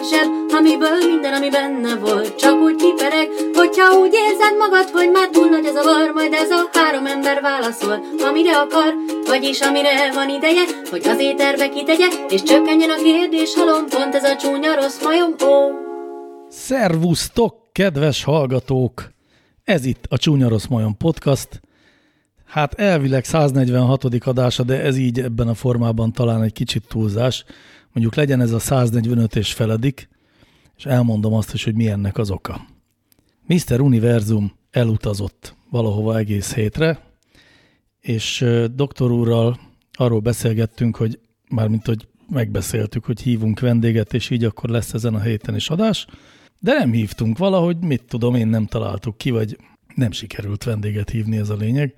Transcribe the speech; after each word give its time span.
kilukat 0.00 0.08
zseb, 0.08 0.56
amiből 0.58 1.06
minden, 1.06 1.34
ami 1.34 1.50
benne 1.50 1.96
volt, 1.96 2.36
csak 2.36 2.60
úgy 2.60 2.76
kipereg, 2.76 3.28
hogyha 3.54 3.98
úgy 3.98 4.14
érzed 4.14 4.56
magad, 4.58 4.88
hogy 4.90 5.10
már 5.10 5.28
túl 5.28 5.48
nagy 5.48 5.64
ez 5.64 5.76
a 5.76 5.82
var, 5.82 6.12
majd 6.12 6.32
ez 6.32 6.50
a 6.50 6.68
három 6.72 7.06
ember 7.06 7.40
válaszol, 7.40 8.04
amire 8.28 8.56
akar, 8.56 8.94
vagyis 9.26 9.60
amire 9.60 10.12
van 10.12 10.28
ideje, 10.28 10.64
hogy 10.90 11.06
az 11.08 11.18
éterbe 11.18 11.68
kitegye, 11.68 12.06
és 12.28 12.42
csökkenjen 12.42 12.90
a 12.90 13.02
kérdés 13.02 13.54
halom, 13.54 13.88
pont 13.88 14.14
ez 14.14 14.24
a 14.24 14.36
csúnya 14.36 14.74
rossz 14.74 15.02
majom, 15.02 15.34
ó. 15.44 15.70
Szervusztok, 16.48 17.72
kedves 17.72 18.24
hallgatók! 18.24 19.10
Ez 19.64 19.84
itt 19.84 20.04
a 20.08 20.18
Csúnya 20.18 20.48
Rossz 20.48 20.66
Majom 20.66 20.96
podcast. 20.96 21.60
Hát 22.46 22.74
elvileg 22.74 23.24
146. 23.24 24.04
adása, 24.04 24.62
de 24.62 24.80
ez 24.80 24.96
így 24.96 25.20
ebben 25.20 25.48
a 25.48 25.54
formában 25.54 26.12
talán 26.12 26.42
egy 26.42 26.52
kicsit 26.52 26.84
túlzás. 26.88 27.44
Mondjuk 27.92 28.14
legyen 28.14 28.40
ez 28.40 28.52
a 28.52 28.58
145 28.58 29.36
és 29.36 29.52
feledik, 29.52 30.08
és 30.76 30.86
elmondom 30.86 31.32
azt 31.32 31.54
is, 31.54 31.64
hogy 31.64 31.74
mi 31.74 31.88
ennek 31.88 32.18
az 32.18 32.30
oka. 32.30 32.66
Mr. 33.46 33.80
Univerzum 33.80 34.52
elutazott 34.70 35.54
valahova 35.70 36.18
egész 36.18 36.54
hétre, 36.54 37.00
és 38.00 38.44
doktor 38.74 39.10
úrral 39.10 39.60
arról 39.92 40.20
beszélgettünk, 40.20 40.96
hogy 40.96 41.18
mármint, 41.48 41.86
hogy 41.86 42.08
megbeszéltük, 42.28 43.04
hogy 43.04 43.20
hívunk 43.20 43.60
vendéget, 43.60 44.14
és 44.14 44.30
így 44.30 44.44
akkor 44.44 44.70
lesz 44.70 44.94
ezen 44.94 45.14
a 45.14 45.20
héten 45.20 45.54
is 45.54 45.70
adás, 45.70 46.06
de 46.58 46.72
nem 46.72 46.92
hívtunk 46.92 47.38
valahogy, 47.38 47.76
mit 47.78 48.04
tudom, 48.08 48.34
én 48.34 48.48
nem 48.48 48.66
találtuk 48.66 49.18
ki, 49.18 49.30
vagy 49.30 49.58
nem 49.94 50.10
sikerült 50.10 50.64
vendéget 50.64 51.10
hívni, 51.10 51.36
ez 51.36 51.48
a 51.48 51.56
lényeg. 51.56 51.94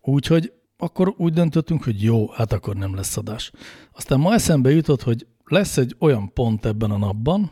Úgyhogy 0.00 0.52
akkor 0.82 1.14
úgy 1.16 1.32
döntöttünk, 1.32 1.84
hogy 1.84 2.02
jó, 2.02 2.28
hát 2.28 2.52
akkor 2.52 2.76
nem 2.76 2.94
lesz 2.94 3.16
adás. 3.16 3.50
Aztán 3.92 4.20
ma 4.20 4.34
eszembe 4.34 4.70
jutott, 4.70 5.02
hogy 5.02 5.26
lesz 5.44 5.76
egy 5.76 5.96
olyan 5.98 6.32
pont 6.32 6.66
ebben 6.66 6.90
a 6.90 6.98
napban, 6.98 7.50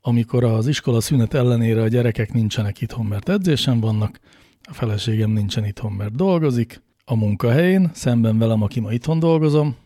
amikor 0.00 0.44
az 0.44 0.66
iskola 0.66 1.00
szünet 1.00 1.34
ellenére 1.34 1.82
a 1.82 1.88
gyerekek 1.88 2.32
nincsenek 2.32 2.80
itthon, 2.80 3.06
mert 3.06 3.28
edzésen 3.28 3.80
vannak, 3.80 4.20
a 4.62 4.72
feleségem 4.72 5.30
nincsen 5.30 5.64
itthon, 5.64 5.92
mert 5.92 6.16
dolgozik, 6.16 6.82
a 7.04 7.14
munkahelyén, 7.14 7.90
szemben 7.94 8.38
velem, 8.38 8.62
aki 8.62 8.80
ma 8.80 8.92
itthon 8.92 9.18
dolgozom, 9.18 9.76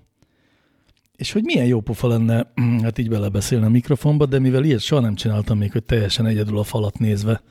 és 1.17 1.33
hogy 1.33 1.43
milyen 1.43 1.67
jó 1.67 1.81
pofa 1.81 2.09
lenne, 2.09 2.53
hát 2.83 2.98
így 2.98 3.09
belebeszélni 3.09 3.65
a 3.65 3.69
mikrofonba, 3.69 4.27
de 4.27 4.39
mivel 4.39 4.65
ilyet 4.65 4.81
soha 4.81 5.01
nem 5.01 5.15
csináltam 5.15 5.59
még, 5.59 5.73
hogy 5.73 5.85
teljesen 5.85 6.27
egyedül 6.27 6.59
a 6.59 6.65
falat 6.65 6.98
nézve 6.98 7.43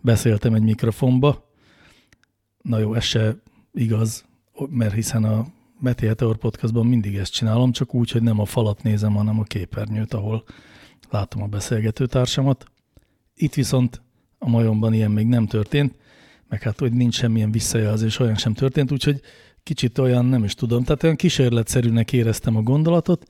beszéltem 0.00 0.54
egy 0.54 0.62
mikrofonba, 0.62 1.50
na 2.62 2.78
jó, 2.78 2.94
ez 2.94 3.04
se 3.04 3.36
igaz, 3.72 4.24
mert 4.68 4.94
hiszen 4.94 5.24
a 5.24 5.46
Meti 5.80 6.06
Heteor 6.06 6.36
podcastban 6.36 6.86
mindig 6.86 7.16
ezt 7.16 7.32
csinálom, 7.32 7.72
csak 7.72 7.94
úgy, 7.94 8.10
hogy 8.10 8.22
nem 8.22 8.40
a 8.40 8.44
falat 8.44 8.82
nézem, 8.82 9.14
hanem 9.14 9.38
a 9.38 9.42
képernyőt, 9.42 10.14
ahol 10.14 10.44
látom 11.10 11.42
a 11.42 11.46
beszélgető 11.46 12.06
társamat. 12.06 12.64
Itt 13.34 13.54
viszont 13.54 14.02
a 14.38 14.48
majomban 14.48 14.92
ilyen 14.92 15.10
még 15.10 15.26
nem 15.26 15.46
történt, 15.46 15.94
meg 16.48 16.62
hát, 16.62 16.78
hogy 16.78 16.92
nincs 16.92 17.14
semmilyen 17.14 17.50
visszajelzés, 17.50 18.18
olyan 18.18 18.36
sem 18.36 18.54
történt, 18.54 18.92
úgyhogy 18.92 19.20
kicsit 19.62 19.98
olyan, 19.98 20.24
nem 20.24 20.44
is 20.44 20.54
tudom, 20.54 20.84
tehát 20.84 21.02
olyan 21.02 21.16
kísérletszerűnek 21.16 22.12
éreztem 22.12 22.56
a 22.56 22.62
gondolatot, 22.62 23.26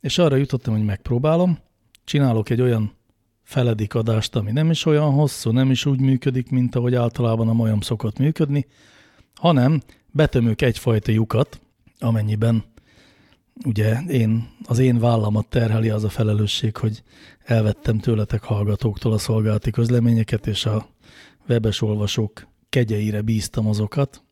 és 0.00 0.18
arra 0.18 0.36
jutottam, 0.36 0.74
hogy 0.74 0.84
megpróbálom, 0.84 1.58
csinálok 2.04 2.50
egy 2.50 2.60
olyan 2.60 2.92
feledik 3.42 3.94
adást, 3.94 4.36
ami 4.36 4.52
nem 4.52 4.70
is 4.70 4.84
olyan 4.84 5.10
hosszú, 5.12 5.50
nem 5.50 5.70
is 5.70 5.86
úgy 5.86 6.00
működik, 6.00 6.50
mint 6.50 6.74
ahogy 6.74 6.94
általában 6.94 7.48
a 7.48 7.52
majom 7.52 7.80
szokott 7.80 8.18
működni, 8.18 8.66
hanem 9.34 9.80
betömök 10.12 10.62
egyfajta 10.62 11.12
lyukat, 11.12 11.60
amennyiben 11.98 12.64
ugye 13.64 14.00
én, 14.08 14.48
az 14.64 14.78
én 14.78 14.98
vállamat 14.98 15.46
terheli 15.46 15.90
az 15.90 16.04
a 16.04 16.08
felelősség, 16.08 16.76
hogy 16.76 17.02
elvettem 17.44 17.98
tőletek 17.98 18.42
hallgatóktól 18.42 19.12
a 19.12 19.18
szolgálati 19.18 19.70
közleményeket, 19.70 20.46
és 20.46 20.66
a 20.66 20.88
webes 21.48 21.82
olvasók 21.82 22.46
kegyeire 22.68 23.20
bíztam 23.20 23.66
azokat, 23.68 24.22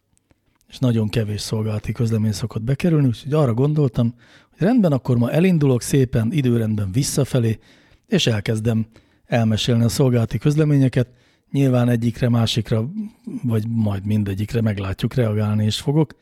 és 0.68 0.78
nagyon 0.78 1.08
kevés 1.08 1.40
szolgálati 1.40 1.92
közlemény 1.92 2.32
szokott 2.32 2.62
bekerülni, 2.62 3.06
úgyhogy 3.06 3.32
arra 3.32 3.54
gondoltam, 3.54 4.14
hogy 4.50 4.66
rendben, 4.66 4.92
akkor 4.92 5.16
ma 5.16 5.30
elindulok 5.30 5.82
szépen 5.82 6.32
időrendben 6.32 6.92
visszafelé, 6.92 7.58
és 8.06 8.26
elkezdem 8.26 8.86
elmesélni 9.26 9.84
a 9.84 9.88
szolgálati 9.88 10.38
közleményeket, 10.38 11.08
nyilván 11.50 11.88
egyikre, 11.88 12.28
másikra, 12.28 12.90
vagy 13.42 13.64
majd 13.68 14.06
mindegyikre 14.06 14.60
meglátjuk, 14.60 15.14
reagálni 15.14 15.64
is 15.64 15.80
fogok. 15.80 16.14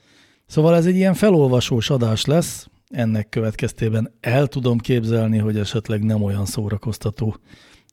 Szóval 0.47 0.75
ez 0.75 0.87
egy 0.87 0.97
ilyen 0.97 1.15
felolvasós 1.15 1.91
adás 1.91 2.25
lesz, 2.25 2.69
ennek 2.89 3.29
következtében 3.29 4.13
el 4.21 4.47
tudom 4.47 4.79
képzelni, 4.79 5.39
hogy 5.39 5.59
esetleg 5.59 6.05
nem 6.05 6.23
olyan 6.23 6.47
szórakoztató. 6.47 7.37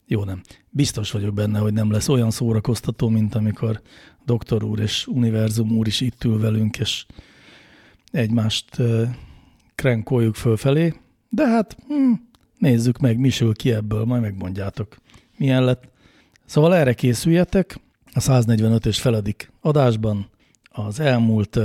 Jó, 0.06 0.24
nem. 0.24 0.40
Biztos 0.70 1.10
vagyok 1.10 1.34
benne, 1.34 1.58
hogy 1.58 1.72
nem 1.72 1.90
lesz 1.90 2.08
olyan 2.08 2.30
szórakoztató, 2.30 3.08
mint 3.08 3.34
amikor 3.34 3.80
doktor 4.24 4.64
úr 4.64 4.80
és 4.80 5.06
univerzum 5.06 5.70
úr 5.70 5.86
is 5.86 6.00
itt 6.00 6.24
ül 6.24 6.38
velünk, 6.38 6.78
és 6.78 7.06
egymást 8.10 8.82
krenkoljuk 9.74 10.34
fölfelé. 10.34 10.94
De 11.28 11.48
hát 11.48 11.76
hm, 11.86 12.12
nézzük 12.58 12.98
meg, 12.98 13.18
mi 13.18 13.28
sül 13.28 13.54
ki 13.54 13.72
ebből, 13.72 14.04
majd 14.04 14.22
megmondjátok, 14.22 14.96
milyen 15.36 15.64
lett. 15.64 15.94
Szóval 16.46 16.74
erre 16.74 16.94
készüljetek, 16.94 17.80
a 18.12 18.20
145 18.20 18.86
és 18.86 19.00
feledik 19.00 19.52
adásban 19.60 20.30
az 20.68 21.00
elmúlt, 21.00 21.58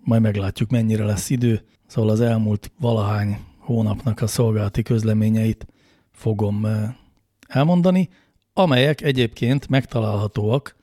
majd 0.00 0.22
meglátjuk 0.22 0.70
mennyire 0.70 1.04
lesz 1.04 1.30
idő, 1.30 1.62
szóval 1.86 2.10
az 2.10 2.20
elmúlt 2.20 2.72
valahány 2.80 3.38
hónapnak 3.58 4.20
a 4.20 4.26
szolgálati 4.26 4.82
közleményeit 4.82 5.66
fogom 6.12 6.66
elmondani, 7.48 8.08
amelyek 8.52 9.00
egyébként 9.00 9.68
megtalálhatóak 9.68 10.76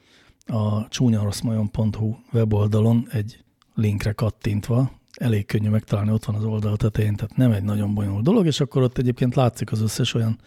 a 0.46 0.88
csúnyaroszmajon.hu 0.88 2.16
weboldalon 2.34 3.08
egy 3.12 3.44
linkre 3.76 4.12
kattintva, 4.12 4.92
elég 5.14 5.46
könnyű 5.46 5.70
megtalálni, 5.70 6.12
ott 6.12 6.26
van 6.26 6.36
az 6.36 6.44
oldal 6.44 6.78
tetején, 6.78 7.16
tehát 7.16 7.38
nem 7.38 7.52
egy 7.52 7.64
nagyon 7.64 7.94
bonyolult 7.94 8.24
dolog, 8.24 8.46
és 8.46 8.60
akkor 8.60 8.82
ott 8.82 8.98
egyébként 8.98 9.36
látszik 9.36 9.72
az 9.72 9.82
összes 9.82 10.14
olyan 10.14 10.40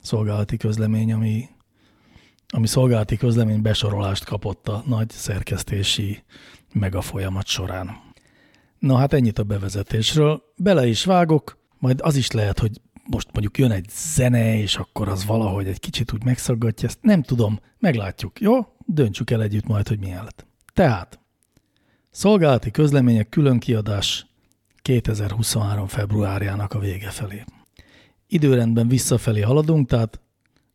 szolgálati 0.00 0.56
közlemény, 0.56 1.12
ami, 1.12 1.48
ami 2.50 2.66
szolgálati 2.66 3.16
közlemény 3.16 3.62
besorolást 3.62 4.24
kapott 4.24 4.68
a 4.68 4.82
nagy 4.86 5.10
szerkesztési 5.10 6.22
megafolyamat 6.72 7.46
során. 7.46 7.90
Na 8.78 8.96
hát 8.96 9.12
ennyit 9.12 9.38
a 9.38 9.42
bevezetésről. 9.42 10.42
Bele 10.56 10.86
is 10.86 11.04
vágok, 11.04 11.58
majd 11.78 12.00
az 12.02 12.16
is 12.16 12.30
lehet, 12.30 12.58
hogy 12.58 12.80
most 13.10 13.28
mondjuk 13.32 13.58
jön 13.58 13.70
egy 13.70 13.86
zene, 13.90 14.58
és 14.58 14.76
akkor 14.76 15.08
az 15.08 15.24
valahogy 15.24 15.66
egy 15.66 15.80
kicsit 15.80 16.12
úgy 16.12 16.24
megszaggatja, 16.24 16.88
ezt 16.88 16.98
nem 17.00 17.22
tudom, 17.22 17.60
meglátjuk, 17.78 18.40
jó? 18.40 18.58
Döntsük 18.86 19.30
el 19.30 19.42
együtt 19.42 19.66
majd, 19.66 19.88
hogy 19.88 19.98
milyen 19.98 20.24
lett. 20.24 20.46
Tehát, 20.72 21.20
szolgálati 22.10 22.70
közlemények 22.70 23.28
külön 23.28 23.58
kiadás 23.58 24.26
2023. 24.82 25.86
februárjának 25.86 26.74
a 26.74 26.78
vége 26.78 27.10
felé. 27.10 27.44
Időrendben 28.26 28.88
visszafelé 28.88 29.40
haladunk, 29.40 29.88
tehát 29.88 30.20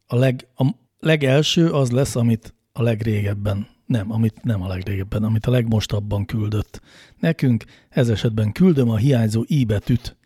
a, 0.07 0.15
leg, 0.15 0.47
a 0.55 0.65
legelső 0.99 1.71
az 1.71 1.91
lesz, 1.91 2.15
amit 2.15 2.53
a 2.71 2.81
legrégebben, 2.81 3.67
nem, 3.85 4.11
amit 4.11 4.43
nem 4.43 4.61
a 4.61 4.67
legrégebben, 4.67 5.23
amit 5.23 5.45
a 5.45 5.51
legmostabban 5.51 6.25
küldött. 6.25 6.81
Nekünk 7.19 7.63
ez 7.89 8.09
esetben 8.09 8.51
küldöm 8.51 8.89
a 8.89 8.97
hiányzó 8.97 9.43
i 9.47 9.59
íbetűt 9.59 10.17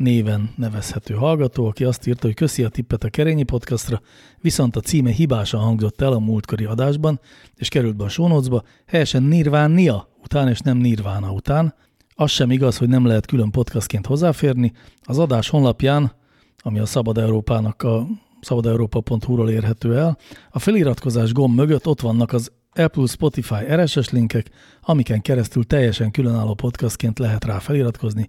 néven 0.00 0.50
nevezhető 0.56 1.14
hallgató, 1.14 1.66
aki 1.66 1.84
azt 1.84 2.06
írta, 2.06 2.26
hogy 2.26 2.34
köszi 2.34 2.64
a 2.64 2.68
tippet 2.68 3.04
a 3.04 3.08
Kerényi 3.08 3.42
podcastra, 3.42 4.00
viszont 4.40 4.76
a 4.76 4.80
címe 4.80 5.10
hibásan 5.10 5.60
hangzott 5.60 6.00
el 6.00 6.12
a 6.12 6.18
múltkori 6.18 6.64
adásban, 6.64 7.20
és 7.56 7.68
került 7.68 7.96
be 7.96 8.04
a 8.04 8.08
sónocba, 8.08 8.62
helyesen 8.86 9.22
Nirvánia 9.22 10.08
után, 10.22 10.48
és 10.48 10.58
nem 10.58 10.76
Nirvána 10.76 11.32
után. 11.32 11.74
Az 12.14 12.30
sem 12.30 12.50
igaz, 12.50 12.76
hogy 12.76 12.88
nem 12.88 13.06
lehet 13.06 13.26
külön 13.26 13.50
podcastként 13.50 14.06
hozzáférni. 14.06 14.72
Az 15.02 15.18
adás 15.18 15.48
honlapján, 15.48 16.12
ami 16.58 16.78
a 16.78 16.86
Szabad 16.86 17.18
Európának 17.18 17.82
a 17.82 18.06
szabadeurópa.hu-ról 18.40 19.50
érhető 19.50 19.96
el, 19.96 20.18
a 20.50 20.58
feliratkozás 20.58 21.32
gomb 21.32 21.54
mögött 21.54 21.86
ott 21.86 22.00
vannak 22.00 22.32
az 22.32 22.52
Apple, 22.72 23.06
Spotify, 23.06 23.64
RSS 23.74 24.10
linkek, 24.10 24.50
amiken 24.80 25.20
keresztül 25.20 25.64
teljesen 25.64 26.10
különálló 26.10 26.54
podcastként 26.54 27.18
lehet 27.18 27.44
rá 27.44 27.58
feliratkozni, 27.58 28.28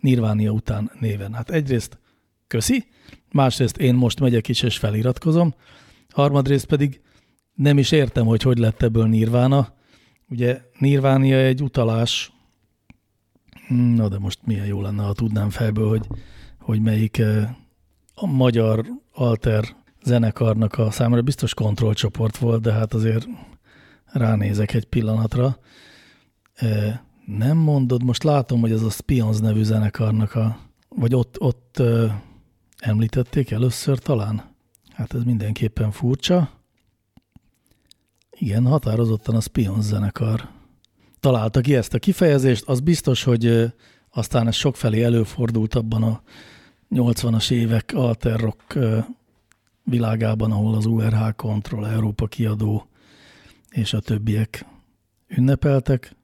Nirvánia 0.00 0.50
után 0.50 0.90
néven. 1.00 1.32
Hát 1.32 1.50
egyrészt 1.50 1.98
köszi, 2.46 2.86
másrészt 3.32 3.76
én 3.76 3.94
most 3.94 4.20
megyek 4.20 4.48
is 4.48 4.62
és 4.62 4.78
feliratkozom, 4.78 5.54
harmadrészt 6.10 6.66
pedig 6.66 7.00
nem 7.54 7.78
is 7.78 7.92
értem, 7.92 8.26
hogy 8.26 8.42
hogy 8.42 8.58
lett 8.58 8.82
ebből 8.82 9.06
Nirvána. 9.06 9.74
Ugye 10.28 10.60
Nirvánia 10.78 11.36
egy 11.36 11.62
utalás, 11.62 12.32
na 13.68 14.08
de 14.08 14.18
most 14.18 14.38
milyen 14.44 14.66
jó 14.66 14.80
lenne, 14.80 15.02
ha 15.02 15.12
tudnám 15.12 15.50
fejből, 15.50 15.88
hogy, 15.88 16.06
hogy 16.58 16.80
melyik 16.80 17.18
eh, 17.18 17.48
a 18.14 18.26
magyar 18.26 18.84
alter 19.12 19.76
zenekarnak 20.04 20.78
a 20.78 20.90
számára 20.90 21.22
biztos 21.22 21.54
kontrollcsoport 21.54 22.36
volt, 22.36 22.62
de 22.62 22.72
hát 22.72 22.94
azért 22.94 23.26
ránézek 24.04 24.74
egy 24.74 24.84
pillanatra. 24.84 25.58
Nem 27.26 27.56
mondod, 27.56 28.02
most 28.02 28.22
látom, 28.22 28.60
hogy 28.60 28.72
ez 28.72 28.82
a 28.82 28.90
Spions 28.90 29.38
nevű 29.38 29.62
zenekarnak 29.62 30.34
a, 30.34 30.58
vagy 30.88 31.14
ott, 31.14 31.40
ott 31.40 31.82
említették 32.78 33.50
először 33.50 33.98
talán. 33.98 34.54
Hát 34.92 35.14
ez 35.14 35.22
mindenképpen 35.22 35.90
furcsa. 35.90 36.50
Igen, 38.30 38.66
határozottan 38.66 39.34
a 39.34 39.40
Spion 39.40 39.82
zenekar 39.82 40.48
találta 41.20 41.60
ki 41.60 41.74
ezt 41.76 41.94
a 41.94 41.98
kifejezést. 41.98 42.68
Az 42.68 42.80
biztos, 42.80 43.22
hogy 43.22 43.72
aztán 44.10 44.46
ez 44.46 44.54
sokfelé 44.54 45.02
előfordult 45.02 45.74
abban 45.74 46.02
a 46.02 46.22
80-as 46.90 47.50
évek 47.50 47.92
alter 47.94 48.40
rock 48.40 48.78
világában, 49.84 50.52
ahol 50.52 50.74
az 50.74 50.86
URH 50.86 51.34
Control, 51.36 51.88
Európa 51.88 52.26
kiadó 52.26 52.86
és 53.70 53.92
a 53.92 54.00
többiek 54.00 54.66
ünnepeltek. 55.28 56.16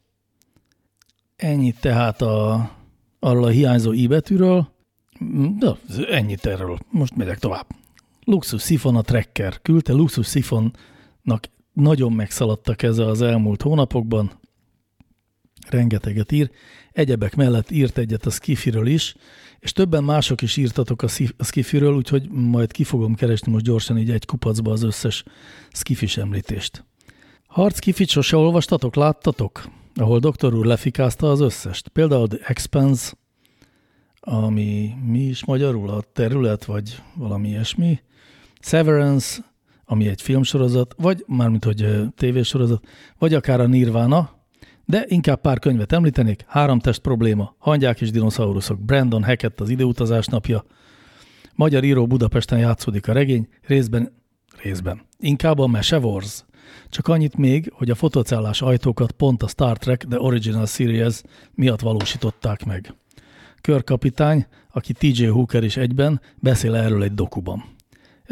Ennyit 1.36 1.80
tehát 1.80 2.22
a, 2.22 2.70
arról 3.18 3.44
a 3.44 3.48
hiányzó 3.48 3.92
i 3.92 4.06
betűről. 4.06 4.68
De 5.58 5.72
ennyit 6.08 6.46
erről. 6.46 6.78
Most 6.90 7.16
megyek 7.16 7.38
tovább. 7.38 7.66
Luxus 8.24 8.62
Sifon 8.62 8.96
a 8.96 9.02
Trekker 9.02 9.62
küldte. 9.62 9.92
Luxus 9.92 10.28
Sifonnak 10.28 11.48
nagyon 11.72 12.12
megszaladtak 12.12 12.82
ez 12.82 12.98
az 12.98 13.22
elmúlt 13.22 13.62
hónapokban. 13.62 14.30
Rengeteget 15.68 16.32
ír. 16.32 16.50
Egyebek 16.92 17.36
mellett 17.36 17.70
írt 17.70 17.98
egyet 17.98 18.26
a 18.26 18.30
Skifiről 18.30 18.86
is, 18.86 19.14
és 19.60 19.72
többen 19.72 20.04
mások 20.04 20.42
is 20.42 20.56
írtatok 20.56 21.02
a 21.02 21.08
Skifiről, 21.38 21.94
úgyhogy 21.94 22.30
majd 22.30 22.72
ki 22.72 22.84
fogom 22.84 23.14
keresni 23.14 23.52
most 23.52 23.64
gyorsan 23.64 23.98
így 23.98 24.10
egy 24.10 24.26
kupacba 24.26 24.72
az 24.72 24.82
összes 24.82 25.24
Skifis 25.72 26.16
említést. 26.16 26.84
Harc 27.46 27.76
Skifit 27.76 28.08
sose 28.08 28.36
olvastatok, 28.36 28.94
láttatok? 28.94 29.68
Ahol 29.94 30.18
doktor 30.18 30.54
úr 30.54 30.66
lefikázta 30.66 31.30
az 31.30 31.40
összest. 31.40 31.88
Például 31.88 32.28
The 32.28 32.38
Expanse, 32.46 33.12
ami 34.20 34.94
mi 35.04 35.18
is 35.18 35.44
magyarul 35.44 35.90
a 35.90 36.02
terület, 36.12 36.64
vagy 36.64 37.02
valami 37.14 37.48
ilyesmi. 37.48 38.00
Severance, 38.60 39.44
ami 39.84 40.08
egy 40.08 40.22
filmsorozat, 40.22 40.94
vagy 40.98 41.24
mármint, 41.26 41.64
hogy 41.64 41.86
tévésorozat, 42.16 42.86
vagy 43.18 43.34
akár 43.34 43.60
a 43.60 43.66
Nirvana, 43.66 44.39
de 44.90 45.04
inkább 45.08 45.40
pár 45.40 45.58
könyvet 45.58 45.92
említenék. 45.92 46.44
Három 46.46 46.78
test 46.78 47.00
probléma, 47.00 47.54
hangyák 47.58 48.00
és 48.00 48.10
dinoszauruszok, 48.10 48.80
Brandon 48.80 49.24
Hackett 49.24 49.60
az 49.60 49.68
időutazás 49.68 50.26
napja, 50.26 50.64
magyar 51.54 51.84
író 51.84 52.06
Budapesten 52.06 52.58
játszódik 52.58 53.08
a 53.08 53.12
regény, 53.12 53.48
részben, 53.66 54.12
részben, 54.62 55.02
inkább 55.18 55.58
a 55.58 55.66
Mese 55.66 55.98
Wars. 55.98 56.44
Csak 56.88 57.08
annyit 57.08 57.36
még, 57.36 57.72
hogy 57.74 57.90
a 57.90 57.94
fotocellás 57.94 58.62
ajtókat 58.62 59.12
pont 59.12 59.42
a 59.42 59.48
Star 59.48 59.78
Trek 59.78 60.04
The 60.08 60.20
Original 60.20 60.66
Series 60.66 61.22
miatt 61.54 61.80
valósították 61.80 62.64
meg. 62.64 62.94
Körkapitány, 63.60 64.46
aki 64.70 64.92
TJ 64.92 65.26
Hooker 65.26 65.64
is 65.64 65.76
egyben, 65.76 66.20
beszél 66.38 66.74
erről 66.74 67.02
egy 67.02 67.14
dokuban. 67.14 67.64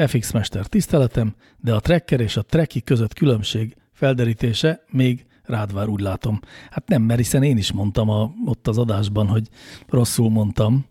FX 0.06 0.32
Mester 0.32 0.66
tiszteletem, 0.66 1.34
de 1.56 1.74
a 1.74 1.80
trekker 1.80 2.20
és 2.20 2.36
a 2.36 2.42
treki 2.42 2.80
között 2.80 3.12
különbség 3.12 3.76
felderítése 3.92 4.84
még 4.90 5.26
rád 5.48 5.72
vár, 5.72 5.88
úgy 5.88 6.00
látom. 6.00 6.40
Hát 6.70 6.88
nem, 6.88 7.02
mert 7.02 7.18
hiszen 7.18 7.42
én 7.42 7.56
is 7.56 7.72
mondtam 7.72 8.08
a, 8.08 8.32
ott 8.44 8.68
az 8.68 8.78
adásban, 8.78 9.26
hogy 9.26 9.48
rosszul 9.88 10.30
mondtam 10.30 10.86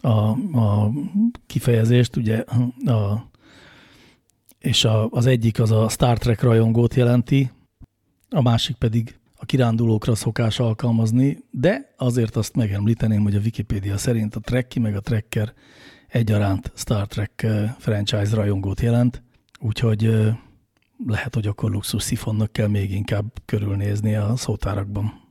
a, 0.00 0.08
a 0.58 0.90
kifejezést, 1.46 2.16
ugye 2.16 2.44
a, 2.84 3.28
és 4.58 4.84
a, 4.84 5.08
az 5.10 5.26
egyik 5.26 5.60
az 5.60 5.70
a 5.70 5.88
Star 5.88 6.18
Trek 6.18 6.42
rajongót 6.42 6.94
jelenti, 6.94 7.50
a 8.30 8.42
másik 8.42 8.76
pedig 8.76 9.18
a 9.36 9.44
kirándulókra 9.44 10.14
szokás 10.14 10.58
alkalmazni, 10.58 11.38
de 11.50 11.94
azért 11.96 12.36
azt 12.36 12.56
megemlíteném, 12.56 13.22
hogy 13.22 13.34
a 13.34 13.40
Wikipédia 13.40 13.98
szerint 13.98 14.34
a 14.34 14.40
Trekki 14.40 14.78
meg 14.78 14.96
a 14.96 15.00
Trekker 15.00 15.52
egyaránt 16.08 16.72
Star 16.74 17.06
Trek 17.06 17.42
eh, 17.42 17.74
franchise 17.78 18.34
rajongót 18.34 18.80
jelent, 18.80 19.22
úgyhogy 19.60 20.04
eh, 20.04 20.36
lehet, 21.06 21.34
hogy 21.34 21.46
akkor 21.46 21.70
luxus 21.70 22.02
szifonnak 22.02 22.52
kell 22.52 22.68
még 22.68 22.92
inkább 22.92 23.24
körülnézni 23.44 24.14
a 24.14 24.36
szótárakban. 24.36 25.28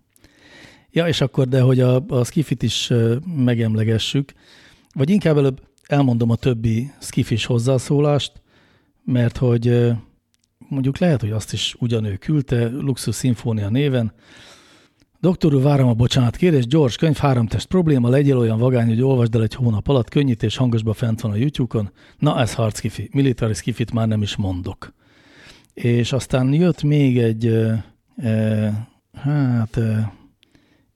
Ja, 0.92 1.07
és 1.07 1.21
akkor, 1.21 1.48
de 1.48 1.62
hogy 1.62 1.80
a, 1.80 2.06
a 2.07 2.24
skifit 2.24 2.63
is 2.63 2.92
megemlegessük, 3.36 4.33
vagy 4.94 5.10
inkább 5.10 5.38
előbb 5.38 5.62
elmondom 5.88 6.30
a 6.30 6.36
többi 6.36 6.92
skifis 7.00 7.45
hozzászólást, 7.45 8.42
mert 9.04 9.38
hogy 9.38 9.92
mondjuk 10.68 10.98
lehet, 10.98 11.21
hogy 11.21 11.31
azt 11.31 11.54
is 11.54 11.75
ugyanő 11.80 12.16
küldte, 12.16 12.69
Luxus 12.69 13.18
Sinfónia 13.18 13.69
néven. 13.69 14.13
Doktor 15.19 15.54
úr, 15.54 15.62
várom 15.62 15.89
a 15.89 15.94
bocsánat 15.94 16.36
kérés, 16.36 16.68
gyors 16.68 16.95
könyv, 16.95 17.16
három 17.16 17.48
test 17.48 17.68
probléma, 17.68 18.10
legyél 18.10 18.38
olyan 18.38 18.60
vagány, 18.60 18.88
hogy 18.88 19.01
olvasd 19.01 19.36
el 19.36 19.42
egy 19.42 19.54
hónap 19.54 19.88
alatt, 19.88 20.10
könnyítés 20.10 20.57
hangosba 20.57 20.94
fent 20.94 21.21
van 21.21 21.31
a 21.31 21.36
YouTube-on. 21.36 21.92
Na, 22.18 22.39
ez 22.39 22.54
hard 22.54 22.75
skifi, 22.75 23.10
military 23.13 23.54
skifit 23.54 23.92
már 23.92 24.07
nem 24.07 24.21
is 24.21 24.36
mondok. 24.36 24.94
És 25.81 26.11
aztán 26.11 26.53
jött 26.53 26.83
még 26.83 27.17
egy, 27.17 27.45
e, 28.15 28.87
hát 29.13 29.77
e, 29.77 30.13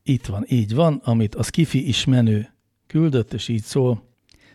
itt 0.03 0.25
van, 0.25 0.45
így 0.47 0.75
van, 0.75 1.01
amit 1.03 1.35
a 1.35 1.43
skifi 1.43 1.87
is 1.87 2.05
menő 2.05 2.53
küldött, 2.87 3.33
és 3.33 3.47
így 3.47 3.61
szól, 3.61 4.03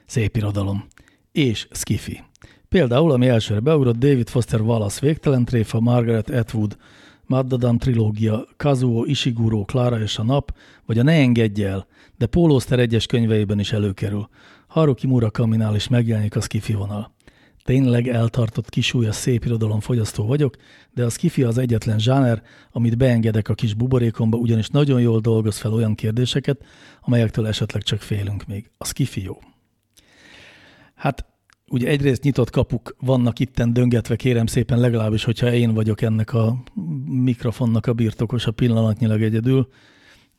szép 0.06 0.36
irodalom. 0.36 0.84
És 1.32 1.68
skifi. 1.70 2.22
Például, 2.68 3.10
ami 3.10 3.28
elsőre 3.28 3.60
beugrott, 3.60 3.96
David 3.96 4.28
Foster 4.28 4.60
Wallace 4.60 5.06
végtelen 5.06 5.44
tréfa, 5.44 5.80
Margaret 5.80 6.30
Atwood, 6.30 6.76
Maddadam 7.26 7.78
trilógia, 7.78 8.46
Kazuo 8.56 9.04
Ishiguro, 9.04 9.64
Klára 9.64 10.00
és 10.00 10.18
a 10.18 10.22
nap, 10.22 10.56
vagy 10.86 10.98
a 10.98 11.02
Ne 11.02 11.12
engedj 11.12 11.64
el, 11.64 11.86
de 12.18 12.26
Paul 12.26 12.50
Auster 12.50 12.78
egyes 12.78 13.06
könyveiben 13.06 13.58
is 13.58 13.72
előkerül. 13.72 14.28
Haruki 14.66 15.06
Murakaminál 15.06 15.74
is 15.74 15.88
megjelenik 15.88 16.36
a 16.36 16.40
skifi 16.40 16.72
vonal. 16.72 17.16
Tényleg 17.68 18.08
eltartott 18.08 18.68
kisúlyas 18.68 19.14
szép 19.14 19.44
irodalom 19.44 19.80
fogyasztó 19.80 20.26
vagyok, 20.26 20.56
de 20.94 21.04
a 21.04 21.08
skifi 21.08 21.42
az 21.42 21.58
egyetlen 21.58 21.98
zsáner, 21.98 22.42
amit 22.70 22.96
beengedek 22.96 23.48
a 23.48 23.54
kis 23.54 23.74
buborékomba, 23.74 24.36
ugyanis 24.36 24.68
nagyon 24.68 25.00
jól 25.00 25.20
dolgoz 25.20 25.58
fel 25.58 25.72
olyan 25.72 25.94
kérdéseket, 25.94 26.64
amelyektől 27.00 27.46
esetleg 27.46 27.82
csak 27.82 28.00
félünk 28.00 28.46
még. 28.46 28.70
A 28.78 28.84
skifi 28.84 29.22
jó. 29.22 29.38
Hát 30.94 31.24
ugye 31.70 31.88
egyrészt 31.88 32.22
nyitott 32.22 32.50
kapuk 32.50 32.96
vannak 33.00 33.38
itten 33.38 33.72
döngetve, 33.72 34.16
kérem 34.16 34.46
szépen 34.46 34.80
legalábbis, 34.80 35.24
hogyha 35.24 35.52
én 35.52 35.74
vagyok 35.74 36.00
ennek 36.00 36.32
a 36.32 36.62
mikrofonnak 37.04 37.86
a 37.86 37.92
birtokosa 37.92 38.50
pillanatnyilag 38.50 39.22
egyedül, 39.22 39.68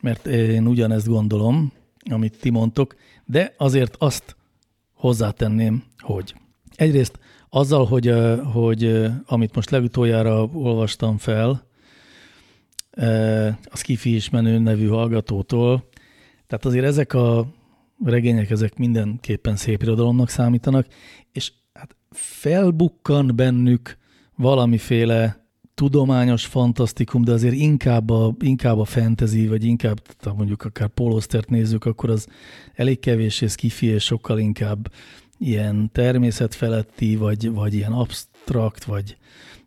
mert 0.01 0.27
én 0.27 0.67
ugyanezt 0.67 1.07
gondolom, 1.07 1.71
amit 2.11 2.39
ti 2.39 2.49
mondtok, 2.49 2.95
de 3.25 3.53
azért 3.57 3.95
azt 3.99 4.35
hozzátenném, 4.93 5.83
hogy 5.97 6.33
egyrészt 6.79 7.19
azzal, 7.49 7.85
hogy, 7.85 8.13
hogy 8.53 9.07
amit 9.25 9.55
most 9.55 9.69
legutoljára 9.69 10.43
olvastam 10.53 11.17
fel, 11.17 11.67
a 13.69 13.77
Skifi 13.77 14.15
is 14.15 14.29
menő 14.29 14.59
nevű 14.59 14.87
hallgatótól, 14.87 15.89
tehát 16.47 16.65
azért 16.65 16.85
ezek 16.85 17.13
a 17.13 17.47
regények 18.03 18.49
ezek 18.49 18.77
mindenképpen 18.77 19.55
szép 19.55 19.81
irodalomnak 19.81 20.29
számítanak, 20.29 20.87
és 21.31 21.51
hát 21.73 21.95
felbukkan 22.11 23.31
bennük 23.35 23.97
valamiféle 24.35 25.47
tudományos 25.73 26.45
fantasztikum, 26.45 27.23
de 27.23 27.31
azért 27.31 27.53
inkább 27.53 28.09
a, 28.09 28.35
inkább 28.39 28.79
a 28.79 28.85
fantasy, 28.85 29.47
vagy 29.47 29.63
inkább, 29.63 30.01
tehát 30.01 30.37
mondjuk 30.37 30.63
akár 30.63 30.87
Polostert 30.87 31.49
nézzük, 31.49 31.85
akkor 31.85 32.09
az 32.09 32.27
elég 32.73 32.99
kevés 32.99 33.41
és 33.41 33.55
kifi, 33.55 33.85
és 33.85 34.03
sokkal 34.03 34.39
inkább 34.39 34.91
ilyen 35.39 35.89
természetfeletti, 35.91 37.15
vagy, 37.15 37.51
vagy 37.51 37.73
ilyen 37.73 37.91
abstrakt, 37.91 38.83
vagy 38.83 39.17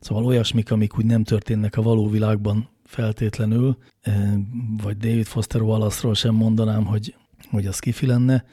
szóval 0.00 0.24
olyasmik, 0.24 0.70
amik 0.70 0.98
úgy 0.98 1.04
nem 1.04 1.24
történnek 1.24 1.76
a 1.76 1.82
való 1.82 2.08
világban 2.08 2.68
feltétlenül, 2.84 3.76
vagy 4.82 4.96
David 4.96 5.26
Foster 5.26 5.60
Wallace-ról 5.60 6.14
sem 6.14 6.34
mondanám, 6.34 6.84
hogy 6.84 7.14
hogy 7.50 7.66
az 7.66 7.78
kifi 7.78 8.06
lenne. 8.06 8.44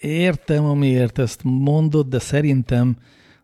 Értem, 0.00 0.64
amiért 0.64 1.18
ezt 1.18 1.40
mondod, 1.42 2.08
de 2.08 2.18
szerintem 2.18 2.96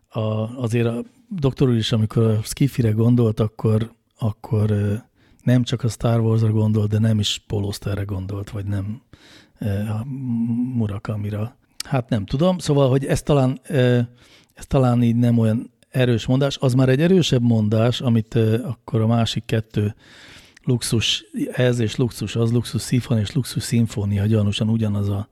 a, 0.07 0.19
azért 0.61 0.87
a 0.87 1.03
doktor 1.29 1.69
úr 1.69 1.75
is, 1.75 1.91
amikor 1.91 2.23
a 2.23 2.41
skifire 2.43 2.91
gondolt, 2.91 3.39
akkor, 3.39 3.93
akkor 4.17 4.73
nem 5.43 5.63
csak 5.63 5.83
a 5.83 5.87
Star 5.87 6.19
Wars-ra 6.19 6.51
gondolt, 6.51 6.89
de 6.89 6.99
nem 6.99 7.19
is 7.19 7.43
Polosterre 7.47 8.03
gondolt, 8.03 8.49
vagy 8.49 8.65
nem 8.65 9.01
a 9.87 10.05
Murakamira. 10.75 11.55
Hát 11.85 12.09
nem 12.09 12.25
tudom, 12.25 12.57
szóval, 12.57 12.89
hogy 12.89 13.05
ez 13.05 13.21
talán, 13.21 13.59
ez 14.53 14.65
talán 14.67 15.03
így 15.03 15.15
nem 15.15 15.37
olyan 15.37 15.71
erős 15.89 16.25
mondás, 16.25 16.57
az 16.57 16.73
már 16.73 16.89
egy 16.89 17.01
erősebb 17.01 17.41
mondás, 17.41 18.01
amit 18.01 18.35
akkor 18.63 19.01
a 19.01 19.07
másik 19.07 19.45
kettő 19.45 19.95
luxus 20.63 21.25
ez 21.51 21.79
és 21.79 21.95
luxus 21.95 22.35
az, 22.35 22.51
luxus 22.51 22.81
szifon 22.81 23.17
és 23.17 23.31
luxus 23.31 23.63
szimfónia 23.63 24.25
gyanúsan 24.25 24.69
ugyanaz 24.69 25.09
a, 25.09 25.29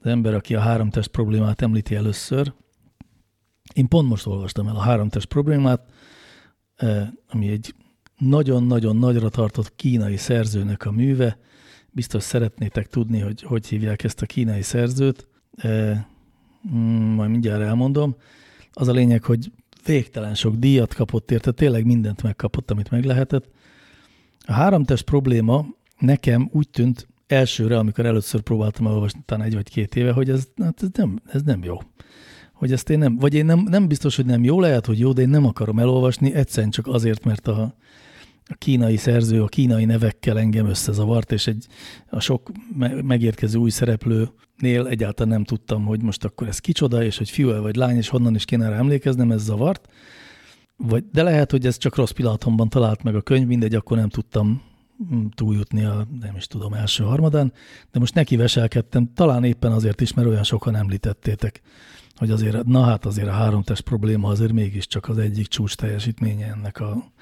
az 0.00 0.06
ember, 0.06 0.34
aki 0.34 0.54
a 0.54 0.60
háromtest 0.60 1.08
problémát 1.08 1.62
említi 1.62 1.94
először. 1.94 2.52
Én 3.74 3.88
pont 3.88 4.08
most 4.08 4.26
olvastam 4.26 4.68
el 4.68 4.76
a 4.76 4.80
háromtest 4.80 5.26
problémát, 5.26 5.80
ami 7.28 7.48
egy 7.48 7.74
nagyon-nagyon 8.18 8.96
nagyra 8.96 9.28
tartott 9.28 9.76
kínai 9.76 10.16
szerzőnek 10.16 10.86
a 10.86 10.90
műve. 10.90 11.38
Biztos 11.90 12.22
szeretnétek 12.22 12.86
tudni, 12.86 13.18
hogy 13.20 13.42
hogy 13.42 13.66
hívják 13.66 14.04
ezt 14.04 14.22
a 14.22 14.26
kínai 14.26 14.62
szerzőt. 14.62 15.28
Mm, 16.74 17.14
majd 17.14 17.30
mindjárt 17.30 17.62
elmondom. 17.62 18.16
Az 18.72 18.88
a 18.88 18.92
lényeg, 18.92 19.24
hogy 19.24 19.52
végtelen 19.84 20.34
sok 20.34 20.54
díjat 20.54 20.94
kapott 20.94 21.30
érte, 21.30 21.52
tényleg 21.52 21.84
mindent 21.84 22.22
megkapott, 22.22 22.70
amit 22.70 22.90
meg 22.90 23.04
lehetett. 23.04 23.48
A 24.46 24.52
háromtest 24.52 25.04
probléma 25.04 25.66
nekem 25.98 26.48
úgy 26.52 26.68
tűnt 26.68 27.08
elsőre, 27.26 27.78
amikor 27.78 28.06
először 28.06 28.40
próbáltam 28.40 28.86
elolvasni, 28.86 29.20
talán 29.24 29.46
egy 29.46 29.54
vagy 29.54 29.68
két 29.68 29.96
éve, 29.96 30.12
hogy 30.12 30.30
ez, 30.30 30.48
hát 30.62 30.82
ez, 30.82 30.88
nem, 30.92 31.20
ez 31.26 31.42
nem 31.42 31.64
jó. 31.64 31.78
Hogy 32.52 32.72
ezt 32.72 32.90
én 32.90 32.98
nem, 32.98 33.16
vagy 33.16 33.34
én 33.34 33.44
nem, 33.44 33.58
nem 33.58 33.88
biztos, 33.88 34.16
hogy 34.16 34.26
nem 34.26 34.44
jó, 34.44 34.60
lehet, 34.60 34.86
hogy 34.86 34.98
jó, 34.98 35.12
de 35.12 35.22
én 35.22 35.28
nem 35.28 35.46
akarom 35.46 35.78
elolvasni, 35.78 36.34
egyszerűen 36.34 36.70
csak 36.70 36.86
azért, 36.86 37.24
mert 37.24 37.48
a, 37.48 37.74
a 38.46 38.54
kínai 38.54 38.96
szerző 38.96 39.42
a 39.42 39.46
kínai 39.46 39.84
nevekkel 39.84 40.38
engem 40.38 40.66
összezavart, 40.66 41.32
és 41.32 41.46
egy, 41.46 41.66
a 42.10 42.20
sok 42.20 42.50
megérkező 43.02 43.58
új 43.58 43.70
szereplőnél 43.70 44.86
egyáltalán 44.88 45.32
nem 45.32 45.44
tudtam, 45.44 45.84
hogy 45.84 46.02
most 46.02 46.24
akkor 46.24 46.48
ez 46.48 46.58
kicsoda, 46.58 47.02
és 47.02 47.18
hogy 47.18 47.30
fiú 47.30 47.60
vagy 47.62 47.76
lány, 47.76 47.96
és 47.96 48.08
honnan 48.08 48.34
is 48.34 48.44
kéne 48.44 48.68
rá 48.68 48.76
emlékeznem, 48.76 49.30
ez 49.30 49.42
zavart. 49.42 49.88
Vagy, 50.76 51.04
de 51.12 51.22
lehet, 51.22 51.50
hogy 51.50 51.66
ez 51.66 51.76
csak 51.76 51.96
rossz 51.96 52.10
pillanatomban 52.10 52.68
talált 52.68 53.02
meg 53.02 53.14
a 53.14 53.20
könyv, 53.20 53.46
mindegy, 53.46 53.74
akkor 53.74 53.96
nem 53.96 54.08
tudtam 54.08 54.62
mm, 55.14 55.26
túljutni 55.34 55.84
a, 55.84 56.06
nem 56.20 56.36
is 56.36 56.46
tudom, 56.46 56.72
első 56.72 57.04
harmadán, 57.04 57.52
de 57.92 57.98
most 57.98 58.14
neki 58.14 58.36
veselkedtem, 58.36 59.12
talán 59.14 59.44
éppen 59.44 59.72
azért 59.72 60.00
is, 60.00 60.14
mert 60.14 60.28
olyan 60.28 60.42
sokan 60.42 60.76
említettétek, 60.76 61.60
hogy 62.16 62.30
azért, 62.30 62.64
na 62.64 62.82
hát 62.82 63.04
azért 63.04 63.28
a 63.28 63.32
háromtest 63.32 63.82
probléma 63.82 64.28
azért 64.28 64.52
mégiscsak 64.52 65.08
az 65.08 65.18
egyik 65.18 65.46
csúcs 65.46 65.74
teljesítménye 65.74 66.46
ennek 66.46 66.80
a 66.80 67.12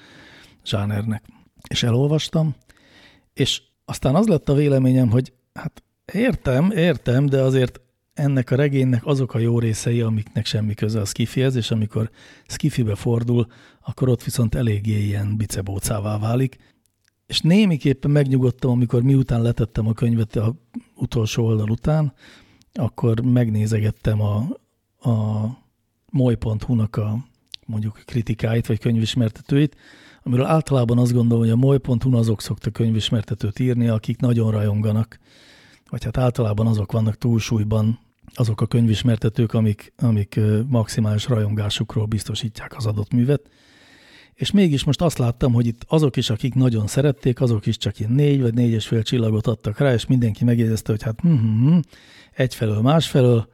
zsánernek. 0.65 1.23
És 1.69 1.83
elolvastam, 1.83 2.55
és 3.33 3.61
aztán 3.85 4.15
az 4.15 4.27
lett 4.27 4.49
a 4.49 4.53
véleményem, 4.53 5.09
hogy 5.09 5.33
hát 5.53 5.83
értem, 6.13 6.71
értem, 6.71 7.25
de 7.25 7.41
azért 7.41 7.81
ennek 8.13 8.51
a 8.51 8.55
regénynek 8.55 9.05
azok 9.05 9.33
a 9.33 9.39
jó 9.39 9.59
részei, 9.59 10.01
amiknek 10.01 10.45
semmi 10.45 10.73
köze 10.73 10.99
a 10.99 11.05
skifihez, 11.05 11.55
és 11.55 11.71
amikor 11.71 12.09
skifibe 12.47 12.95
fordul, 12.95 13.47
akkor 13.81 14.09
ott 14.09 14.23
viszont 14.23 14.55
eléggé 14.55 15.03
ilyen 15.03 15.37
bicebócává 15.37 16.17
válik. 16.17 16.57
És 17.25 17.41
némiképpen 17.41 18.11
megnyugodtam, 18.11 18.71
amikor 18.71 19.01
miután 19.01 19.41
letettem 19.41 19.87
a 19.87 19.93
könyvet 19.93 20.35
a 20.35 20.55
utolsó 20.95 21.45
oldal 21.45 21.69
után, 21.69 22.13
akkor 22.73 23.19
megnézegettem 23.19 24.21
a, 24.21 24.35
a 25.09 25.45
moly.hu-nak 26.11 26.95
a 26.95 27.17
mondjuk 27.65 28.01
kritikáit, 28.05 28.67
vagy 28.67 28.79
könyvismertetőit, 28.79 29.75
amiről 30.23 30.45
általában 30.45 30.97
azt 30.97 31.13
gondolom, 31.13 31.43
hogy 31.43 31.51
a 31.51 31.55
moly.hu 31.55 32.15
azok 32.15 32.41
szoktak 32.41 32.73
könyvismertetőt 32.73 33.59
írni, 33.59 33.87
akik 33.87 34.19
nagyon 34.19 34.51
rajonganak, 34.51 35.19
vagy 35.89 36.03
hát 36.03 36.17
általában 36.17 36.67
azok 36.67 36.91
vannak 36.91 37.17
túlsúlyban, 37.17 37.99
azok 38.33 38.61
a 38.61 38.65
könyvismertetők, 38.65 39.53
amik, 39.53 39.93
amik 39.97 40.39
maximális 40.67 41.27
rajongásukról 41.27 42.05
biztosítják 42.05 42.75
az 42.75 42.85
adott 42.85 43.13
művet. 43.13 43.49
És 44.33 44.51
mégis 44.51 44.83
most 44.83 45.01
azt 45.01 45.17
láttam, 45.17 45.53
hogy 45.53 45.65
itt 45.67 45.85
azok 45.87 46.15
is, 46.15 46.29
akik 46.29 46.53
nagyon 46.53 46.87
szerették, 46.87 47.41
azok 47.41 47.65
is 47.65 47.77
csak 47.77 47.99
ilyen 47.99 48.11
négy 48.11 48.41
vagy 48.41 48.53
négy 48.53 48.71
és 48.71 48.87
fél 48.87 49.03
csillagot 49.03 49.47
adtak 49.47 49.77
rá, 49.77 49.93
és 49.93 50.05
mindenki 50.05 50.43
megjegyezte, 50.43 50.91
hogy 50.91 51.01
hát 51.03 51.19
hm, 51.19 51.29
hm, 51.29 51.67
hm, 51.67 51.77
egyfelől, 52.31 52.81
másfelől, 52.81 53.47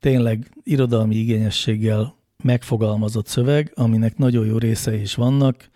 tényleg 0.00 0.50
irodalmi 0.62 1.16
igényességgel 1.16 2.14
megfogalmazott 2.42 3.26
szöveg, 3.26 3.72
aminek 3.74 4.16
nagyon 4.16 4.46
jó 4.46 4.58
részei 4.58 5.00
is 5.00 5.14
vannak, 5.14 5.70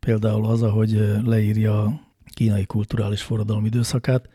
például 0.00 0.46
az, 0.46 0.62
ahogy 0.62 1.12
leírja 1.24 1.82
a 1.82 2.00
kínai 2.32 2.64
kulturális 2.64 3.22
forradalom 3.22 3.64
időszakát, 3.64 4.28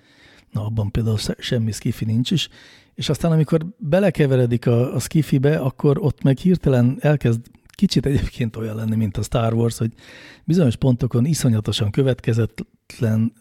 na 0.51 0.65
abban 0.65 0.91
például 0.91 1.17
semmi 1.37 1.71
skifi 1.71 2.05
nincs 2.05 2.31
is, 2.31 2.49
és 2.93 3.09
aztán 3.09 3.31
amikor 3.31 3.65
belekeveredik 3.77 4.67
a, 4.67 4.95
a 4.95 4.99
skifibe, 4.99 5.57
akkor 5.57 5.97
ott 6.01 6.23
meg 6.23 6.37
hirtelen 6.37 6.97
elkezd 6.99 7.41
kicsit 7.67 8.05
egyébként 8.05 8.55
olyan 8.55 8.75
lenni, 8.75 8.95
mint 8.95 9.17
a 9.17 9.23
Star 9.23 9.53
Wars, 9.53 9.77
hogy 9.77 9.93
bizonyos 10.43 10.75
pontokon 10.75 11.25
iszonyatosan 11.25 11.91
következetlen, 11.91 13.33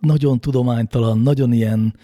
nagyon 0.00 0.40
tudománytalan, 0.40 1.18
nagyon 1.18 1.52
ilyen, 1.52 1.96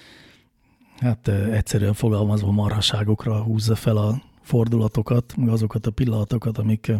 hát 0.98 1.28
egyszerűen 1.28 1.94
fogalmazva 1.94 2.50
marhaságokra 2.50 3.42
húzza 3.42 3.74
fel 3.74 3.96
a 3.96 4.22
fordulatokat, 4.42 5.34
azokat 5.46 5.86
a 5.86 5.90
pillanatokat, 5.90 6.58
amik 6.58 6.92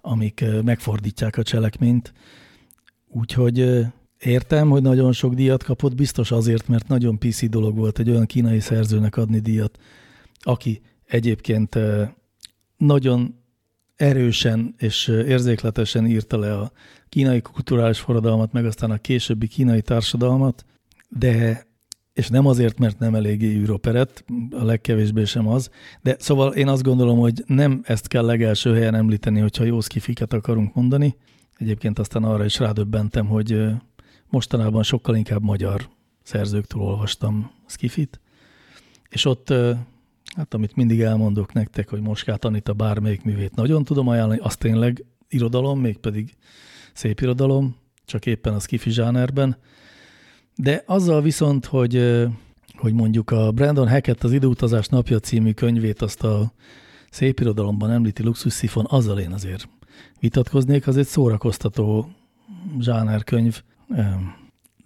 amik 0.00 0.44
megfordítják 0.64 1.36
a 1.36 1.42
cselekményt. 1.42 2.12
Úgyhogy 3.08 3.86
értem, 4.18 4.68
hogy 4.70 4.82
nagyon 4.82 5.12
sok 5.12 5.34
díjat 5.34 5.62
kapott, 5.62 5.94
biztos 5.94 6.30
azért, 6.30 6.68
mert 6.68 6.88
nagyon 6.88 7.18
PC 7.18 7.48
dolog 7.48 7.76
volt 7.76 7.98
egy 7.98 8.10
olyan 8.10 8.26
kínai 8.26 8.60
szerzőnek 8.60 9.16
adni 9.16 9.38
díjat, 9.38 9.78
aki 10.40 10.80
egyébként 11.06 11.78
nagyon 12.76 13.38
erősen 13.96 14.74
és 14.78 15.08
érzékletesen 15.08 16.06
írta 16.06 16.38
le 16.38 16.56
a 16.56 16.72
kínai 17.08 17.40
kulturális 17.40 17.98
forradalmat, 17.98 18.52
meg 18.52 18.64
aztán 18.64 18.90
a 18.90 18.98
későbbi 18.98 19.46
kínai 19.46 19.82
társadalmat, 19.82 20.64
de 21.08 21.66
és 22.12 22.28
nem 22.28 22.46
azért, 22.46 22.78
mert 22.78 22.98
nem 22.98 23.14
eléggé 23.14 23.54
űroperet, 23.54 24.24
a 24.50 24.64
legkevésbé 24.64 25.24
sem 25.24 25.48
az, 25.48 25.70
de 26.02 26.16
szóval 26.18 26.52
én 26.52 26.68
azt 26.68 26.82
gondolom, 26.82 27.18
hogy 27.18 27.42
nem 27.46 27.80
ezt 27.84 28.08
kell 28.08 28.24
legelső 28.24 28.74
helyen 28.74 28.94
említeni, 28.94 29.40
hogyha 29.40 29.64
jó 29.64 29.80
szkifiket 29.80 30.32
akarunk 30.32 30.74
mondani. 30.74 31.16
Egyébként 31.56 31.98
aztán 31.98 32.24
arra 32.24 32.44
is 32.44 32.58
rádöbbentem, 32.58 33.26
hogy 33.26 33.64
mostanában 34.28 34.82
sokkal 34.82 35.16
inkább 35.16 35.42
magyar 35.42 35.88
szerzőktől 36.22 36.82
olvastam 36.82 37.50
skifit, 37.66 38.20
és 39.08 39.24
ott, 39.24 39.48
hát 40.36 40.54
amit 40.54 40.76
mindig 40.76 41.00
elmondok 41.00 41.52
nektek, 41.52 41.88
hogy 41.88 42.00
Moskát 42.00 42.44
Anita 42.44 42.72
bármelyik 42.72 43.22
művét 43.22 43.54
nagyon 43.54 43.84
tudom 43.84 44.08
ajánlani, 44.08 44.38
az 44.42 44.56
tényleg 44.56 45.04
irodalom, 45.28 45.80
mégpedig 45.80 46.34
szép 46.92 47.20
irodalom, 47.20 47.76
csak 48.04 48.26
éppen 48.26 48.54
a 48.54 48.58
skifi 48.58 48.90
zsánerben, 48.90 49.56
de 50.60 50.82
azzal 50.86 51.22
viszont, 51.22 51.66
hogy, 51.66 52.24
hogy 52.76 52.92
mondjuk 52.92 53.30
a 53.30 53.52
Brandon 53.52 53.88
Hackett 53.88 54.24
az 54.24 54.32
Időutazás 54.32 54.86
napja 54.86 55.18
című 55.18 55.52
könyvét, 55.52 56.02
azt 56.02 56.22
a 56.22 56.52
szép 57.10 57.40
irodalomban 57.40 57.90
említi 57.90 58.22
luxus 58.22 58.52
szifon, 58.52 58.86
azzal 58.88 59.18
én 59.18 59.32
azért 59.32 59.68
vitatkoznék, 60.18 60.86
az 60.86 60.96
egy 60.96 61.06
szórakoztató 61.06 62.10
zsánerkönyv, 62.78 63.62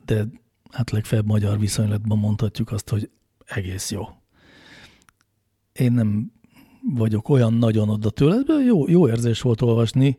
de 0.05 0.27
hát 0.71 0.91
legfeljebb 0.91 1.27
magyar 1.27 1.59
viszonylatban 1.59 2.19
mondhatjuk 2.19 2.73
azt, 2.73 2.89
hogy 2.89 3.11
egész 3.45 3.91
jó. 3.91 4.09
Én 5.73 5.93
nem 5.93 6.33
vagyok 6.95 7.29
olyan 7.29 7.55
nagyon 7.55 7.89
oda 7.89 8.11
tőle, 8.11 8.43
de 8.43 8.53
jó, 8.53 8.89
jó 8.89 9.09
érzés 9.09 9.41
volt 9.41 9.63
olvasni, 9.63 10.19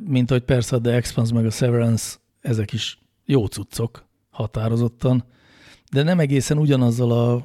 mint 0.00 0.30
hogy 0.30 0.42
persze 0.42 0.76
a 0.76 0.80
The 0.80 0.92
Expanse 0.92 1.34
meg 1.34 1.46
a 1.46 1.50
Severance, 1.50 2.16
ezek 2.40 2.72
is 2.72 2.98
jó 3.24 3.46
cuccok, 3.46 4.07
határozottan, 4.38 5.24
de 5.90 6.02
nem 6.02 6.18
egészen 6.18 6.58
ugyanazzal 6.58 7.10
a 7.10 7.44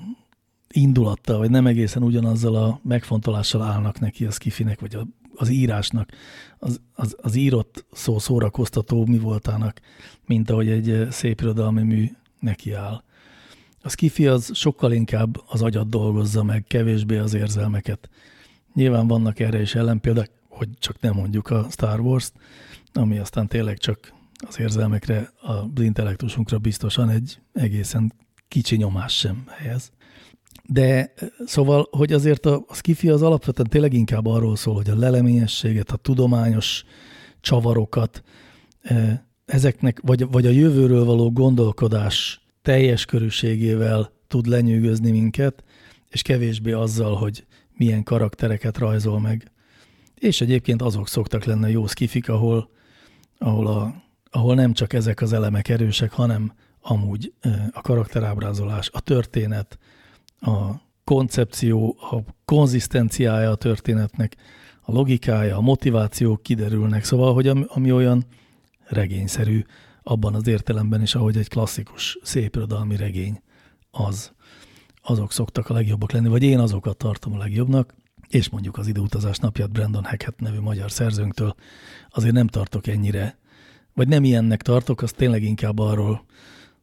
indulattal, 0.70 1.38
vagy 1.38 1.50
nem 1.50 1.68
egészen 1.68 2.04
ugyanazzal 2.04 2.56
a 2.56 2.80
megfontolással 2.84 3.62
állnak 3.62 4.00
neki 4.00 4.26
az 4.26 4.38
kifinek, 4.38 4.80
vagy 4.80 4.96
a, 4.96 5.08
az 5.36 5.50
írásnak, 5.50 6.10
az, 6.58 6.82
az, 6.94 7.16
az 7.22 7.36
írott 7.36 7.86
szó 7.92 8.20
szórakoztató 8.20 9.06
mi 9.06 9.18
voltának, 9.18 9.80
mint 10.26 10.50
ahogy 10.50 10.70
egy 10.70 11.08
szép 11.12 11.42
irodalmi 11.42 11.82
mű 11.82 12.12
neki 12.40 12.72
áll. 12.72 13.04
A 13.82 13.90
skifi 13.90 14.28
az 14.28 14.50
sokkal 14.54 14.92
inkább 14.92 15.42
az 15.48 15.62
agyat 15.62 15.90
dolgozza 15.90 16.44
meg, 16.44 16.64
kevésbé 16.68 17.18
az 17.18 17.34
érzelmeket. 17.34 18.10
Nyilván 18.74 19.08
vannak 19.08 19.40
erre 19.40 19.62
is 19.62 19.76
ellenpéldák, 19.76 20.32
hogy 20.50 20.70
csak 20.80 21.02
nem 21.02 21.14
mondjuk 21.14 21.50
a 21.50 21.68
Star 21.70 22.00
Wars-t, 22.00 22.34
ami 22.94 23.18
aztán 23.18 23.48
tényleg 23.48 23.78
csak 23.78 24.14
az 24.48 24.60
érzelmekre, 24.60 25.30
az 25.42 25.82
intellektusunkra 25.82 26.58
biztosan 26.58 27.10
egy 27.10 27.40
egészen 27.54 28.14
kicsi 28.48 28.76
nyomás 28.76 29.18
sem 29.18 29.44
helyez. 29.48 29.92
De 30.68 31.14
szóval, 31.46 31.88
hogy 31.92 32.14
azért 32.14 32.46
a, 32.46 32.64
a 32.68 32.74
skifi 32.74 33.10
az 33.10 33.22
alapvetően 33.22 33.70
tényleg 33.70 33.94
inkább 33.94 34.26
arról 34.26 34.56
szól, 34.56 34.74
hogy 34.74 34.90
a 34.90 34.96
leleményességet, 34.96 35.92
a 35.92 35.96
tudományos 35.96 36.84
csavarokat, 37.42 38.24
ezeknek, 39.46 40.00
vagy, 40.04 40.32
vagy 40.32 40.46
a 40.46 40.50
jövőről 40.50 41.06
való 41.06 41.32
gondolkodás 41.32 42.42
teljes 42.62 43.06
körűségével 43.06 44.12
tud 44.28 44.46
lenyűgözni 44.46 45.12
minket, 45.12 45.64
és 46.10 46.22
kevésbé 46.22 46.72
azzal, 46.72 47.16
hogy 47.16 47.46
milyen 47.78 48.04
karaktereket 48.04 48.78
rajzol 48.78 49.20
meg. 49.20 49.52
És 50.16 50.42
egyébként 50.42 50.82
azok 50.82 51.08
szoktak 51.08 51.44
lenni 51.44 51.72
jó 51.72 51.88
skifik, 51.88 52.30
ahol, 52.30 52.70
ahol 53.38 53.68
a 53.68 54.03
ahol 54.36 54.56
nem 54.56 54.74
csak 54.74 54.94
ezek 54.94 55.22
az 55.22 55.34
elemek 55.34 55.70
erősek, 55.70 56.12
hanem 56.12 56.54
amúgy 56.82 57.34
a 57.72 57.82
karakterábrázolás, 57.82 58.90
a 58.94 59.00
történet, 59.00 59.78
a 60.40 60.72
koncepció, 61.04 61.98
a 62.00 62.18
konzisztenciája 62.46 63.50
a 63.50 63.56
történetnek, 63.56 64.36
a 64.82 64.92
logikája, 64.92 65.58
a 65.58 65.62
motivációk 65.62 66.44
kiderülnek. 66.44 67.04
Szóval, 67.04 67.34
hogy 67.34 67.48
ami, 67.48 67.64
ami 67.68 67.92
olyan 67.92 68.26
regényszerű 68.84 69.64
abban 70.04 70.36
az 70.36 70.48
értelemben 70.48 71.02
is, 71.02 71.16
ahogy 71.16 71.38
egy 71.38 71.48
klasszikus 71.48 72.18
szép 72.22 72.56
irodalmi 72.56 72.96
regény 72.96 73.42
az. 73.92 74.32
azok 75.02 75.32
szoktak 75.32 75.70
a 75.70 75.74
legjobbak 75.74 76.12
lenni, 76.12 76.28
vagy 76.28 76.44
én 76.44 76.60
azokat 76.60 76.98
tartom 76.98 77.34
a 77.34 77.38
legjobbnak, 77.38 77.94
és 78.30 78.50
mondjuk 78.50 78.78
az 78.78 78.88
időutazás 78.88 79.38
napját 79.38 79.72
Brandon 79.72 80.04
Hackett 80.04 80.40
nevű 80.40 80.60
magyar 80.60 80.92
szerzőnktől 80.92 81.56
azért 82.10 82.34
nem 82.34 82.48
tartok 82.48 82.88
ennyire, 82.88 83.38
vagy 83.94 84.08
nem 84.08 84.24
ilyennek 84.24 84.62
tartok, 84.62 85.02
az 85.02 85.12
tényleg 85.12 85.44
inkább 85.44 85.80
arról 85.80 86.26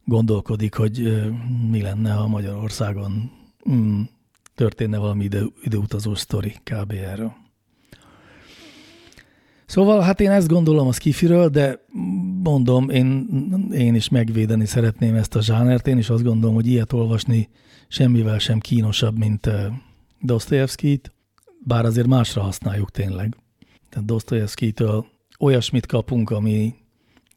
gondolkodik, 0.05 0.75
hogy 0.75 1.23
mi 1.71 1.83
lenne, 1.83 2.13
ha 2.13 2.27
Magyarországon 2.27 3.31
mm, 3.71 4.01
történne 4.55 4.99
valami 4.99 5.25
ide, 5.25 5.43
időutazó 5.63 6.15
sztori 6.15 6.55
kb. 6.65 6.93
erről. 6.93 7.33
Szóval 9.67 10.01
hát 10.01 10.21
én 10.21 10.31
ezt 10.31 10.49
gondolom 10.49 10.87
a 10.87 10.93
skifiről, 10.93 11.49
de 11.49 11.85
mondom, 12.43 12.91
én, 12.91 13.29
én 13.73 13.95
is 13.95 14.09
megvédeni 14.09 14.67
szeretném 14.67 15.15
ezt 15.15 15.35
a 15.35 15.43
zsánert. 15.43 15.87
Én 15.87 15.99
is 15.99 16.11
azt 16.11 16.23
gondolom, 16.23 16.55
hogy 16.55 16.67
ilyet 16.67 16.93
olvasni 16.93 17.49
semmivel 17.89 18.39
sem 18.39 18.59
kínosabb, 18.59 19.19
mint 19.19 19.51
Dostoyevskit, 20.21 21.13
bár 21.65 21.85
azért 21.85 22.07
másra 22.07 22.43
használjuk 22.43 22.91
tényleg. 22.91 23.37
Tehát 23.89 24.07
Dostoyevskitől 24.07 25.07
olyasmit 25.39 25.87
kapunk, 25.87 26.31
ami, 26.31 26.75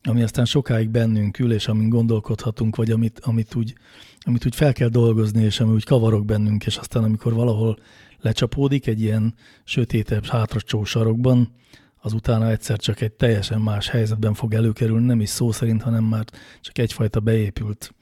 ami 0.04 0.24
aztán 0.24 0.46
sokáig 0.46 0.90
bennünk 0.90 1.40
ül, 1.40 1.54
és 1.54 1.68
amin 1.68 1.90
gondolkodhatunk, 1.90 2.76
vagy 2.76 2.92
amit, 2.92 3.20
amit, 3.20 3.56
úgy, 3.56 3.76
amit 4.20 4.46
úgy 4.46 4.56
fel 4.56 4.74
kell 4.74 4.88
dolgozni, 4.88 5.44
és 5.44 5.60
ami 5.60 5.74
úgy 5.74 5.86
kavarok 5.86 6.26
bennünk, 6.26 6.66
és 6.66 6.78
aztán 6.78 7.04
amikor 7.04 7.34
valahol 7.34 7.78
lecsapódik 8.20 8.88
egy 8.88 9.02
ilyen 9.02 9.34
sötétebb, 9.64 10.26
hátracsó 10.26 10.84
sarokban, 10.84 11.50
az 11.98 12.14
utána 12.14 12.50
egyszer 12.50 12.78
csak 12.78 13.02
egy 13.02 13.12
teljesen 13.12 13.62
más 13.62 13.90
helyzetben 13.90 14.34
fog 14.34 14.54
előkerülni, 14.54 15.06
nem 15.06 15.22
is 15.22 15.30
szó 15.30 15.52
szerint, 15.52 15.82
hanem 15.82 16.04
már 16.04 16.26
csak 16.62 16.78
egyfajta 16.78 17.20
beépült 17.20 17.94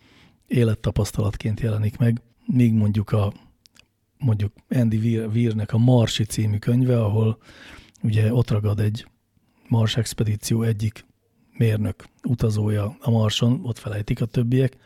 élettapasztalatként 0.48 1.60
jelenik 1.60 1.98
meg, 1.98 2.22
míg 2.46 2.74
mondjuk 2.74 3.12
a 3.12 3.34
mondjuk 4.18 4.54
Andy 4.70 5.18
Weirnek 5.18 5.74
a 5.74 5.78
Marsi 5.78 6.24
című 6.24 6.58
könyve, 6.58 7.04
ahol 7.04 7.38
ugye 8.02 8.34
ott 8.34 8.50
ragad 8.50 8.80
egy 8.80 9.08
Mars 9.68 9.98
expedíció 9.98 10.64
egyik 10.64 11.06
mérnök 11.62 12.06
utazója 12.24 12.98
a 13.00 13.10
Marson, 13.10 13.60
ott 13.64 13.78
felejtik 13.78 14.22
a 14.22 14.26
többiek, 14.26 14.78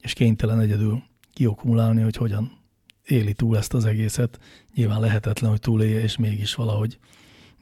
és 0.00 0.12
kénytelen 0.12 0.60
egyedül 0.60 1.02
kiokumulálni, 1.32 2.02
hogy 2.02 2.16
hogyan 2.16 2.58
éli 3.04 3.32
túl 3.32 3.56
ezt 3.56 3.74
az 3.74 3.84
egészet. 3.84 4.38
Nyilván 4.74 5.00
lehetetlen, 5.00 5.50
hogy 5.50 5.60
túlélje, 5.60 6.00
és 6.00 6.16
mégis 6.16 6.54
valahogy 6.54 6.98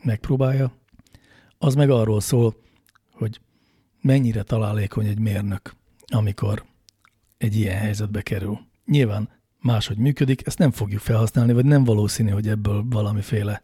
megpróbálja. 0.03 0.73
Az 1.59 1.75
meg 1.75 1.91
arról 1.91 2.21
szól, 2.21 2.57
hogy 3.13 3.41
mennyire 4.01 4.43
találékony 4.43 5.07
egy 5.07 5.19
mérnök, 5.19 5.75
amikor 6.07 6.65
egy 7.39 7.57
ilyen 7.57 7.79
helyzetbe 7.79 8.23
kerül. 8.23 8.59
Nyilván 8.87 9.29
máshogy 9.61 9.97
működik, 9.97 10.47
ezt 10.47 10.59
nem 10.59 10.71
fogjuk 10.71 11.01
felhasználni, 11.01 11.53
vagy 11.53 11.65
nem 11.65 11.85
valószínű, 11.85 12.31
hogy 12.31 12.49
ebből 12.49 12.85
valamiféle 12.91 13.63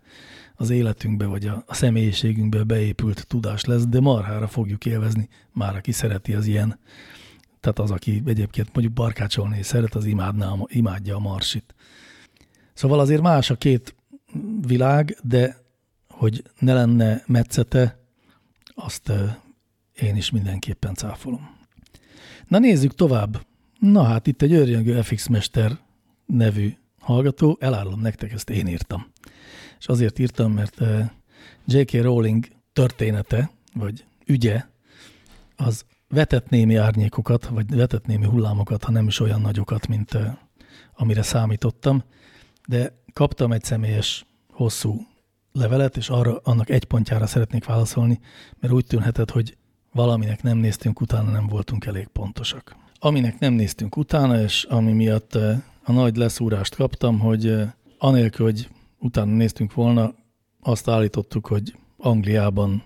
az 0.60 0.70
életünkbe, 0.70 1.26
vagy 1.26 1.46
a, 1.46 1.62
a 1.66 1.74
személyiségünkbe 1.74 2.62
beépült 2.62 3.26
tudás 3.26 3.64
lesz, 3.64 3.86
de 3.86 4.00
marhára 4.00 4.48
fogjuk 4.48 4.86
élvezni, 4.86 5.28
már 5.52 5.76
aki 5.76 5.92
szereti 5.92 6.34
az 6.34 6.46
ilyen. 6.46 6.78
Tehát 7.60 7.78
az, 7.78 7.90
aki 7.90 8.22
egyébként 8.26 8.72
mondjuk 8.72 8.94
barkácsolni 8.94 9.62
szeret, 9.62 9.94
az 9.94 10.04
imádná, 10.04 10.54
imádja 10.66 11.16
a 11.16 11.18
marsit. 11.18 11.74
Szóval 12.74 13.00
azért 13.00 13.22
más 13.22 13.50
a 13.50 13.56
két 13.56 13.94
világ, 14.66 15.18
de 15.22 15.56
hogy 16.08 16.42
ne 16.58 16.74
lenne 16.74 17.22
metszete, 17.26 17.98
azt 18.74 19.12
én 20.00 20.16
is 20.16 20.30
mindenképpen 20.30 20.94
cáfolom. 20.94 21.56
Na 22.48 22.58
nézzük 22.58 22.94
tovább. 22.94 23.46
Na 23.78 24.02
hát 24.02 24.26
itt 24.26 24.42
egy 24.42 24.52
örjöngő 24.52 25.00
FX 25.00 25.26
Mester 25.26 25.78
nevű 26.26 26.74
hallgató, 27.00 27.56
elárulom 27.60 28.00
nektek, 28.00 28.32
ezt 28.32 28.50
én 28.50 28.66
írtam. 28.66 29.06
És 29.78 29.86
azért 29.86 30.18
írtam, 30.18 30.52
mert 30.52 30.80
J.K. 31.66 31.92
Rowling 31.92 32.46
története, 32.72 33.50
vagy 33.74 34.04
ügye, 34.26 34.64
az 35.56 35.84
vetett 36.08 36.48
némi 36.48 36.76
árnyékokat, 36.76 37.46
vagy 37.46 37.74
vetett 37.74 38.06
némi 38.06 38.26
hullámokat, 38.26 38.84
ha 38.84 38.90
nem 38.90 39.06
is 39.06 39.20
olyan 39.20 39.40
nagyokat, 39.40 39.86
mint 39.86 40.18
amire 40.96 41.22
számítottam, 41.22 42.02
de 42.66 43.02
kaptam 43.12 43.52
egy 43.52 43.64
személyes 43.64 44.26
hosszú 44.52 45.06
levelet, 45.52 45.96
és 45.96 46.08
arra, 46.08 46.40
annak 46.42 46.70
egy 46.70 46.84
pontjára 46.84 47.26
szeretnék 47.26 47.64
válaszolni, 47.64 48.20
mert 48.60 48.72
úgy 48.72 48.86
tűnhetett, 48.86 49.30
hogy 49.30 49.56
valaminek 49.92 50.42
nem 50.42 50.58
néztünk 50.58 51.00
utána, 51.00 51.30
nem 51.30 51.46
voltunk 51.46 51.86
elég 51.86 52.06
pontosak. 52.06 52.76
Aminek 52.98 53.38
nem 53.38 53.52
néztünk 53.52 53.96
utána, 53.96 54.40
és 54.40 54.64
ami 54.64 54.92
miatt 54.92 55.34
a 55.84 55.92
nagy 55.92 56.16
leszúrást 56.16 56.74
kaptam, 56.74 57.18
hogy 57.18 57.54
anélkül, 57.98 58.44
hogy 58.46 58.68
utána 58.98 59.32
néztünk 59.32 59.74
volna, 59.74 60.14
azt 60.60 60.88
állítottuk, 60.88 61.46
hogy 61.46 61.76
Angliában 61.96 62.82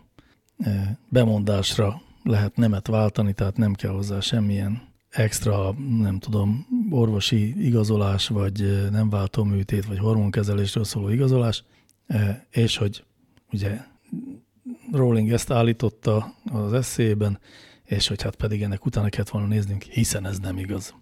bemondásra 1.09 2.03
lehet 2.22 2.57
nemet 2.57 2.87
váltani, 2.87 3.33
tehát 3.33 3.57
nem 3.57 3.72
kell 3.72 3.90
hozzá 3.90 4.20
semmilyen 4.20 4.90
extra, 5.09 5.72
nem 5.98 6.18
tudom, 6.18 6.66
orvosi 6.90 7.64
igazolás, 7.66 8.29
vagy 8.29 8.88
nem 8.90 9.11
váltó 9.11 9.44
műtét, 9.44 9.87
vagy 9.87 9.98
hormonkezelésről 9.98 10.85
szóló 10.85 11.09
igazolás, 11.09 11.64
és 12.51 12.77
hogy 12.77 13.05
ugye 13.53 13.81
Rowling 14.92 15.33
ezt 15.33 15.51
állította 15.51 16.35
az 16.44 16.72
eszélyében, 16.72 17.38
és 17.85 18.09
hogy 18.09 18.22
hát 18.22 18.37
pedig 18.37 18.62
ennek 18.62 18.87
utána 18.87 19.09
kellett 19.09 19.29
volna 19.29 19.46
néznünk, 19.46 19.83
hiszen 19.83 20.27
ez 20.27 20.38
nem 20.38 20.59
igaz. 20.59 20.94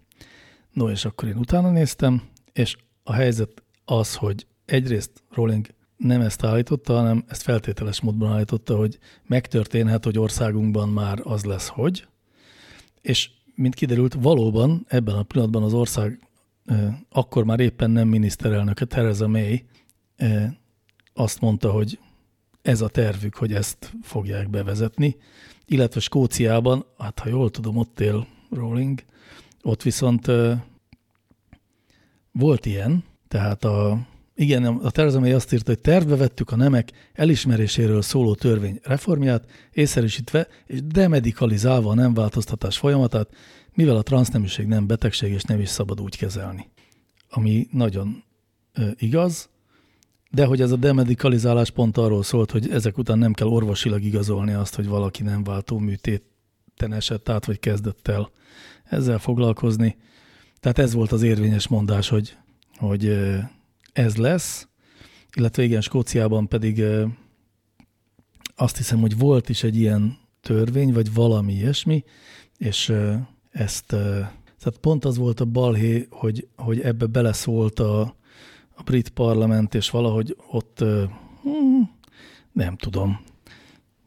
No, 0.72 0.90
és 0.90 1.04
akkor 1.04 1.28
én 1.28 1.36
utána 1.36 1.70
néztem, 1.70 2.22
és 2.52 2.76
a 3.02 3.12
helyzet 3.12 3.62
az, 3.84 4.14
hogy 4.14 4.46
egyrészt 4.70 5.22
Rowling 5.30 5.66
nem 5.96 6.20
ezt 6.20 6.44
állította, 6.44 6.94
hanem 6.94 7.24
ezt 7.28 7.42
feltételes 7.42 8.00
módban 8.00 8.32
állította, 8.32 8.76
hogy 8.76 8.98
megtörténhet, 9.26 10.04
hogy 10.04 10.18
országunkban 10.18 10.88
már 10.88 11.20
az 11.22 11.44
lesz, 11.44 11.68
hogy. 11.68 12.06
És 13.00 13.30
mint 13.54 13.74
kiderült, 13.74 14.14
valóban 14.14 14.84
ebben 14.88 15.14
a 15.14 15.22
pillanatban 15.22 15.62
az 15.62 15.72
ország 15.74 16.30
akkor 17.10 17.44
már 17.44 17.60
éppen 17.60 17.90
nem 17.90 18.08
miniszterelnöke, 18.08 18.84
Theresa 18.84 19.28
May 19.28 19.64
azt 21.14 21.40
mondta, 21.40 21.70
hogy 21.70 21.98
ez 22.62 22.80
a 22.80 22.88
tervük, 22.88 23.34
hogy 23.34 23.52
ezt 23.52 23.92
fogják 24.02 24.50
bevezetni, 24.50 25.16
illetve 25.66 26.00
Skóciában, 26.00 26.84
hát 26.98 27.18
ha 27.18 27.28
jól 27.28 27.50
tudom, 27.50 27.76
ott 27.76 28.00
él 28.00 28.26
Rowling, 28.50 29.02
ott 29.62 29.82
viszont 29.82 30.30
volt 32.32 32.66
ilyen, 32.66 33.04
tehát 33.28 33.64
a, 33.64 34.06
igen, 34.40 34.64
a 34.64 34.90
Theresa 34.90 35.20
azt 35.20 35.52
írta, 35.52 35.70
hogy 35.70 35.80
tervbe 35.80 36.16
vettük 36.16 36.50
a 36.50 36.56
nemek 36.56 36.92
elismeréséről 37.12 38.02
szóló 38.02 38.34
törvény 38.34 38.80
reformját, 38.82 39.44
észszerűsítve 39.72 40.48
és 40.66 40.82
demedikalizálva 40.82 41.90
a 41.90 41.94
nem 41.94 42.14
változtatás 42.14 42.78
folyamatát, 42.78 43.28
mivel 43.74 43.96
a 43.96 44.02
transzneműség 44.02 44.66
nem 44.66 44.86
betegség 44.86 45.32
és 45.32 45.42
nem 45.42 45.60
is 45.60 45.68
szabad 45.68 46.00
úgy 46.00 46.16
kezelni. 46.16 46.70
Ami 47.30 47.68
nagyon 47.72 48.24
ö, 48.72 48.88
igaz, 48.98 49.48
de 50.30 50.44
hogy 50.44 50.60
ez 50.60 50.70
a 50.70 50.76
demedikalizálás 50.76 51.70
pont 51.70 51.96
arról 51.96 52.22
szólt, 52.22 52.50
hogy 52.50 52.70
ezek 52.70 52.98
után 52.98 53.18
nem 53.18 53.32
kell 53.32 53.48
orvosilag 53.48 54.02
igazolni 54.02 54.52
azt, 54.52 54.74
hogy 54.74 54.86
valaki 54.86 55.22
nem 55.22 55.44
váltó 55.44 55.78
műtéten 55.78 56.92
esett 56.92 57.28
át, 57.28 57.44
vagy 57.44 57.58
kezdett 57.58 58.08
el 58.08 58.30
ezzel 58.84 59.18
foglalkozni. 59.18 59.96
Tehát 60.60 60.78
ez 60.78 60.94
volt 60.94 61.12
az 61.12 61.22
érvényes 61.22 61.68
mondás, 61.68 62.08
hogy, 62.08 62.36
hogy 62.76 63.28
ez 63.92 64.16
lesz, 64.16 64.68
illetve 65.36 65.62
igen, 65.62 65.80
Skóciában 65.80 66.48
pedig 66.48 66.82
azt 68.56 68.76
hiszem, 68.76 69.00
hogy 69.00 69.18
volt 69.18 69.48
is 69.48 69.62
egy 69.62 69.76
ilyen 69.76 70.18
törvény, 70.40 70.92
vagy 70.92 71.14
valami 71.14 71.52
ilyesmi, 71.52 72.04
és 72.58 72.92
ezt, 73.50 73.86
tehát 73.86 74.78
pont 74.80 75.04
az 75.04 75.16
volt 75.16 75.40
a 75.40 75.44
balhé, 75.44 76.06
hogy, 76.10 76.48
hogy 76.56 76.80
ebbe 76.80 77.06
beleszólt 77.06 77.78
a, 77.78 78.00
a 78.74 78.82
brit 78.84 79.08
parlament, 79.08 79.74
és 79.74 79.90
valahogy 79.90 80.36
ott, 80.50 80.78
hmm, 81.42 81.90
nem 82.52 82.76
tudom, 82.76 83.20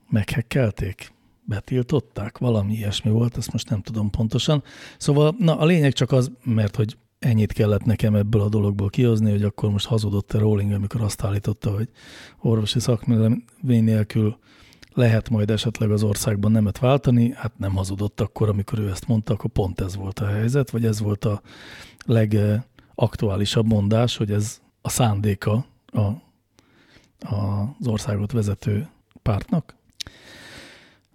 meghekkelték 0.09 1.13
betiltották, 1.45 2.37
valami 2.37 2.73
ilyesmi 2.73 3.11
volt, 3.11 3.37
ezt 3.37 3.51
most 3.51 3.69
nem 3.69 3.81
tudom 3.81 4.09
pontosan. 4.09 4.63
Szóval 4.97 5.35
na, 5.37 5.57
a 5.57 5.65
lényeg 5.65 5.93
csak 5.93 6.11
az, 6.11 6.31
mert 6.43 6.75
hogy 6.75 6.97
ennyit 7.23 7.53
kellett 7.53 7.83
nekem 7.83 8.15
ebből 8.15 8.41
a 8.41 8.49
dologból 8.49 8.89
kihozni, 8.89 9.31
hogy 9.31 9.43
akkor 9.43 9.69
most 9.69 9.85
hazudott-e 9.85 10.37
Rowling, 10.37 10.71
amikor 10.71 11.01
azt 11.01 11.23
állította, 11.23 11.71
hogy 11.71 11.89
orvosi 12.41 12.79
szakmélemény 12.79 13.43
nélkül 13.61 14.37
lehet 14.93 15.29
majd 15.29 15.49
esetleg 15.49 15.91
az 15.91 16.03
országban 16.03 16.51
nemet 16.51 16.79
váltani, 16.79 17.33
hát 17.35 17.57
nem 17.57 17.75
hazudott 17.75 18.21
akkor, 18.21 18.49
amikor 18.49 18.79
ő 18.79 18.89
ezt 18.89 19.07
mondta, 19.07 19.33
akkor 19.33 19.49
pont 19.49 19.81
ez 19.81 19.95
volt 19.95 20.19
a 20.19 20.27
helyzet, 20.27 20.69
vagy 20.69 20.85
ez 20.85 20.99
volt 20.99 21.25
a 21.25 21.41
legaktuálisabb 22.05 23.67
mondás, 23.67 24.17
hogy 24.17 24.31
ez 24.31 24.61
a 24.81 24.89
szándéka 24.89 25.65
a, 25.85 25.99
a, 25.99 27.75
az 27.79 27.87
országot 27.87 28.31
vezető 28.31 28.89
pártnak. 29.21 29.75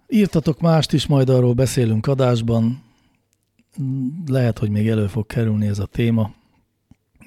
Írtatok 0.07 0.59
mást 0.59 0.93
is, 0.93 1.07
majd 1.07 1.29
arról 1.29 1.53
beszélünk 1.53 2.07
adásban. 2.07 2.83
Lehet, 4.25 4.59
hogy 4.59 4.69
még 4.69 4.87
elő 4.87 5.07
fog 5.07 5.25
kerülni 5.25 5.67
ez 5.67 5.79
a 5.79 5.85
téma. 5.85 6.33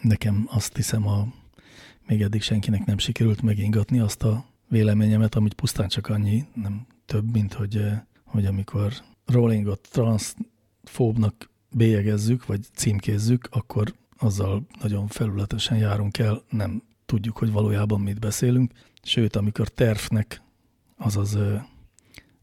nekem 0.02 0.48
azt 0.50 0.76
hiszem, 0.76 1.06
a, 1.06 1.26
még 2.06 2.22
eddig 2.22 2.42
senkinek 2.42 2.84
nem 2.84 2.98
sikerült 2.98 3.42
megingatni 3.42 3.98
azt 3.98 4.22
a 4.22 4.44
véleményemet, 4.68 5.34
amit 5.34 5.54
pusztán 5.54 5.88
csak 5.88 6.06
annyi, 6.06 6.44
nem 6.54 6.86
több, 7.06 7.32
mint 7.32 7.52
hogy, 7.52 7.84
hogy 8.24 8.46
amikor 8.46 8.92
rollingot 9.26 9.88
transfóbnak 9.90 11.50
bélyegezzük, 11.70 12.46
vagy 12.46 12.60
címkézzük, 12.74 13.48
akkor 13.50 13.94
azzal 14.18 14.66
nagyon 14.82 15.06
felületesen 15.06 15.78
járunk 15.78 16.18
el, 16.18 16.42
nem 16.50 16.82
tudjuk, 17.06 17.38
hogy 17.38 17.52
valójában 17.52 18.00
mit 18.00 18.20
beszélünk. 18.20 18.72
Sőt, 19.02 19.36
amikor 19.36 19.68
tervnek, 19.68 20.42
azaz 20.96 21.38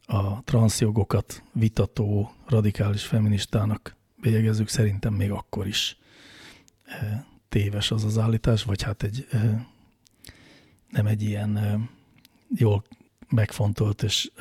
a 0.05 0.41
transzjogokat 0.43 1.43
vitató 1.53 2.31
radikális 2.47 3.05
feministának 3.05 3.97
bélyegezzük, 4.21 4.67
szerintem 4.67 5.13
még 5.13 5.31
akkor 5.31 5.67
is 5.67 5.97
téves 7.49 7.91
az 7.91 8.03
az 8.03 8.17
állítás, 8.17 8.63
vagy 8.63 8.81
hát 8.81 9.03
egy 9.03 9.27
nem 10.89 11.05
egy 11.05 11.21
ilyen 11.21 11.83
jól 12.55 12.83
megfontolt 13.29 14.03
és 14.03 14.31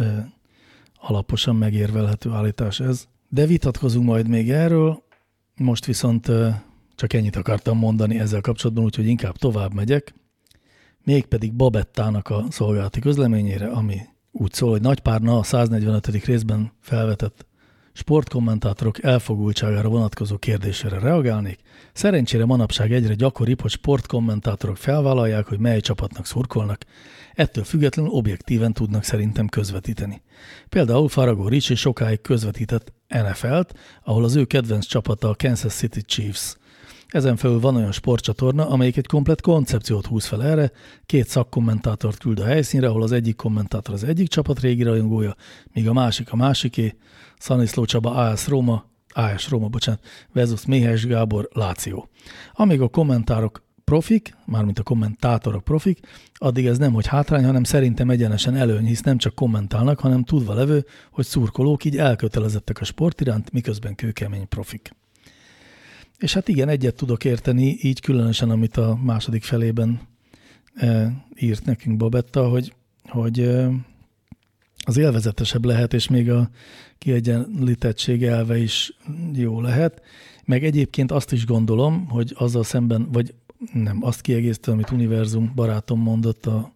alaposan 1.00 1.56
megérvelhető 1.56 2.30
állítás 2.30 2.80
ez. 2.80 3.08
De 3.28 3.46
vitatkozunk 3.46 4.06
majd 4.06 4.28
még 4.28 4.50
erről, 4.50 5.02
most 5.56 5.84
viszont 5.84 6.30
csak 6.94 7.12
ennyit 7.12 7.36
akartam 7.36 7.78
mondani 7.78 8.18
ezzel 8.18 8.40
kapcsolatban, 8.40 8.84
úgyhogy 8.84 9.06
inkább 9.06 9.36
tovább 9.36 9.74
megyek. 9.74 10.14
Mégpedig 11.04 11.52
Babettának 11.52 12.28
a 12.28 12.44
szolgálati 12.50 13.00
közleményére, 13.00 13.68
ami 13.68 14.00
úgy 14.30 14.52
szól, 14.52 14.70
hogy 14.70 14.80
Nagypárna 14.80 15.38
a 15.38 15.42
145. 15.42 16.06
részben 16.06 16.72
felvetett 16.80 17.46
sportkommentátorok 17.98 19.02
elfogultságára 19.02 19.88
vonatkozó 19.88 20.36
kérdésére 20.36 20.98
reagálnék. 20.98 21.58
Szerencsére 21.92 22.44
manapság 22.44 22.92
egyre 22.92 23.14
gyakoribb, 23.14 23.60
hogy 23.60 23.70
sportkommentátorok 23.70 24.76
felvállalják, 24.76 25.46
hogy 25.46 25.58
mely 25.58 25.80
csapatnak 25.80 26.26
szurkolnak, 26.26 26.84
ettől 27.34 27.64
függetlenül 27.64 28.10
objektíven 28.10 28.72
tudnak 28.72 29.04
szerintem 29.04 29.48
közvetíteni. 29.48 30.22
Például 30.68 31.08
Faragó 31.08 31.48
Ricsi 31.48 31.74
sokáig 31.74 32.20
közvetített 32.20 32.92
NFL-t, 33.08 33.74
ahol 34.02 34.24
az 34.24 34.36
ő 34.36 34.44
kedvenc 34.44 34.86
csapata 34.86 35.28
a 35.28 35.36
Kansas 35.38 35.74
City 35.74 36.02
Chiefs. 36.02 36.56
Ezen 37.08 37.36
felül 37.36 37.60
van 37.60 37.76
olyan 37.76 37.92
sportcsatorna, 37.92 38.68
amelyik 38.68 38.96
egy 38.96 39.06
komplet 39.06 39.40
koncepciót 39.40 40.06
húz 40.06 40.26
fel 40.26 40.44
erre, 40.44 40.70
két 41.06 41.28
szakkommentátort 41.28 42.18
küld 42.18 42.38
a 42.38 42.44
helyszínre, 42.44 42.88
ahol 42.88 43.02
az 43.02 43.12
egyik 43.12 43.36
kommentátor 43.36 43.94
az 43.94 44.04
egyik 44.04 44.28
csapat 44.28 44.60
régi 44.60 44.82
rajongója, 44.82 45.34
míg 45.72 45.88
a 45.88 45.92
másik 45.92 46.32
a 46.32 46.36
másiké, 46.36 46.96
Szaniszló 47.38 47.84
Csaba 47.84 48.14
AS 48.14 48.46
Róma, 48.46 48.84
AS 49.14 49.48
Róma, 49.48 49.68
bocsánat, 49.68 50.04
versus 50.32 50.66
Méhes 50.66 51.06
Gábor 51.06 51.48
Láció. 51.52 52.08
Amíg 52.52 52.80
a 52.80 52.88
kommentárok 52.88 53.62
profik, 53.84 54.36
mármint 54.46 54.78
a 54.78 54.82
kommentátorok 54.82 55.64
profik, 55.64 55.98
addig 56.34 56.66
ez 56.66 56.78
nem 56.78 56.92
hogy 56.92 57.06
hátrány, 57.06 57.44
hanem 57.44 57.64
szerintem 57.64 58.10
egyenesen 58.10 58.56
előny, 58.56 58.86
hisz 58.86 59.00
nem 59.00 59.18
csak 59.18 59.34
kommentálnak, 59.34 60.00
hanem 60.00 60.24
tudva 60.24 60.54
levő, 60.54 60.84
hogy 61.10 61.24
szurkolók 61.24 61.84
így 61.84 61.96
elkötelezettek 61.96 62.80
a 62.80 62.84
sport 62.84 63.20
iránt, 63.20 63.52
miközben 63.52 63.94
kőkemény 63.94 64.48
profik. 64.48 64.97
És 66.18 66.32
hát 66.32 66.48
igen, 66.48 66.68
egyet 66.68 66.94
tudok 66.94 67.24
érteni, 67.24 67.78
így 67.80 68.00
különösen, 68.00 68.50
amit 68.50 68.76
a 68.76 68.98
második 69.02 69.42
felében 69.42 70.00
e, 70.74 71.12
írt 71.36 71.64
nekünk 71.64 71.96
Babetta, 71.96 72.48
hogy, 72.48 72.74
hogy 73.08 73.38
e, 73.40 73.70
az 74.84 74.96
élvezetesebb 74.96 75.64
lehet, 75.64 75.94
és 75.94 76.08
még 76.08 76.30
a 76.30 76.50
kiegyenlítettség 76.98 78.24
elve 78.24 78.58
is 78.58 78.92
jó 79.32 79.60
lehet. 79.60 80.02
Meg 80.44 80.64
egyébként 80.64 81.12
azt 81.12 81.32
is 81.32 81.46
gondolom, 81.46 82.06
hogy 82.06 82.34
azzal 82.36 82.64
szemben, 82.64 83.08
vagy 83.12 83.34
nem, 83.72 84.04
azt 84.04 84.20
kiegészítő, 84.20 84.72
amit 84.72 84.90
Univerzum 84.90 85.52
barátom 85.54 86.00
mondott 86.00 86.46
a, 86.46 86.72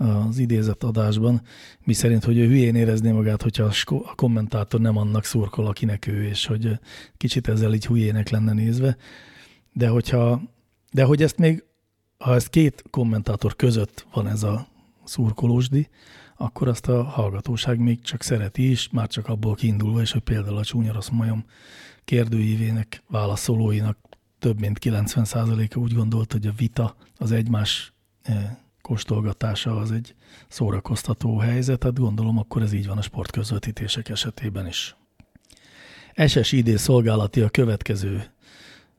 az 0.00 0.38
idézett 0.38 0.82
adásban, 0.82 1.42
mi 1.84 1.92
szerint, 1.92 2.24
hogy 2.24 2.38
ő 2.38 2.46
hülyén 2.46 2.74
érezné 2.74 3.10
magát, 3.10 3.42
hogyha 3.42 3.72
a 3.84 4.14
kommentátor 4.14 4.80
nem 4.80 4.96
annak 4.96 5.24
szurkol, 5.24 5.66
akinek 5.66 6.06
ő, 6.06 6.24
és 6.24 6.46
hogy 6.46 6.78
kicsit 7.16 7.48
ezzel 7.48 7.74
így 7.74 7.86
hülyének 7.86 8.28
lenne 8.28 8.52
nézve. 8.52 8.96
De 9.72 9.88
hogyha, 9.88 10.42
de 10.92 11.04
hogy 11.04 11.22
ezt 11.22 11.38
még, 11.38 11.64
ha 12.18 12.34
ez 12.34 12.46
két 12.46 12.84
kommentátor 12.90 13.56
között 13.56 14.06
van 14.12 14.28
ez 14.28 14.42
a 14.42 14.66
szurkolósdi, 15.04 15.88
akkor 16.36 16.68
azt 16.68 16.88
a 16.88 17.02
hallgatóság 17.02 17.78
még 17.78 18.00
csak 18.02 18.22
szereti 18.22 18.70
is, 18.70 18.88
már 18.90 19.08
csak 19.08 19.28
abból 19.28 19.54
kiindulva, 19.54 20.00
és 20.00 20.12
hogy 20.12 20.22
például 20.22 20.56
a 20.56 20.64
csúnya 20.64 20.92
rossz 20.92 21.08
majom 21.08 21.44
kérdőívének, 22.04 23.02
válaszolóinak 23.08 23.98
több 24.38 24.60
mint 24.60 24.78
90%-a 24.80 25.78
úgy 25.78 25.94
gondolt, 25.94 26.32
hogy 26.32 26.46
a 26.46 26.52
vita 26.56 26.96
az 27.16 27.32
egymás 27.32 27.92
kóstolgatása 28.90 29.76
az 29.76 29.92
egy 29.92 30.14
szórakoztató 30.48 31.38
helyzet, 31.38 31.82
hát 31.82 31.98
gondolom 31.98 32.38
akkor 32.38 32.62
ez 32.62 32.72
így 32.72 32.86
van 32.86 32.98
a 32.98 33.02
sportközvetítések 33.02 34.08
esetében 34.08 34.66
is. 34.66 34.96
SSID 36.26 36.78
szolgálati 36.78 37.40
a 37.40 37.48
következő 37.48 38.24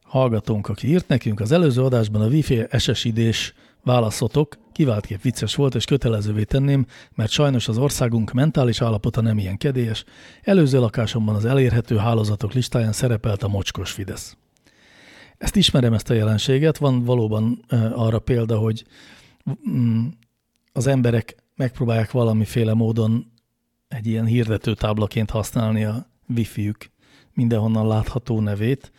hallgatónk, 0.04 0.68
aki 0.68 0.88
írt 0.88 1.08
nekünk. 1.08 1.40
Az 1.40 1.52
előző 1.52 1.84
adásban 1.84 2.22
a 2.22 2.28
Wi-Fi 2.28 2.66
SSID-s 2.78 3.54
válaszotok 3.84 4.58
kiváltképp 4.72 5.22
vicces 5.22 5.56
volt, 5.56 5.76
és 5.76 5.86
kötelezővé 5.86 6.44
tenném, 6.44 6.86
mert 7.16 7.32
sajnos 7.32 7.68
az 7.68 7.78
országunk 7.78 8.32
mentális 8.32 8.82
állapota 8.82 9.22
nem 9.22 9.38
ilyen 9.38 9.58
kedélyes. 9.58 10.04
Előző 10.42 10.80
lakásomban 10.80 11.36
az 11.36 11.46
elérhető 11.46 11.98
hálózatok 11.98 12.54
listáján 12.54 12.94
szerepelt 12.94 13.44
a 13.44 13.48
mocskos 13.48 13.92
Fidesz. 13.92 14.38
Ezt 15.38 15.56
ismerem, 15.56 15.94
ezt 15.94 16.10
a 16.10 16.14
jelenséget. 16.14 16.78
Van 16.78 17.04
valóban 17.04 17.66
arra 17.94 18.20
példa, 18.20 18.58
hogy 18.58 18.84
az 20.74 20.88
emberek 20.88 21.36
megpróbálják 21.56 22.12
valamiféle 22.12 22.74
módon 22.74 23.32
egy 23.88 24.08
ilyen 24.08 24.26
hirdető 24.26 24.74
táblaként 24.74 25.30
használni 25.30 25.84
a 25.84 26.08
wifi-ük 26.28 26.92
mindenhonnan 27.34 27.88
látható 27.88 28.40
nevét. 28.40 28.92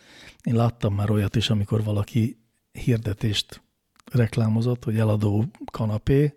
Én 0.43 0.55
láttam 0.55 0.95
már 0.95 1.09
olyat 1.11 1.35
is, 1.35 1.49
amikor 1.49 1.83
valaki 1.83 2.37
hirdetést 2.71 3.63
reklámozott, 4.11 4.83
hogy 4.83 4.97
eladó 4.97 5.45
kanapé, 5.71 6.33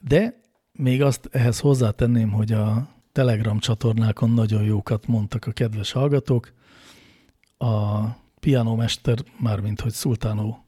de 0.00 0.40
még 0.72 1.02
azt 1.02 1.28
ehhez 1.32 1.60
hozzátenném, 1.60 2.30
hogy 2.30 2.52
a 2.52 2.88
Telegram 3.12 3.58
csatornákon 3.58 4.30
nagyon 4.30 4.62
jókat 4.62 5.06
mondtak 5.06 5.46
a 5.46 5.52
kedves 5.52 5.92
hallgatók, 5.92 6.52
a 7.58 8.04
pianomester, 8.40 9.18
mármint 9.38 9.80
hogy 9.80 9.92
Szultánó 9.92 10.67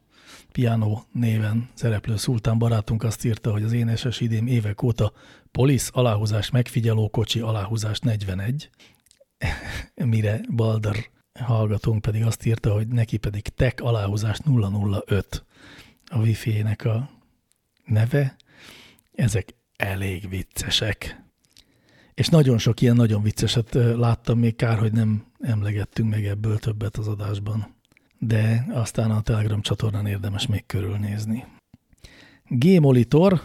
piano 0.52 1.02
néven 1.12 1.68
szereplő 1.74 2.16
Szultán 2.16 2.58
barátunk 2.58 3.02
azt 3.02 3.24
írta, 3.24 3.50
hogy 3.50 3.62
az 3.62 3.72
én 3.72 3.96
SS 3.96 4.20
idém 4.20 4.46
évek 4.46 4.82
óta 4.82 5.12
polisz 5.50 5.90
aláhúzás 5.92 6.50
megfigyeló 6.50 7.08
kocsi 7.08 7.40
aláhúzás 7.40 7.98
41, 7.98 8.70
mire 9.94 10.40
Balder 10.54 10.96
hallgatónk 11.40 12.00
pedig 12.00 12.24
azt 12.24 12.46
írta, 12.46 12.72
hogy 12.72 12.88
neki 12.88 13.16
pedig 13.16 13.42
tech 13.42 13.84
aláhúzás 13.84 14.38
005 15.06 15.44
a 16.06 16.18
wifi-nek 16.18 16.84
a 16.84 17.10
neve. 17.84 18.36
Ezek 19.12 19.54
elég 19.76 20.28
viccesek. 20.28 21.22
És 22.14 22.28
nagyon 22.28 22.58
sok 22.58 22.80
ilyen 22.80 22.96
nagyon 22.96 23.22
vicceset 23.22 23.74
láttam, 23.74 24.38
még 24.38 24.56
kár, 24.56 24.78
hogy 24.78 24.92
nem 24.92 25.26
emlegettünk 25.40 26.10
meg 26.10 26.26
ebből 26.26 26.58
többet 26.58 26.96
az 26.96 27.08
adásban. 27.08 27.79
De 28.22 28.66
aztán 28.72 29.10
a 29.10 29.20
Telegram 29.20 29.60
csatornán 29.60 30.06
érdemes 30.06 30.46
még 30.46 30.66
körülnézni. 30.66 31.44
G-monitor, 32.48 33.40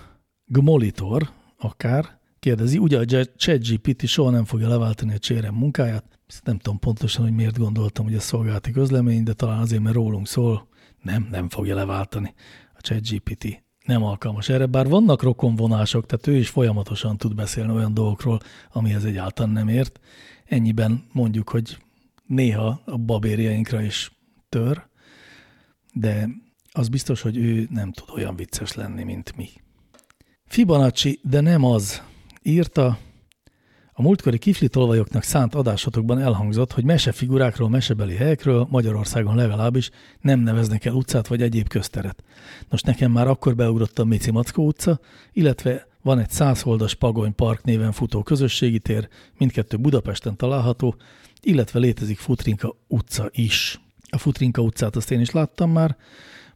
G-monitor, 0.46 1.30
akár, 1.58 2.20
kérdezi, 2.40 2.78
ugye 2.78 3.00
a 3.00 3.26
ChatGPT 3.36 4.08
soha 4.08 4.30
nem 4.30 4.46
fogja 4.46 4.68
leváltani 4.68 5.14
a 5.14 5.18
csérem 5.18 5.54
munkáját. 5.54 6.20
Nem 6.44 6.58
tudom 6.58 6.80
pontosan, 6.80 7.24
hogy 7.24 7.34
miért 7.34 7.58
gondoltam, 7.58 8.06
hogy 8.06 8.14
ez 8.14 8.24
szolgálati 8.24 8.72
közlemény, 8.72 9.24
de 9.24 9.34
talán 9.34 9.60
azért, 9.60 9.82
mert 9.82 9.96
rólunk 9.96 10.28
szól. 10.28 10.68
Nem, 11.02 11.28
nem 11.32 11.50
fogja 11.50 11.76
leváltani 11.76 12.34
a 12.74 12.82
ChatGPT 12.82 13.64
nem 13.86 14.04
alkalmas 14.04 14.50
erre, 14.50 14.66
bár 14.66 14.88
vannak 14.88 15.24
rokonvonások, 15.24 16.06
tehát 16.06 16.28
ő 16.28 16.36
is 16.36 16.50
folyamatosan 16.50 17.18
tud 17.18 17.36
beszélni 17.36 17.72
olyan 17.72 17.94
dolgokról, 17.94 18.40
amihez 18.72 19.06
egyáltalán 19.06 19.52
nem 19.52 19.68
ért. 19.68 20.00
Ennyiben 20.46 21.04
mondjuk, 21.12 21.50
hogy 21.50 21.78
néha 22.26 22.82
a 22.86 22.98
babérjainkra 22.98 23.82
is 23.82 24.12
tör, 24.56 24.88
de 25.94 26.30
az 26.72 26.88
biztos, 26.88 27.22
hogy 27.22 27.38
ő 27.38 27.68
nem 27.70 27.92
tud 27.92 28.10
olyan 28.10 28.36
vicces 28.36 28.74
lenni, 28.74 29.04
mint 29.04 29.36
mi. 29.36 29.50
Fibonacci, 30.46 31.20
de 31.24 31.42
nem 31.42 31.64
az, 31.64 32.02
írta, 32.42 32.98
a 33.94 34.02
múltkori 34.02 34.38
kifli 34.38 34.68
tolvajoknak 34.68 35.24
szánt 35.24 35.56
adásotokban 35.56 36.20
elhangzott, 36.20 36.72
hogy 36.72 36.84
mesefigurákról, 36.84 37.70
mesebeli 37.70 38.16
helyekről 38.16 38.68
Magyarországon 38.70 39.36
legalábbis 39.36 39.90
nem 40.22 40.40
neveznek 40.40 40.86
el 40.86 40.94
utcát 40.94 41.28
vagy 41.28 41.42
egyéb 41.42 41.68
közteret. 41.68 42.24
Nos, 42.70 42.82
nekem 42.82 43.12
már 43.12 43.28
akkor 43.28 43.56
beugrott 43.56 44.00
a 44.00 44.06
Mici 44.06 44.32
Mackó 44.32 44.66
utca, 44.66 45.00
illetve 45.32 45.88
van 46.02 46.20
egy 46.20 46.30
százholdas 46.30 46.94
Pagony 46.94 47.36
Park 47.36 47.64
néven 47.64 47.92
futó 47.92 48.24
közösségi 48.24 48.80
tér, 48.80 49.08
mindkettő 49.38 49.78
Budapesten 49.78 50.38
található, 50.38 50.96
illetve 51.42 51.80
létezik 51.80 52.18
Futrinka 52.18 52.76
utca 52.88 53.30
is. 53.32 53.80
A 54.16 54.18
Futrinka 54.18 54.62
utcát 54.62 54.96
azt 54.96 55.12
én 55.12 55.20
is 55.20 55.32
láttam 55.32 55.72
már, 55.72 55.98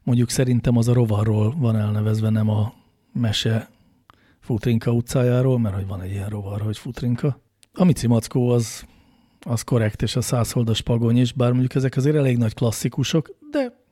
mondjuk 0.02 0.30
szerintem 0.30 0.76
az 0.76 0.88
a 0.88 0.92
rovarról 0.92 1.54
van 1.58 1.76
elnevezve, 1.76 2.30
nem 2.30 2.48
a 2.48 2.72
mese 3.12 3.70
Futrinka 4.40 4.92
utcájáról, 4.92 5.58
mert 5.58 5.74
hogy 5.74 5.86
van 5.86 6.00
egy 6.00 6.10
ilyen 6.10 6.28
rovar, 6.28 6.60
hogy 6.60 6.78
Futrinka. 6.78 7.40
A 7.72 7.84
Mici 7.84 8.06
Mackó 8.06 8.48
az, 8.48 8.84
az 9.40 9.62
korrekt, 9.62 10.02
és 10.02 10.16
a 10.16 10.20
százholdas 10.20 10.80
pagony 10.80 11.16
is, 11.16 11.32
bár 11.32 11.50
mondjuk 11.50 11.74
ezek 11.74 11.96
azért 11.96 12.16
elég 12.16 12.36
nagy 12.36 12.54
klasszikusok, 12.54 13.30
de 13.50 13.84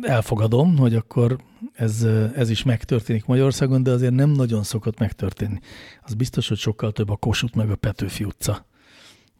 elfogadom, 0.00 0.76
hogy 0.76 0.94
akkor 0.94 1.38
ez, 1.72 2.02
ez 2.34 2.50
is 2.50 2.62
megtörténik 2.62 3.26
Magyarországon, 3.26 3.82
de 3.82 3.90
azért 3.90 4.14
nem 4.14 4.30
nagyon 4.30 4.62
szokott 4.62 4.98
megtörténni. 4.98 5.60
Az 6.02 6.14
biztos, 6.14 6.48
hogy 6.48 6.58
sokkal 6.58 6.92
több 6.92 7.10
a 7.10 7.16
Kossuth 7.16 7.56
meg 7.56 7.70
a 7.70 7.76
Petőfi 7.76 8.24
utca, 8.24 8.66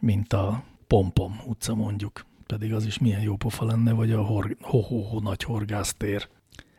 mint 0.00 0.32
a 0.32 0.64
Pompom 0.86 1.40
utca 1.46 1.74
mondjuk. 1.74 2.28
Pedig 2.50 2.74
az 2.74 2.86
is 2.86 2.98
milyen 2.98 3.20
jó 3.20 3.36
pofa 3.36 3.64
lenne, 3.64 3.92
vagy 3.92 4.12
a 4.12 4.20
ho-ho-ho 4.60 5.20
nagy 5.20 5.42
horgásztér. 5.42 6.28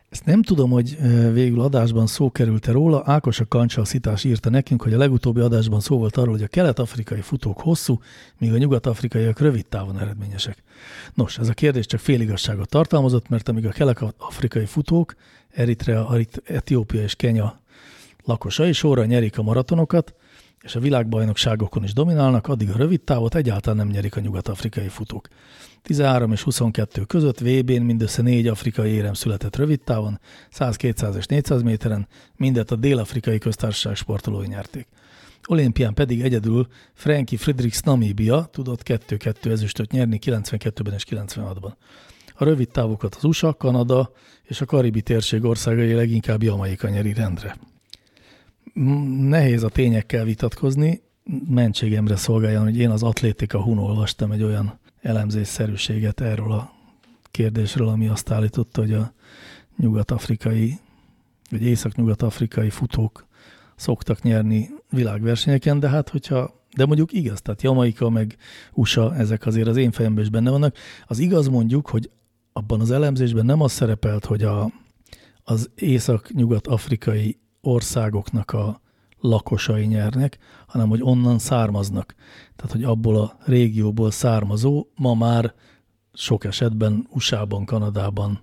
Ezt 0.10 0.26
nem 0.26 0.42
tudom, 0.42 0.70
hogy 0.70 0.98
végül 1.34 1.62
adásban 1.62 2.08
szó 2.08 2.32
került-e 2.32 2.72
róla. 2.72 3.04
Ákos 3.06 3.40
a 3.40 3.48
Kancsa 3.48 3.86
Szitás 3.86 4.24
írta 4.24 4.50
nekünk, 4.50 4.82
hogy 4.82 4.94
a 4.94 4.98
legutóbbi 4.98 5.40
adásban 5.40 5.80
szó 5.80 5.98
volt 5.98 6.18
arról, 6.18 6.34
hogy 6.34 6.44
a 6.44 6.48
kelet-afrikai 6.48 7.22
futók 7.22 7.60
hosszú, 7.60 8.00
míg 8.38 8.54
a 8.54 8.58
nyugat-afrikaiak 8.58 9.40
rövid 9.40 9.66
távon 9.66 10.00
eredményesek. 10.00 10.64
Nos, 11.14 11.38
ez 11.38 11.50
a 11.50 11.54
kérdés 11.54 11.86
csak 11.86 12.00
féligasságot 12.00 12.70
tartalmazott, 12.70 13.30
mert 13.30 13.50
amíg 13.50 13.66
a 13.66 13.70
kelet-afrikai 13.70 14.66
futók, 14.66 15.16
Eritrea, 15.50 16.18
Etiópia 16.44 17.02
és 17.02 17.16
Kenya 17.16 17.60
lakosai 18.24 18.74
sorra 18.74 19.06
nyerik 19.06 19.38
a 19.38 19.42
maratonokat, 19.42 20.14
és 20.62 20.76
a 20.76 20.80
világbajnokságokon 20.80 21.84
is 21.84 21.94
dominálnak, 21.94 22.48
addig 22.48 22.70
a 22.70 22.78
rövid 22.78 23.02
távot 23.02 23.36
egyáltalán 23.36 23.78
nem 23.78 23.88
nyerik 23.88 24.16
a 24.16 24.20
nyugat-afrikai 24.20 24.88
futók. 24.88 25.28
13 25.82 26.32
és 26.32 26.42
22 26.42 27.04
között 27.04 27.40
VB-n 27.40 27.82
mindössze 27.82 28.22
négy 28.22 28.48
afrikai 28.48 28.92
érem 28.92 29.14
született 29.14 29.56
rövid 29.56 29.82
távon, 29.82 30.20
100, 30.50 30.76
200 30.76 31.16
és 31.16 31.26
400 31.26 31.62
méteren, 31.62 32.08
mindet 32.36 32.72
a 32.72 32.76
dél-afrikai 32.76 33.38
köztársaság 33.38 33.96
sportolói 33.96 34.48
nyerték. 34.48 34.88
Olimpián 35.48 35.94
pedig 35.94 36.22
egyedül 36.22 36.68
Frankie 36.94 37.38
Friedrichs 37.38 37.80
Namíbia 37.80 38.50
tudott 38.52 38.82
2-2 38.86 39.46
ezüstöt 39.46 39.92
nyerni 39.92 40.20
92-ben 40.26 40.94
és 40.94 41.06
96-ban. 41.10 41.72
A 42.34 42.44
rövid 42.44 42.70
távokat 42.70 43.16
az 43.16 43.24
USA, 43.24 43.54
Kanada 43.54 44.12
és 44.44 44.62
a 44.62 44.66
karibi 44.66 45.02
térség 45.02 45.44
országai 45.44 45.94
leginkább 45.94 46.44
Jamaika 46.44 46.90
nyeri 46.90 47.14
rendre. 47.14 47.71
Nehéz 48.74 49.64
a 49.64 49.70
tényekkel 49.70 50.24
vitatkozni, 50.24 51.02
mentségemre 51.50 52.16
szolgáljon, 52.16 52.64
hogy 52.64 52.78
én 52.78 52.90
az 52.90 53.04
Atlétika 53.04 53.62
Hun 53.62 53.78
olvastam 53.78 54.32
egy 54.32 54.44
olyan 54.44 54.80
elemzésszerűséget 55.02 56.22
erről 56.22 56.52
a 56.52 56.74
kérdésről, 57.32 57.88
ami 57.88 58.08
azt 58.08 58.32
állította, 58.32 58.82
hogy 58.82 58.94
a 58.94 59.14
nyugat-afrikai, 59.78 60.80
vagy 61.50 61.64
észak-nyugat-afrikai 61.64 62.70
futók 62.70 63.28
szoktak 63.76 64.22
nyerni 64.22 64.70
világversenyeken, 64.90 65.80
de 65.80 65.90
hát 65.90 66.10
hogyha, 66.10 66.66
de 66.76 66.86
mondjuk 66.86 67.14
igaz, 67.14 67.42
tehát 67.42 67.62
Jamaika 67.62 68.10
meg 68.10 68.38
USA, 68.74 69.16
ezek 69.16 69.46
azért 69.46 69.68
az 69.68 69.78
én 69.78 69.92
fejemben 69.92 70.24
is 70.24 70.30
benne 70.30 70.50
vannak. 70.50 70.76
Az 71.06 71.20
igaz 71.20 71.48
mondjuk, 71.48 71.90
hogy 71.90 72.10
abban 72.54 72.80
az 72.82 72.92
elemzésben 72.92 73.46
nem 73.46 73.62
az 73.62 73.72
szerepelt, 73.72 74.26
hogy 74.26 74.44
a, 74.44 74.72
az 75.44 75.70
észak-nyugat-afrikai 75.76 77.40
országoknak 77.62 78.52
a 78.52 78.82
lakosai 79.20 79.86
nyernek, 79.86 80.38
hanem 80.68 80.90
hogy 80.90 81.02
onnan 81.04 81.40
származnak. 81.40 82.16
Tehát, 82.56 82.72
hogy 82.72 82.84
abból 82.84 83.18
a 83.18 83.38
régióból 83.46 84.12
származó, 84.12 84.86
ma 84.96 85.14
már 85.14 85.54
sok 86.14 86.44
esetben 86.44 87.08
USA-ban, 87.10 87.66
Kanadában 87.66 88.42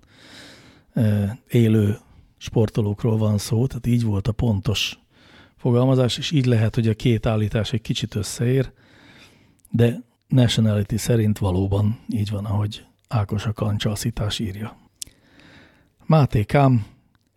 e, 0.93 1.37
élő 1.49 1.97
sportolókról 2.37 3.17
van 3.17 3.37
szó, 3.37 3.67
tehát 3.67 3.87
így 3.87 4.03
volt 4.03 4.27
a 4.27 4.31
pontos 4.31 4.99
fogalmazás, 5.57 6.17
és 6.17 6.31
így 6.31 6.45
lehet, 6.45 6.75
hogy 6.75 6.87
a 6.87 6.93
két 6.93 7.25
állítás 7.25 7.73
egy 7.73 7.81
kicsit 7.81 8.15
összeér, 8.15 8.71
de 9.69 10.01
nationality 10.27 10.95
szerint 10.95 11.37
valóban 11.37 11.99
így 12.07 12.29
van, 12.29 12.45
ahogy 12.45 12.85
Ákos 13.07 13.45
a 13.45 13.53
kancsalszítás 13.53 14.39
írja. 14.39 14.77
Máté 16.05 16.43
Kám 16.43 16.85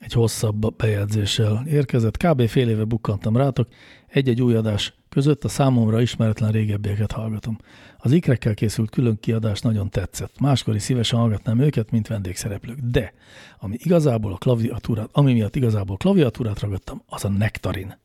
egy 0.02 0.12
hosszabb 0.12 0.76
bejegyzéssel 0.76 1.64
érkezett. 1.66 2.16
Kb. 2.16 2.48
fél 2.48 2.68
éve 2.68 2.84
bukkantam 2.84 3.36
rátok, 3.36 3.68
egy-egy 4.06 4.42
új 4.42 4.54
adás 4.54 4.94
között 5.08 5.44
a 5.44 5.48
számomra 5.48 6.00
ismeretlen 6.00 6.50
régebbieket 6.50 7.12
hallgatom. 7.12 7.58
Az 7.98 8.12
ikrekkel 8.12 8.54
készült 8.54 8.90
külön 8.90 9.18
kiadás 9.20 9.60
nagyon 9.60 9.90
tetszett. 9.90 10.40
Máskor 10.40 10.74
is 10.74 10.82
szívesen 10.82 11.18
hallgatnám 11.18 11.60
őket, 11.60 11.90
mint 11.90 12.08
vendégszereplők. 12.08 12.78
De, 12.78 13.12
ami 13.58 13.76
igazából 13.78 14.32
a 14.32 14.36
klaviatúrát, 14.36 15.08
ami 15.12 15.32
miatt 15.32 15.56
igazából 15.56 15.96
klaviatúrát 15.96 16.60
ragadtam, 16.60 17.02
az 17.06 17.24
a 17.24 17.28
nektarin. 17.28 17.98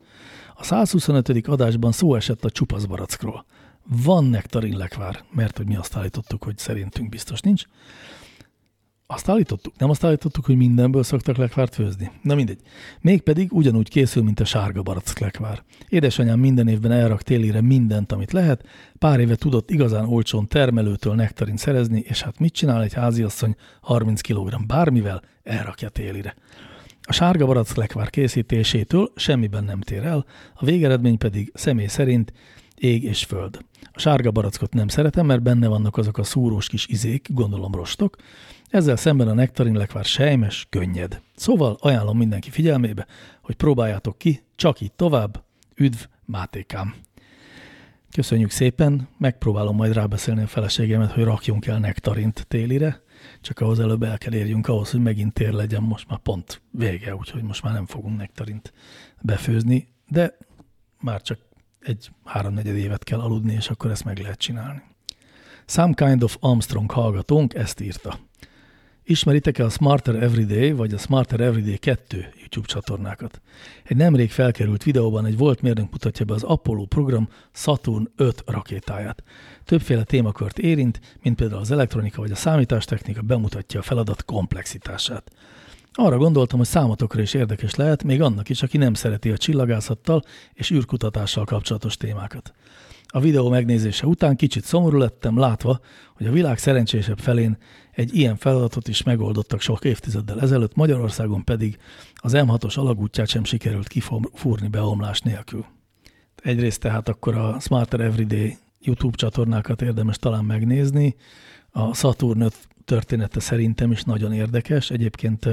A 0.56 0.64
125. 0.64 1.48
adásban 1.48 1.92
szó 1.92 2.16
esett 2.16 2.46
a 2.46 2.50
csupaszbarackról. 2.50 3.46
Van 4.04 4.26
nektarin 4.26 4.78
lekvár, 4.78 5.24
mert 5.32 5.58
hogy 5.58 5.68
mi 5.68 5.76
azt 5.76 5.96
állítottuk, 5.96 6.44
hogy 6.44 6.58
szerintünk 6.58 7.10
biztos 7.10 7.40
nincs. 7.42 7.64
Azt 9.10 9.30
állítottuk? 9.30 9.74
Nem 9.78 9.90
azt 9.90 10.04
állítottuk, 10.04 10.46
hogy 10.46 10.56
mindenből 10.56 11.04
szoktak 11.04 11.38
lekvárt 11.38 11.74
főzni? 11.74 12.12
Na 12.22 12.36
mindegy. 12.36 12.60
Mégpedig 13.02 13.54
ugyanúgy 13.54 13.90
készül, 13.90 14.24
mint 14.24 14.40
a 14.40 14.46
sárga 14.46 14.82
barack 14.82 15.20
lekvár. 15.20 15.64
Édesanyám 15.90 16.40
minden 16.40 16.68
évben 16.68 16.92
elrak 16.92 17.22
télire 17.22 17.62
mindent, 17.62 18.12
amit 18.12 18.32
lehet, 18.32 18.66
pár 19.00 19.20
éve 19.20 19.36
tudott 19.36 19.72
igazán 19.72 20.06
olcsón 20.06 20.48
termelőtől 20.48 21.16
nektarin 21.16 21.58
szerezni, 21.58 22.04
és 22.08 22.22
hát 22.22 22.40
mit 22.40 22.54
csinál 22.54 22.84
egy 22.84 22.94
háziasszony 22.94 23.56
30 23.82 24.22
kg 24.22 24.66
bármivel, 24.66 25.22
elrakja 25.44 25.90
télire. 25.90 26.36
A 27.02 27.14
sárga 27.14 27.46
barack 27.46 27.76
lekvár 27.76 28.10
készítésétől 28.10 29.12
semmiben 29.16 29.64
nem 29.64 29.82
tér 29.82 30.04
el, 30.04 30.26
a 30.54 30.66
végeredmény 30.66 31.18
pedig 31.18 31.52
személy 31.54 31.88
szerint 31.88 32.34
ég 32.76 33.04
és 33.04 33.24
föld. 33.24 33.60
A 33.92 34.00
sárga 34.00 34.32
barackot 34.32 34.74
nem 34.74 34.88
szeretem, 34.88 35.26
mert 35.26 35.42
benne 35.42 35.68
vannak 35.68 35.98
azok 35.98 36.18
a 36.18 36.24
szúrós 36.24 36.68
kis 36.68 36.88
izék, 36.88 37.28
gondolom 37.32 37.74
rostok, 37.74 38.16
ezzel 38.70 38.96
szemben 38.96 39.28
a 39.28 39.34
nektarin 39.34 39.76
lekvár 39.76 40.06
sejmes, 40.06 40.68
könnyed. 40.70 41.22
Szóval 41.36 41.78
ajánlom 41.80 42.18
mindenki 42.18 42.50
figyelmébe, 42.50 43.08
hogy 43.42 43.56
próbáljátok 43.56 44.18
ki, 44.18 44.44
csak 44.56 44.82
így 44.82 44.94
tovább. 44.94 45.44
Üdv, 45.76 46.00
Mátékám! 46.28 46.96
Köszönjük 48.12 48.52
szépen, 48.52 49.08
megpróbálom 49.18 49.76
majd 49.76 49.94
rábeszélni 49.94 50.42
a 50.42 50.48
feleségemet, 50.48 51.12
hogy 51.12 51.24
rakjunk 51.24 51.66
el 51.66 51.80
nektarint 51.80 52.46
télire, 52.48 53.02
csak 53.42 53.60
ahhoz 53.60 53.80
előbb 53.80 54.04
el 54.04 54.18
kell 54.18 54.34
érjünk 54.34 54.68
ahhoz, 54.68 54.92
hogy 54.92 55.02
megint 55.02 55.34
tér 55.34 55.52
legyen, 55.52 55.82
most 55.82 56.08
már 56.10 56.20
pont 56.20 56.62
vége, 56.72 57.16
úgyhogy 57.16 57.44
most 57.44 57.64
már 57.64 57.74
nem 57.74 57.86
fogunk 57.86 58.18
nektarint 58.18 58.74
befőzni, 59.22 59.88
de 60.08 60.38
már 61.02 61.22
csak 61.22 61.40
egy 61.80 62.12
háromnegyed 62.24 62.76
évet 62.76 63.04
kell 63.04 63.20
aludni, 63.20 63.54
és 63.54 63.70
akkor 63.70 63.92
ezt 63.92 64.06
meg 64.06 64.18
lehet 64.18 64.40
csinálni. 64.40 64.82
Some 65.66 65.94
Kind 65.94 66.24
of 66.24 66.38
Armstrong 66.40 66.92
hallgatónk 66.92 67.54
ezt 67.54 67.80
írta. 67.80 68.20
Ismeritek-e 69.10 69.64
a 69.64 69.70
Smarter 69.70 70.16
Everyday 70.16 70.72
vagy 70.72 70.94
a 70.94 70.98
Smarter 70.98 71.40
Everyday 71.40 71.78
2 71.78 72.30
YouTube 72.38 72.68
csatornákat? 72.68 73.42
Egy 73.84 73.98
nemrég 73.98 74.32
felkerült 74.32 74.84
videóban 74.84 75.26
egy 75.26 75.38
volt 75.38 75.62
mérnök 75.62 75.92
mutatja 75.92 76.26
be 76.26 76.34
az 76.34 76.44
Apollo 76.44 76.86
program 76.86 77.30
Saturn 77.52 78.10
5 78.16 78.44
rakétáját. 78.46 79.24
Többféle 79.66 80.04
témakört 80.04 80.60
érint, 80.60 81.00
mint 81.22 81.36
például 81.36 81.62
az 81.62 81.72
elektronika 81.72 82.22
vagy 82.22 82.32
a 82.32 82.36
számítástechnika 82.36 83.22
bemutatja 83.22 83.80
a 83.80 83.84
feladat 83.84 84.26
komplexitását. 84.26 85.32
Arra 85.92 86.18
gondoltam, 86.18 86.58
hogy 86.58 86.68
számotokra 86.68 87.22
is 87.22 87.34
érdekes 87.34 87.76
lehet, 87.76 88.04
még 88.04 88.22
annak 88.22 88.50
is, 88.50 88.64
aki 88.64 88.78
nem 88.78 88.94
szereti 88.94 89.30
a 89.30 89.38
csillagászattal 89.38 90.24
és 90.54 90.72
űrkutatással 90.72 91.46
kapcsolatos 91.46 91.98
témákat. 91.98 92.54
A 93.10 93.20
videó 93.20 93.50
megnézése 93.50 94.06
után 94.06 94.36
kicsit 94.36 94.64
szomorú 94.64 94.98
lettem, 94.98 95.38
látva, 95.38 95.80
hogy 96.16 96.26
a 96.26 96.32
világ 96.32 96.58
szerencsésebb 96.58 97.20
felén 97.20 97.58
egy 97.98 98.16
ilyen 98.16 98.36
feladatot 98.36 98.88
is 98.88 99.04
megoldottak 99.04 99.62
sok 99.62 99.86
évtizeddel 99.86 100.42
ezelőtt, 100.42 100.76
Magyarországon 100.76 101.44
pedig 101.44 101.78
az 102.16 102.32
M6-os 102.36 102.78
alagútját 102.78 103.28
sem 103.28 103.44
sikerült 103.44 103.88
kifúrni 103.88 104.68
beomlás 104.68 105.22
nélkül. 105.22 105.66
Egyrészt 106.36 106.80
tehát 106.80 107.10
akkor 107.10 107.36
a 107.36 107.60
Smarter 107.60 108.00
Everyday 108.00 108.58
YouTube 108.80 109.18
csatornákat 109.18 109.82
érdemes 109.82 110.18
talán 110.18 110.46
megnézni. 110.46 111.16
A 111.70 111.94
Saturn 111.94 112.42
5 112.42 112.68
története 112.86 113.40
szerintem 113.40 113.92
is 113.92 114.04
nagyon 114.04 114.34
érdekes. 114.34 114.92
Egyébként 114.92 115.50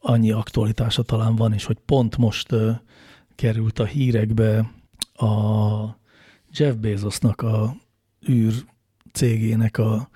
annyi 0.00 0.30
aktualitása 0.30 1.02
talán 1.02 1.36
van 1.36 1.54
is, 1.54 1.64
hogy 1.64 1.78
pont 1.86 2.16
most 2.16 2.54
került 3.34 3.78
a 3.78 3.84
hírekbe 3.84 4.72
a 5.14 5.98
Jeff 6.52 6.74
Bezosnak 6.74 7.42
a 7.42 7.76
űr 8.28 8.52
cégének 9.12 9.78
a 9.78 10.08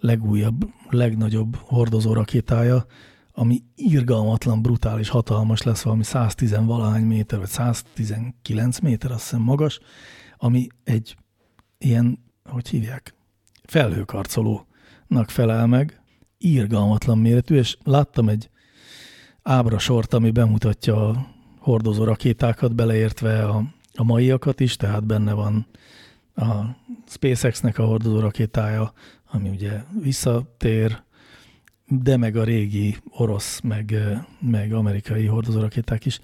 legújabb, 0.00 0.72
legnagyobb 0.88 1.56
hordozó 1.56 2.12
rakétája, 2.12 2.86
ami 3.32 3.62
irgalmatlan, 3.74 4.62
brutális, 4.62 5.08
hatalmas 5.08 5.62
lesz, 5.62 5.82
valami 5.82 6.04
110 6.04 6.56
valahány 6.64 7.04
méter, 7.04 7.38
vagy 7.38 7.48
119 7.48 8.78
méter, 8.78 9.10
azt 9.10 9.22
hiszem 9.22 9.40
magas, 9.40 9.80
ami 10.36 10.66
egy 10.84 11.16
ilyen, 11.78 12.18
hogy 12.44 12.68
hívják, 12.68 13.14
felhőkarcoló 13.62 14.66
felel 15.26 15.66
meg, 15.66 16.00
írgalmatlan 16.38 17.18
méretű, 17.18 17.56
és 17.56 17.76
láttam 17.84 18.28
egy 18.28 18.50
ábrasort, 19.42 20.14
ami 20.14 20.30
bemutatja 20.30 21.08
a 21.08 21.26
hordozó 21.58 22.04
rakétákat, 22.04 22.74
beleértve 22.74 23.44
a, 23.48 23.62
a 23.94 24.04
maiakat 24.04 24.60
is, 24.60 24.76
tehát 24.76 25.04
benne 25.04 25.32
van 25.32 25.66
a 26.34 26.76
SpaceX-nek 27.06 27.78
a 27.78 27.84
hordozó 27.84 28.20
rakétája, 28.20 28.92
ami 29.30 29.48
ugye 29.48 29.82
visszatér, 30.02 31.02
de 31.86 32.16
meg 32.16 32.36
a 32.36 32.44
régi 32.44 32.96
orosz, 33.10 33.60
meg, 33.60 33.94
meg 34.40 34.72
amerikai 34.72 35.26
hordozó 35.26 35.60
rakéták 35.60 36.06
is, 36.06 36.20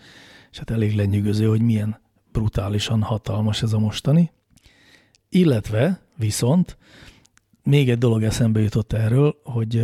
és 0.51 0.59
hát 0.59 0.71
elég 0.71 0.95
lenyűgöző, 0.95 1.47
hogy 1.47 1.61
milyen 1.61 2.01
brutálisan 2.33 3.03
hatalmas 3.03 3.63
ez 3.63 3.73
a 3.73 3.79
mostani. 3.79 4.31
Illetve 5.29 6.01
viszont 6.17 6.77
még 7.63 7.91
egy 7.91 7.99
dolog 7.99 8.23
eszembe 8.23 8.61
jutott 8.61 8.93
erről, 8.93 9.37
hogy, 9.45 9.83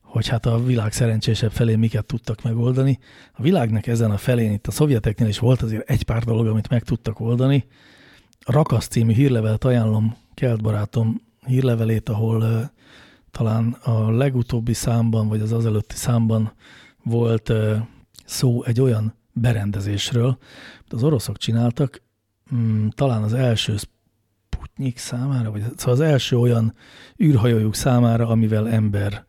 hogy 0.00 0.28
hát 0.28 0.46
a 0.46 0.64
világ 0.64 0.92
szerencsésebb 0.92 1.52
felé 1.52 1.76
miket 1.76 2.06
tudtak 2.06 2.42
megoldani. 2.42 2.98
A 3.32 3.42
világnak 3.42 3.86
ezen 3.86 4.10
a 4.10 4.16
felén, 4.16 4.52
itt 4.52 4.66
a 4.66 4.70
szovjeteknél 4.70 5.28
is 5.28 5.38
volt 5.38 5.62
azért 5.62 5.90
egy 5.90 6.02
pár 6.02 6.24
dolog, 6.24 6.46
amit 6.46 6.68
meg 6.68 6.82
tudtak 6.82 7.20
oldani. 7.20 7.64
A 8.40 8.52
Rakasz 8.52 8.88
című 8.88 9.12
hírlevelet 9.12 9.64
ajánlom 9.64 10.16
Kelt 10.34 10.62
barátom 10.62 11.20
hírlevelét, 11.46 12.08
ahol 12.08 12.70
talán 13.30 13.76
a 13.82 14.10
legutóbbi 14.10 14.72
számban, 14.72 15.28
vagy 15.28 15.40
az 15.40 15.52
azelőtti 15.52 15.96
számban 15.96 16.52
volt 17.04 17.52
szó 18.24 18.64
egy 18.64 18.80
olyan 18.80 19.14
berendezésről, 19.32 20.38
amit 20.78 20.92
az 20.92 21.02
oroszok 21.02 21.36
csináltak, 21.36 22.02
mm, 22.54 22.88
talán 22.88 23.22
az 23.22 23.32
első 23.32 23.76
Sputnik 23.76 24.98
számára, 24.98 25.50
vagy 25.50 25.62
szóval 25.76 25.94
az 25.94 26.00
első 26.00 26.38
olyan 26.38 26.74
űrhajójuk 27.22 27.74
számára, 27.74 28.26
amivel 28.26 28.68
ember 28.68 29.26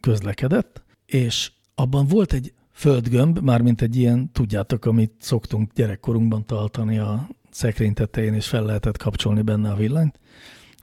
közlekedett, 0.00 0.84
és 1.06 1.52
abban 1.74 2.06
volt 2.06 2.32
egy 2.32 2.52
földgömb, 2.72 3.38
mármint 3.38 3.82
egy 3.82 3.96
ilyen, 3.96 4.32
tudjátok, 4.32 4.84
amit 4.84 5.12
szoktunk 5.18 5.72
gyerekkorunkban 5.72 6.46
tartani 6.46 6.98
a 6.98 7.28
szekrény 7.50 7.94
tetején, 7.94 8.34
és 8.34 8.48
fel 8.48 8.64
lehetett 8.64 8.96
kapcsolni 8.96 9.42
benne 9.42 9.70
a 9.70 9.76
villanyt. 9.76 10.18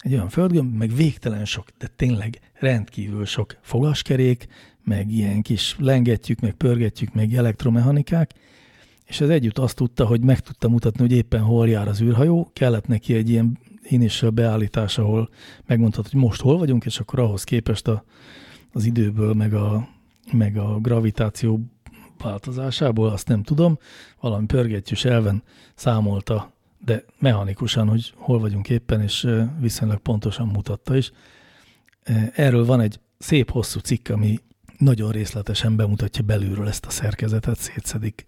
Egy 0.04 0.14
olyan 0.14 0.30
földgömb, 0.30 0.76
meg 0.76 0.96
végtelen 0.96 1.46
sok, 1.46 1.68
de 1.78 1.88
tényleg 1.96 2.40
rendkívül 2.54 3.26
sok 3.26 3.58
fogaskerék, 3.62 4.48
meg 4.84 5.12
ilyen 5.12 5.42
kis 5.42 5.76
lengetjük, 5.80 6.40
meg 6.40 6.54
pörgetjük, 6.54 7.14
meg 7.14 7.34
elektromechanikák, 7.34 8.32
és 9.06 9.22
ez 9.22 9.30
együtt 9.30 9.58
azt 9.58 9.76
tudta, 9.76 10.06
hogy 10.06 10.22
meg 10.22 10.40
tudta 10.40 10.70
mutatni, 10.70 11.02
hogy 11.02 11.12
éppen 11.12 11.42
hol 11.42 11.70
jár 11.70 11.88
az 11.88 12.02
űrhajó, 12.02 12.50
kellett 12.54 12.88
neki 12.88 13.14
egy 13.14 13.30
ilyen 13.30 13.58
initial 13.84 14.32
beállítás, 14.32 14.98
ahol 14.98 15.30
megmondhat, 15.66 16.10
hogy 16.10 16.20
most 16.20 16.42
hol 16.42 16.58
vagyunk, 16.58 16.86
és 16.86 17.00
akkor 17.00 17.20
ahhoz 17.20 17.44
képest 17.44 17.88
a, 17.88 18.04
az 18.72 18.86
időből, 18.86 19.34
meg 19.34 19.54
a, 19.54 19.88
meg 20.32 20.58
a 20.58 20.80
gravitáció 20.80 21.60
változásából, 22.18 23.10
azt 23.10 23.28
nem 23.28 23.44
tudom, 23.44 23.78
valami 24.20 24.46
pörgetjűs 24.46 25.06
elven 25.06 25.44
számolta, 25.76 26.53
de 26.86 27.04
mechanikusan, 27.20 27.88
hogy 27.88 28.14
hol 28.16 28.40
vagyunk 28.40 28.70
éppen, 28.70 29.02
és 29.02 29.28
viszonylag 29.60 30.00
pontosan 30.00 30.48
mutatta 30.48 30.96
is. 30.96 31.12
Erről 32.34 32.66
van 32.66 32.82
egy 32.82 33.00
szép 33.18 33.52
hosszú 33.52 33.80
cikk, 33.80 34.10
ami 34.10 34.40
nagyon 34.78 35.12
részletesen 35.12 35.76
bemutatja 35.76 36.24
belülről 36.24 36.68
ezt 36.68 36.86
a 36.86 36.90
szerkezetet, 36.90 37.58
szétszedik, 37.58 38.26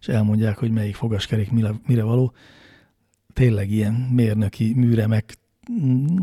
és 0.00 0.08
elmondják, 0.08 0.58
hogy 0.58 0.70
melyik 0.70 0.94
fogaskerék 0.94 1.50
mire, 1.86 2.02
való. 2.02 2.32
Tényleg 3.32 3.70
ilyen 3.70 3.92
mérnöki 3.92 4.74
műremek, 4.74 5.38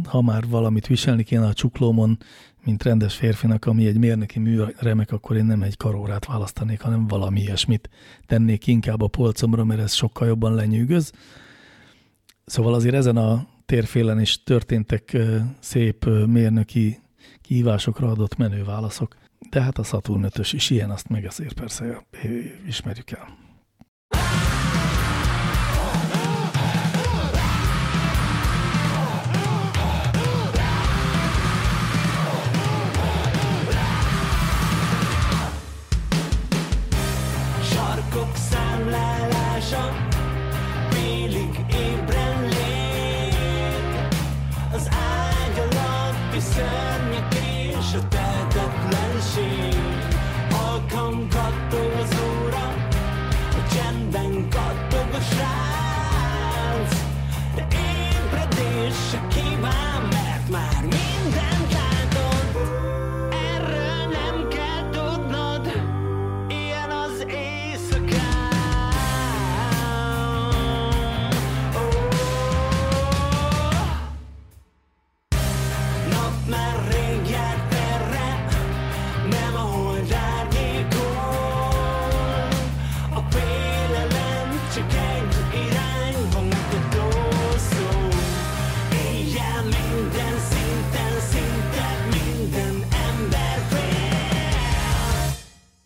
ha 0.03 0.21
már 0.21 0.47
valamit 0.47 0.87
viselni 0.87 1.23
kéne 1.23 1.45
a 1.45 1.53
csuklómon, 1.53 2.17
mint 2.63 2.83
rendes 2.83 3.15
férfinak, 3.15 3.65
ami 3.65 3.85
egy 3.85 3.97
mérnöki 3.97 4.39
műremek, 4.39 5.11
akkor 5.11 5.35
én 5.35 5.45
nem 5.45 5.61
egy 5.61 5.77
karórát 5.77 6.25
választanék, 6.25 6.81
hanem 6.81 7.07
valami 7.07 7.41
ilyesmit 7.41 7.89
tennék 8.25 8.67
inkább 8.67 9.01
a 9.01 9.07
polcomra, 9.07 9.63
mert 9.63 9.81
ez 9.81 9.93
sokkal 9.93 10.27
jobban 10.27 10.53
lenyűgöz. 10.55 11.11
Szóval 12.49 12.73
azért 12.73 12.95
ezen 12.95 13.17
a 13.17 13.47
térfélen 13.65 14.21
is 14.21 14.43
történtek 14.43 15.17
szép 15.59 16.05
mérnöki 16.25 16.99
kihívásokra 17.41 18.07
adott 18.07 18.35
menő 18.35 18.63
válaszok. 18.63 19.15
De 19.49 19.61
hát 19.61 19.77
a 19.77 19.83
Saturn 19.83 20.23
5 20.23 20.37
is 20.51 20.69
ilyen, 20.69 20.89
azt 20.89 21.09
meg 21.09 21.25
azért 21.25 21.53
persze 21.53 22.05
ismerjük 22.67 23.11
el. 23.11 23.46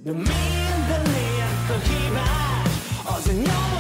De 0.04 0.12
minden 0.12 1.02
nélkül 1.02 1.96
hívás 1.96 2.68
az 3.04 3.28
a 3.28 3.32
nyom 3.32 3.71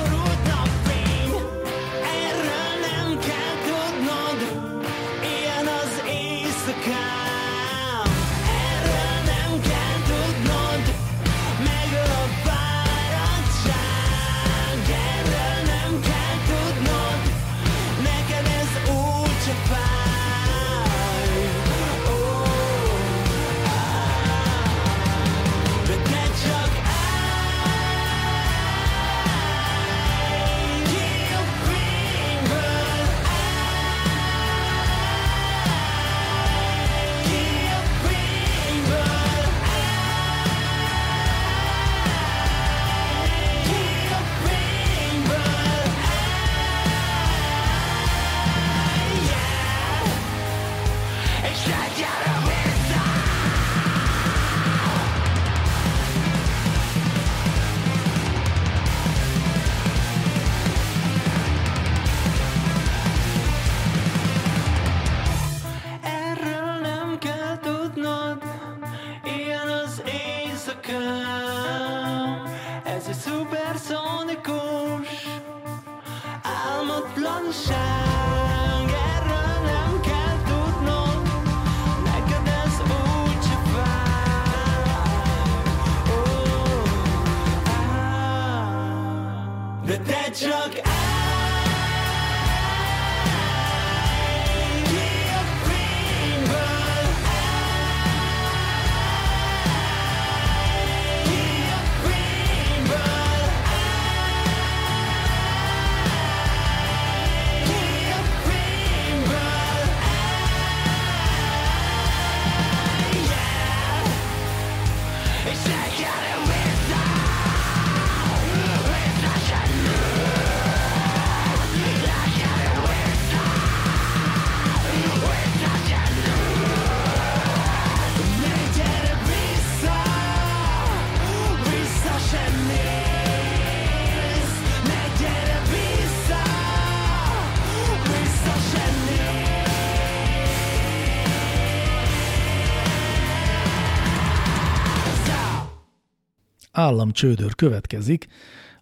államcsődör 146.81 147.55
következik, 147.55 148.27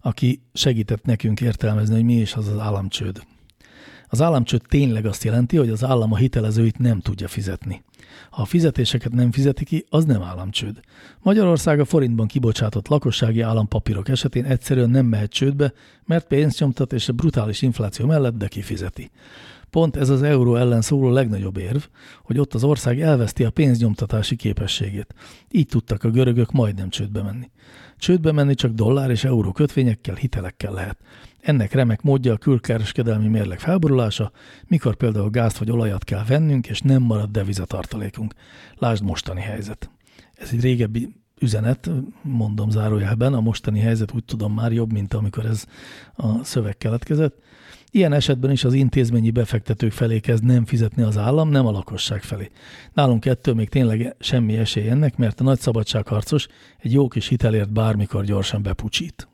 aki 0.00 0.42
segített 0.52 1.04
nekünk 1.04 1.40
értelmezni, 1.40 1.94
hogy 1.94 2.04
mi 2.04 2.14
is 2.14 2.34
az 2.34 2.48
az 2.48 2.58
államcsőd. 2.58 3.22
Az 4.12 4.20
államcsőd 4.20 4.62
tényleg 4.68 5.06
azt 5.06 5.24
jelenti, 5.24 5.56
hogy 5.56 5.68
az 5.68 5.84
állam 5.84 6.12
a 6.12 6.16
hitelezőit 6.16 6.78
nem 6.78 7.00
tudja 7.00 7.28
fizetni. 7.28 7.82
Ha 8.30 8.42
a 8.42 8.44
fizetéseket 8.44 9.12
nem 9.12 9.32
fizeti 9.32 9.64
ki, 9.64 9.84
az 9.88 10.04
nem 10.04 10.22
államcsőd. 10.22 10.80
Magyarország 11.22 11.80
a 11.80 11.84
forintban 11.84 12.26
kibocsátott 12.26 12.88
lakossági 12.88 13.40
állampapírok 13.40 14.08
esetén 14.08 14.44
egyszerűen 14.44 14.90
nem 14.90 15.06
mehet 15.06 15.30
csődbe, 15.30 15.72
mert 16.04 16.26
pénzt 16.26 16.60
nyomtat 16.60 16.92
és 16.92 17.08
a 17.08 17.12
brutális 17.12 17.62
infláció 17.62 18.06
mellett 18.06 18.36
de 18.36 18.48
kifizeti. 18.48 19.10
Pont 19.70 19.96
ez 19.96 20.08
az 20.08 20.22
euró 20.22 20.56
ellen 20.56 20.80
szóló 20.80 21.10
legnagyobb 21.10 21.56
érv, 21.56 21.82
hogy 22.22 22.38
ott 22.38 22.54
az 22.54 22.64
ország 22.64 23.00
elveszti 23.00 23.44
a 23.44 23.50
pénznyomtatási 23.50 24.36
képességét. 24.36 25.14
Így 25.50 25.66
tudtak 25.66 26.04
a 26.04 26.10
görögök 26.10 26.52
majdnem 26.52 26.88
csődbe 26.88 27.22
menni. 27.22 27.50
Csődbe 27.96 28.32
menni 28.32 28.54
csak 28.54 28.72
dollár 28.72 29.10
és 29.10 29.24
euró 29.24 29.52
kötvényekkel, 29.52 30.14
hitelekkel 30.14 30.72
lehet. 30.72 30.98
Ennek 31.40 31.72
remek 31.72 32.02
módja 32.02 32.32
a 32.32 32.36
külkereskedelmi 32.36 33.28
mérleg 33.28 33.60
felborulása, 33.60 34.30
mikor 34.66 34.96
például 34.96 35.30
gázt 35.30 35.58
vagy 35.58 35.70
olajat 35.70 36.04
kell 36.04 36.24
vennünk, 36.24 36.68
és 36.68 36.80
nem 36.80 37.02
marad 37.02 37.30
devizatartalékunk. 37.30 38.34
Lásd 38.74 39.02
mostani 39.02 39.40
helyzet. 39.40 39.90
Ez 40.34 40.48
egy 40.52 40.60
régebbi 40.60 41.14
üzenet, 41.40 41.90
mondom 42.22 42.70
zárójelben, 42.70 43.34
a 43.34 43.40
mostani 43.40 43.80
helyzet 43.80 44.14
úgy 44.14 44.24
tudom 44.24 44.54
már 44.54 44.72
jobb, 44.72 44.92
mint 44.92 45.14
amikor 45.14 45.44
ez 45.46 45.64
a 46.16 46.44
szöveg 46.44 46.76
keletkezett. 46.76 47.38
Ilyen 47.90 48.12
esetben 48.12 48.50
is 48.50 48.64
az 48.64 48.72
intézményi 48.72 49.30
befektetők 49.30 49.92
felé 49.92 50.18
kezd 50.18 50.44
nem 50.44 50.64
fizetni 50.64 51.02
az 51.02 51.16
állam, 51.16 51.48
nem 51.48 51.66
a 51.66 51.70
lakosság 51.70 52.22
felé. 52.22 52.50
Nálunk 52.92 53.26
ettől 53.26 53.54
még 53.54 53.68
tényleg 53.68 54.16
semmi 54.18 54.56
esély 54.56 54.88
ennek, 54.88 55.16
mert 55.16 55.40
a 55.40 55.44
nagy 55.44 55.58
szabadságharcos 55.58 56.46
egy 56.78 56.92
jó 56.92 57.08
kis 57.08 57.28
hitelért 57.28 57.72
bármikor 57.72 58.24
gyorsan 58.24 58.62
bepucsít. 58.62 59.28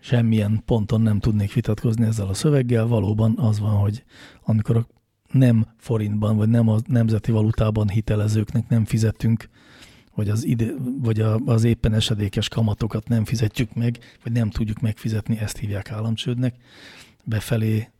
Semmilyen 0.00 0.62
ponton 0.64 1.00
nem 1.00 1.18
tudnék 1.18 1.52
vitatkozni 1.52 2.04
ezzel 2.04 2.26
a 2.26 2.34
szöveggel, 2.34 2.86
valóban 2.86 3.38
az 3.38 3.60
van, 3.60 3.74
hogy 3.74 4.04
amikor 4.42 4.76
a 4.76 4.86
nem 5.32 5.66
forintban, 5.78 6.36
vagy 6.36 6.48
nem 6.48 6.68
a 6.68 6.78
nemzeti 6.86 7.30
valutában 7.30 7.88
hitelezőknek 7.88 8.68
nem 8.68 8.84
fizetünk, 8.84 9.48
vagy 10.14 10.28
az, 10.28 10.44
ide, 10.44 10.66
vagy 11.02 11.20
az 11.44 11.64
éppen 11.64 11.94
esedékes 11.94 12.48
kamatokat 12.48 13.08
nem 13.08 13.24
fizetjük 13.24 13.74
meg, 13.74 13.98
vagy 14.22 14.32
nem 14.32 14.50
tudjuk 14.50 14.80
megfizetni, 14.80 15.38
ezt 15.38 15.56
hívják 15.58 15.90
államcsődnek, 15.90 16.54
befelé 17.22 17.90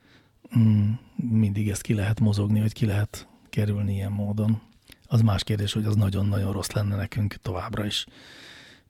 mm, 0.59 0.91
mindig 1.17 1.69
ezt 1.69 1.83
ki 1.83 1.95
lehet 1.95 2.21
mozogni, 2.21 2.61
hogy 2.61 2.73
ki 2.73 2.87
lehet 2.87 3.29
kerülni 3.51 3.93
ilyen 3.95 4.13
módon. 4.13 4.61
Az 5.07 5.21
más 5.21 5.45
kérdés, 5.45 5.73
hogy 5.73 5.85
az 5.85 5.97
nagyon-nagyon 5.97 6.53
rossz 6.53 6.71
lenne 6.71 6.97
nekünk 6.97 7.35
továbbra 7.35 7.85
is, 7.85 8.07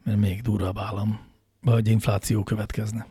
mert 0.02 0.18
még 0.18 0.42
durvább 0.42 0.78
állam, 0.78 1.20
vagy 1.60 1.88
infláció 1.88 2.42
következne. 2.42 3.06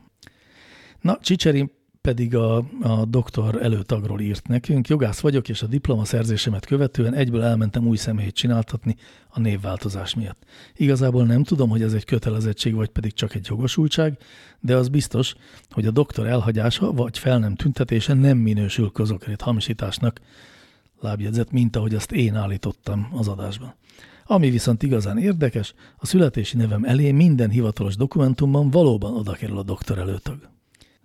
Na, 1.02 1.18
Csicseri 1.22 1.72
pedig 2.02 2.36
a, 2.36 2.58
a 2.82 3.06
doktor 3.06 3.62
előtagról 3.62 4.20
írt 4.20 4.48
nekünk. 4.48 4.88
Jogász 4.88 5.20
vagyok, 5.20 5.50
és 5.50 5.62
a 5.62 5.68
diplomaszerzésemet 5.68 6.66
követően 6.66 7.14
egyből 7.14 7.44
elmentem 7.44 7.88
új 7.88 7.98
személyt 7.98 8.36
csináltatni 8.36 8.96
a 9.30 9.40
névváltozás 9.40 10.16
miatt. 10.16 10.44
Igazából 10.76 11.26
nem 11.26 11.44
tudom, 11.44 11.70
hogy 11.70 11.82
ez 11.82 11.94
egy 11.94 12.06
kötelezettség, 12.06 12.74
vagy 12.74 12.90
pedig 12.90 13.14
csak 13.14 13.36
egy 13.36 13.48
jogosultság, 13.50 14.18
de 14.60 14.76
az 14.76 14.88
biztos, 14.88 15.36
hogy 15.70 15.86
a 15.86 15.92
doktor 15.92 16.28
elhagyása 16.28 16.92
vagy 16.92 17.18
fel 17.18 17.40
nem 17.40 17.56
tüntetése 17.56 18.14
nem 18.14 18.38
minősül 18.38 18.92
közokrit 18.92 19.42
hamisításnak, 19.42 20.20
lábjegyzet, 21.00 21.52
mint 21.52 21.76
ahogy 21.76 21.96
azt 21.96 22.12
én 22.12 22.36
állítottam 22.36 23.10
az 23.12 23.28
adásban. 23.28 23.76
Ami 24.26 24.50
viszont 24.50 24.84
igazán 24.84 25.18
érdekes, 25.18 25.74
a 25.98 26.06
születési 26.06 26.58
nevem 26.58 26.84
elé 26.84 27.12
minden 27.12 27.50
hivatalos 27.50 27.96
dokumentumban 27.96 28.70
valóban 28.70 29.16
oda 29.16 29.32
kerül 29.32 29.58
a 29.58 29.64
doktor 29.64 29.98
előtag. 29.98 30.50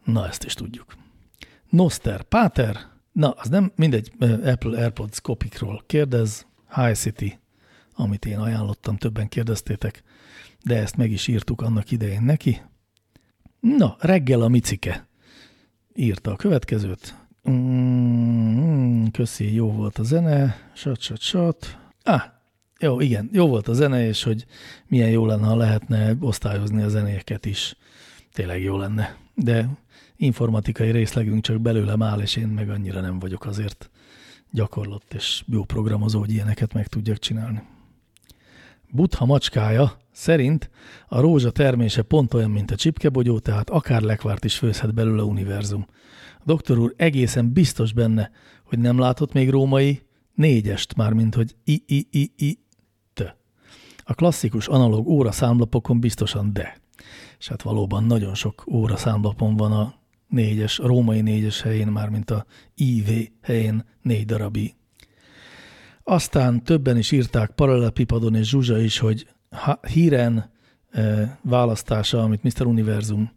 Na, 0.06 0.26
ezt 0.26 0.44
is 0.44 0.54
tudjuk. 0.54 0.96
Noster 1.68 2.22
Pater, 2.22 2.76
na, 3.12 3.30
az 3.30 3.48
nem 3.48 3.72
mindegy, 3.76 4.12
Apple 4.44 4.78
AirPods 4.78 5.20
kopikról 5.20 5.82
kérdez, 5.86 6.46
High 6.74 6.94
City, 6.94 7.38
amit 7.94 8.24
én 8.24 8.38
ajánlottam, 8.38 8.96
többen 8.96 9.28
kérdeztétek, 9.28 10.02
de 10.64 10.76
ezt 10.76 10.96
meg 10.96 11.10
is 11.10 11.26
írtuk 11.26 11.60
annak 11.60 11.90
idején 11.90 12.22
neki. 12.22 12.60
Na, 13.60 13.96
reggel 13.98 14.40
a 14.40 14.48
micike 14.48 15.06
írta 15.94 16.32
a 16.32 16.36
következőt. 16.36 17.14
Mm, 17.50 19.06
köszi, 19.06 19.54
jó 19.54 19.72
volt 19.72 19.98
a 19.98 20.02
zene, 20.02 20.56
sat, 20.74 21.00
sat, 21.00 21.20
sat. 21.20 21.78
Ah, 22.02 22.22
jó, 22.78 23.00
igen, 23.00 23.28
jó 23.32 23.46
volt 23.46 23.68
a 23.68 23.72
zene, 23.72 24.06
és 24.06 24.22
hogy 24.22 24.46
milyen 24.86 25.10
jó 25.10 25.26
lenne, 25.26 25.46
ha 25.46 25.56
lehetne 25.56 26.16
osztályozni 26.20 26.82
a 26.82 26.88
zenéket 26.88 27.46
is. 27.46 27.76
Tényleg 28.32 28.62
jó 28.62 28.76
lenne. 28.76 29.16
De 29.34 29.68
informatikai 30.16 30.90
részlegünk 30.90 31.42
csak 31.42 31.60
belőlem 31.60 32.02
áll, 32.02 32.20
és 32.20 32.36
én 32.36 32.48
meg 32.48 32.70
annyira 32.70 33.00
nem 33.00 33.18
vagyok 33.18 33.46
azért 33.46 33.90
gyakorlott 34.50 35.14
és 35.14 35.44
jó 35.46 35.64
programozó, 35.64 36.18
hogy 36.18 36.32
ilyeneket 36.32 36.72
meg 36.72 36.86
tudjak 36.86 37.18
csinálni. 37.18 37.62
Butha 38.90 39.24
macskája 39.24 39.96
szerint 40.12 40.70
a 41.08 41.20
rózsa 41.20 41.50
termése 41.50 42.02
pont 42.02 42.34
olyan, 42.34 42.50
mint 42.50 42.70
a 42.70 42.76
csipkebogyó, 42.76 43.38
tehát 43.38 43.70
akár 43.70 44.02
lekvárt 44.02 44.44
is 44.44 44.56
főzhet 44.58 44.94
belőle 44.94 45.22
univerzum. 45.22 45.86
A 46.38 46.42
doktor 46.44 46.78
úr 46.78 46.94
egészen 46.96 47.52
biztos 47.52 47.92
benne, 47.92 48.30
hogy 48.64 48.78
nem 48.78 48.98
látott 48.98 49.32
még 49.32 49.50
római 49.50 50.02
négyest, 50.34 50.96
már 50.96 51.12
mint 51.12 51.34
hogy 51.34 51.56
i-i-i-i 51.64 52.58
t. 53.12 53.36
A 54.04 54.14
klasszikus 54.14 54.66
analóg 54.68 55.08
óra 55.08 55.32
számlapokon 55.32 56.00
biztosan 56.00 56.52
de. 56.52 56.80
És 57.38 57.48
hát 57.48 57.62
valóban 57.62 58.04
nagyon 58.04 58.34
sok 58.34 58.64
óra 58.70 58.96
számlapon 58.96 59.56
van 59.56 59.72
a 59.72 59.94
négyes, 60.28 60.78
a 60.78 60.86
római 60.86 61.20
négyes 61.20 61.62
helyén, 61.62 61.86
már 61.86 62.08
mint 62.08 62.30
a 62.30 62.46
IV 62.74 63.28
helyén 63.42 63.84
négy 64.02 64.24
darabi. 64.24 64.74
Aztán 66.02 66.64
többen 66.64 66.96
is 66.96 67.12
írták, 67.12 67.50
Paralelpipadon 67.50 68.34
és 68.34 68.48
Zsuzsa 68.48 68.78
is, 68.78 68.98
hogy 68.98 69.26
híren 69.92 70.50
e, 70.90 71.38
választása, 71.42 72.22
amit 72.22 72.42
Mr. 72.42 72.66
Univerzum 72.66 73.30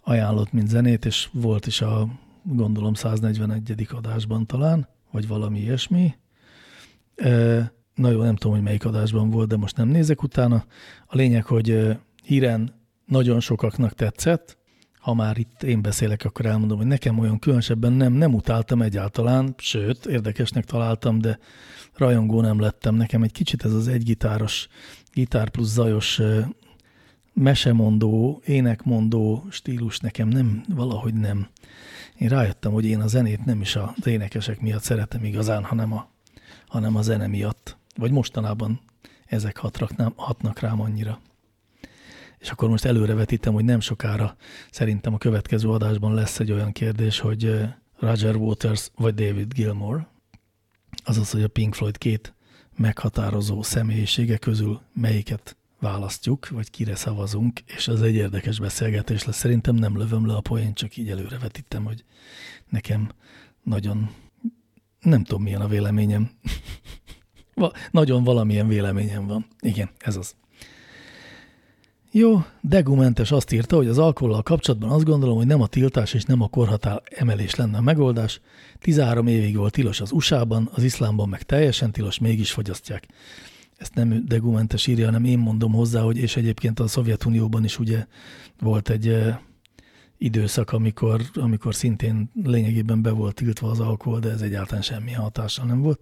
ajánlott, 0.00 0.52
mint 0.52 0.68
zenét, 0.68 1.04
és 1.04 1.28
volt 1.32 1.66
is 1.66 1.80
a 1.80 2.08
gondolom 2.42 2.94
141. 2.94 3.88
adásban 3.90 4.46
talán, 4.46 4.88
vagy 5.10 5.28
valami 5.28 5.60
ilyesmi. 5.60 6.14
E, 7.16 7.28
na 7.94 8.10
jó, 8.10 8.22
nem 8.22 8.36
tudom, 8.36 8.52
hogy 8.52 8.64
melyik 8.64 8.84
adásban 8.84 9.30
volt, 9.30 9.48
de 9.48 9.56
most 9.56 9.76
nem 9.76 9.88
nézek 9.88 10.22
utána. 10.22 10.64
A 11.06 11.16
lényeg, 11.16 11.44
hogy 11.44 11.98
híren 12.24 12.74
nagyon 13.06 13.40
sokaknak 13.40 13.94
tetszett, 13.94 14.58
ha 15.08 15.14
már 15.14 15.38
itt 15.38 15.62
én 15.62 15.82
beszélek, 15.82 16.24
akkor 16.24 16.46
elmondom, 16.46 16.78
hogy 16.78 16.86
nekem 16.86 17.18
olyan 17.18 17.38
különösebben 17.38 17.92
nem, 17.92 18.12
nem 18.12 18.34
utáltam 18.34 18.82
egyáltalán, 18.82 19.54
sőt, 19.58 20.06
érdekesnek 20.06 20.64
találtam, 20.64 21.18
de 21.18 21.38
rajongó 21.94 22.40
nem 22.40 22.60
lettem. 22.60 22.94
Nekem 22.94 23.22
egy 23.22 23.32
kicsit 23.32 23.64
ez 23.64 23.72
az 23.72 23.88
egygitáros, 23.88 24.68
gitár 25.12 25.48
plusz 25.48 25.72
zajos 25.72 26.20
mesemondó, 27.32 28.42
énekmondó 28.44 29.46
stílus 29.50 29.98
nekem 29.98 30.28
nem, 30.28 30.62
valahogy 30.74 31.14
nem. 31.14 31.48
Én 32.18 32.28
rájöttem, 32.28 32.72
hogy 32.72 32.84
én 32.84 33.00
a 33.00 33.06
zenét 33.06 33.44
nem 33.44 33.60
is 33.60 33.76
az 33.76 34.06
énekesek 34.06 34.60
miatt 34.60 34.82
szeretem 34.82 35.24
igazán, 35.24 35.64
hanem 35.64 35.92
a, 35.92 36.10
hanem 36.66 36.96
a 36.96 37.02
zene 37.02 37.26
miatt. 37.26 37.76
Vagy 37.96 38.10
mostanában 38.10 38.80
ezek 39.26 39.56
hatrak, 39.56 39.90
hatnak 40.16 40.58
rám 40.58 40.80
annyira 40.80 41.20
és 42.38 42.50
akkor 42.50 42.68
most 42.68 42.84
előrevetítem, 42.84 43.52
hogy 43.52 43.64
nem 43.64 43.80
sokára 43.80 44.36
szerintem 44.70 45.14
a 45.14 45.18
következő 45.18 45.68
adásban 45.68 46.14
lesz 46.14 46.40
egy 46.40 46.52
olyan 46.52 46.72
kérdés, 46.72 47.18
hogy 47.18 47.60
Roger 47.98 48.36
Waters 48.36 48.90
vagy 48.96 49.14
David 49.14 49.54
Gilmore, 49.54 50.08
azaz, 51.04 51.30
hogy 51.30 51.42
a 51.42 51.48
Pink 51.48 51.74
Floyd 51.74 51.98
két 51.98 52.34
meghatározó 52.76 53.62
személyisége 53.62 54.36
közül 54.36 54.80
melyiket 54.92 55.56
választjuk, 55.80 56.48
vagy 56.48 56.70
kire 56.70 56.94
szavazunk, 56.94 57.60
és 57.66 57.88
ez 57.88 58.00
egy 58.00 58.14
érdekes 58.14 58.58
beszélgetés 58.58 59.24
lesz. 59.24 59.36
Szerintem 59.36 59.74
nem 59.74 59.96
lövöm 59.96 60.26
le 60.26 60.34
a 60.34 60.40
poén, 60.40 60.74
csak 60.74 60.96
így 60.96 61.10
előrevetítem, 61.10 61.84
hogy 61.84 62.04
nekem 62.68 63.10
nagyon, 63.62 64.10
nem 65.00 65.24
tudom 65.24 65.42
milyen 65.42 65.60
a 65.60 65.68
véleményem. 65.68 66.30
nagyon 67.90 68.24
valamilyen 68.24 68.68
véleményem 68.68 69.26
van. 69.26 69.46
Igen, 69.60 69.90
ez 69.98 70.16
az. 70.16 70.34
Jó, 72.10 72.44
Degumentes 72.60 73.30
azt 73.30 73.52
írta, 73.52 73.76
hogy 73.76 73.86
az 73.86 73.98
alkohollal 73.98 74.42
kapcsolatban 74.42 74.90
azt 74.90 75.04
gondolom, 75.04 75.36
hogy 75.36 75.46
nem 75.46 75.60
a 75.60 75.66
tiltás 75.66 76.14
és 76.14 76.22
nem 76.22 76.42
a 76.42 76.48
korhatár 76.48 77.02
emelés 77.04 77.54
lenne 77.54 77.76
a 77.76 77.80
megoldás. 77.80 78.40
13 78.78 79.26
évig 79.26 79.56
volt 79.56 79.72
tilos 79.72 80.00
az 80.00 80.12
USA-ban, 80.12 80.70
az 80.72 80.82
iszlámban 80.82 81.28
meg 81.28 81.42
teljesen 81.42 81.92
tilos, 81.92 82.18
mégis 82.18 82.52
fogyasztják. 82.52 83.06
Ezt 83.76 83.94
nem 83.94 84.24
Degumentes 84.26 84.86
írja, 84.86 85.04
hanem 85.04 85.24
én 85.24 85.38
mondom 85.38 85.72
hozzá, 85.72 86.00
hogy 86.00 86.16
és 86.16 86.36
egyébként 86.36 86.80
a 86.80 86.86
Szovjetunióban 86.86 87.64
is 87.64 87.78
ugye 87.78 88.06
volt 88.60 88.90
egy 88.90 89.16
időszak, 90.18 90.72
amikor, 90.72 91.20
amikor 91.34 91.74
szintén 91.74 92.30
lényegében 92.44 93.02
be 93.02 93.10
volt 93.10 93.34
tiltva 93.34 93.70
az 93.70 93.80
alkohol, 93.80 94.18
de 94.20 94.30
ez 94.30 94.40
egyáltalán 94.40 94.82
semmi 94.82 95.12
hatással 95.12 95.66
nem 95.66 95.82
volt. 95.82 96.00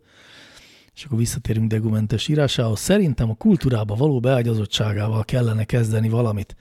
És 0.97 1.05
akkor 1.05 1.19
visszatérünk 1.19 1.71
Degumentes 1.71 2.29
írásához. 2.29 2.81
Szerintem 2.81 3.31
a 3.31 3.35
kultúrába 3.35 3.95
való 3.95 4.21
beágyazottságával 4.21 5.25
kellene 5.25 5.65
kezdeni 5.65 6.09
valamit. 6.09 6.57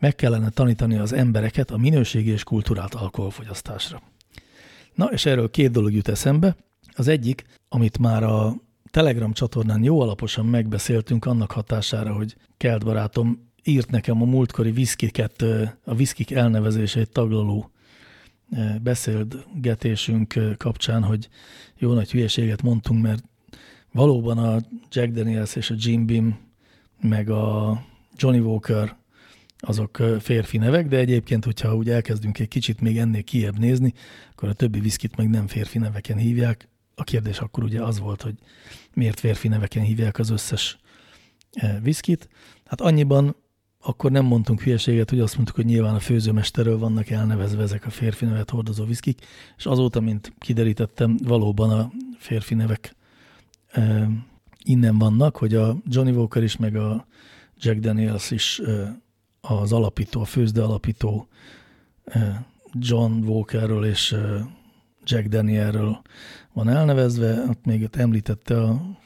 Meg 0.00 0.14
kellene 0.14 0.50
tanítani 0.50 0.96
az 0.96 1.12
embereket 1.12 1.70
a 1.70 1.76
minőségi 1.76 2.30
és 2.30 2.44
kultúrált 2.44 2.94
alkoholfogyasztásra. 2.94 4.02
Na, 4.94 5.04
és 5.04 5.26
erről 5.26 5.50
két 5.50 5.70
dolog 5.70 5.92
jut 5.92 6.08
eszembe. 6.08 6.56
Az 6.94 7.08
egyik, 7.08 7.44
amit 7.68 7.98
már 7.98 8.22
a 8.22 8.54
Telegram 8.90 9.32
csatornán 9.32 9.82
jó 9.82 10.00
alaposan 10.00 10.46
megbeszéltünk 10.46 11.24
annak 11.24 11.50
hatására, 11.50 12.12
hogy 12.12 12.36
Kelt 12.56 12.84
barátom 12.84 13.50
írt 13.64 13.90
nekem 13.90 14.22
a 14.22 14.24
múltkori 14.24 14.70
viszkiket, 14.70 15.44
a 15.84 15.94
viszkik 15.94 16.30
elnevezését 16.30 17.10
taglaló 17.10 17.70
beszélgetésünk 18.82 20.34
kapcsán, 20.58 21.02
hogy 21.02 21.28
jó 21.78 21.92
nagy 21.92 22.10
hülyeséget 22.10 22.62
mondtunk, 22.62 23.02
mert 23.02 23.22
valóban 23.92 24.38
a 24.38 24.60
Jack 24.90 25.12
Daniels 25.12 25.56
és 25.56 25.70
a 25.70 25.74
Jim 25.78 26.06
Beam, 26.06 26.38
meg 27.00 27.30
a 27.30 27.78
Johnny 28.16 28.38
Walker 28.38 28.96
azok 29.58 30.02
férfi 30.20 30.58
nevek, 30.58 30.88
de 30.88 30.96
egyébként, 30.96 31.44
hogyha 31.44 31.76
úgy 31.76 31.90
elkezdünk 31.90 32.38
egy 32.38 32.48
kicsit 32.48 32.80
még 32.80 32.98
ennél 32.98 33.22
kiebb 33.22 33.58
nézni, 33.58 33.92
akkor 34.32 34.48
a 34.48 34.52
többi 34.52 34.80
viszkit 34.80 35.16
meg 35.16 35.30
nem 35.30 35.46
férfi 35.46 35.78
neveken 35.78 36.16
hívják. 36.16 36.68
A 36.94 37.04
kérdés 37.04 37.38
akkor 37.38 37.64
ugye 37.64 37.82
az 37.82 37.98
volt, 37.98 38.22
hogy 38.22 38.34
miért 38.94 39.20
férfi 39.20 39.48
neveken 39.48 39.82
hívják 39.82 40.18
az 40.18 40.30
összes 40.30 40.78
viszkit. 41.82 42.28
Hát 42.64 42.80
annyiban 42.80 43.36
akkor 43.80 44.10
nem 44.10 44.24
mondtunk 44.24 44.60
hülyeséget, 44.60 45.10
hogy 45.10 45.20
azt 45.20 45.34
mondtuk, 45.34 45.56
hogy 45.56 45.64
nyilván 45.64 45.94
a 45.94 46.00
főzőmesterről 46.00 46.78
vannak 46.78 47.10
elnevezve 47.10 47.62
ezek 47.62 47.86
a 47.86 47.90
férfi 47.90 48.24
nevet 48.24 48.50
hordozó 48.50 48.84
viszkik, 48.84 49.20
és 49.56 49.66
azóta, 49.66 50.00
mint 50.00 50.32
kiderítettem, 50.38 51.16
valóban 51.22 51.70
a 51.70 51.92
férfi 52.18 52.54
nevek 52.54 52.94
innen 54.64 54.98
vannak, 54.98 55.36
hogy 55.36 55.54
a 55.54 55.76
Johnny 55.86 56.10
Walker 56.10 56.42
is, 56.42 56.56
meg 56.56 56.76
a 56.76 57.06
Jack 57.58 57.78
Daniels 57.78 58.30
is 58.30 58.58
e, 58.58 59.00
az 59.40 59.72
alapító, 59.72 60.20
a 60.20 60.24
főzde 60.24 60.62
alapító 60.62 61.28
John 62.72 63.12
Walkerről 63.12 63.84
és 63.84 64.16
Jack 65.04 65.26
Danielről 65.26 66.02
van 66.52 66.68
elnevezve, 66.68 67.42
ott 67.48 67.64
még 67.64 67.82
ott 67.82 67.96
említette 67.96 68.62
a 68.62 68.98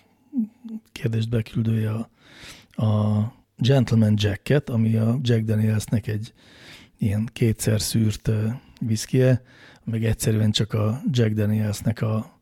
kérdést 0.92 1.28
beküldője 1.28 1.90
a, 1.90 2.08
a 2.84 3.32
Gentleman 3.56 4.14
Jacket, 4.16 4.70
ami 4.70 4.96
a 4.96 5.18
Jack 5.22 5.44
Danielsnek 5.44 6.06
egy 6.06 6.32
ilyen 6.98 7.28
kétszer 7.32 7.80
szűrt 7.80 8.30
viszkie, 8.80 9.42
meg 9.84 10.04
egyszerűen 10.04 10.50
csak 10.50 10.72
a 10.72 11.00
Jack 11.10 11.32
Danielsnek 11.32 12.02
a 12.02 12.35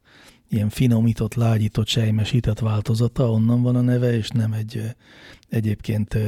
ilyen 0.54 0.68
finomított, 0.68 1.34
lágyított, 1.34 1.86
sejmesített 1.86 2.58
változata, 2.58 3.30
onnan 3.30 3.62
van 3.62 3.76
a 3.76 3.80
neve, 3.80 4.12
és 4.12 4.28
nem 4.28 4.52
egy 4.52 4.94
egyébként 5.48 6.18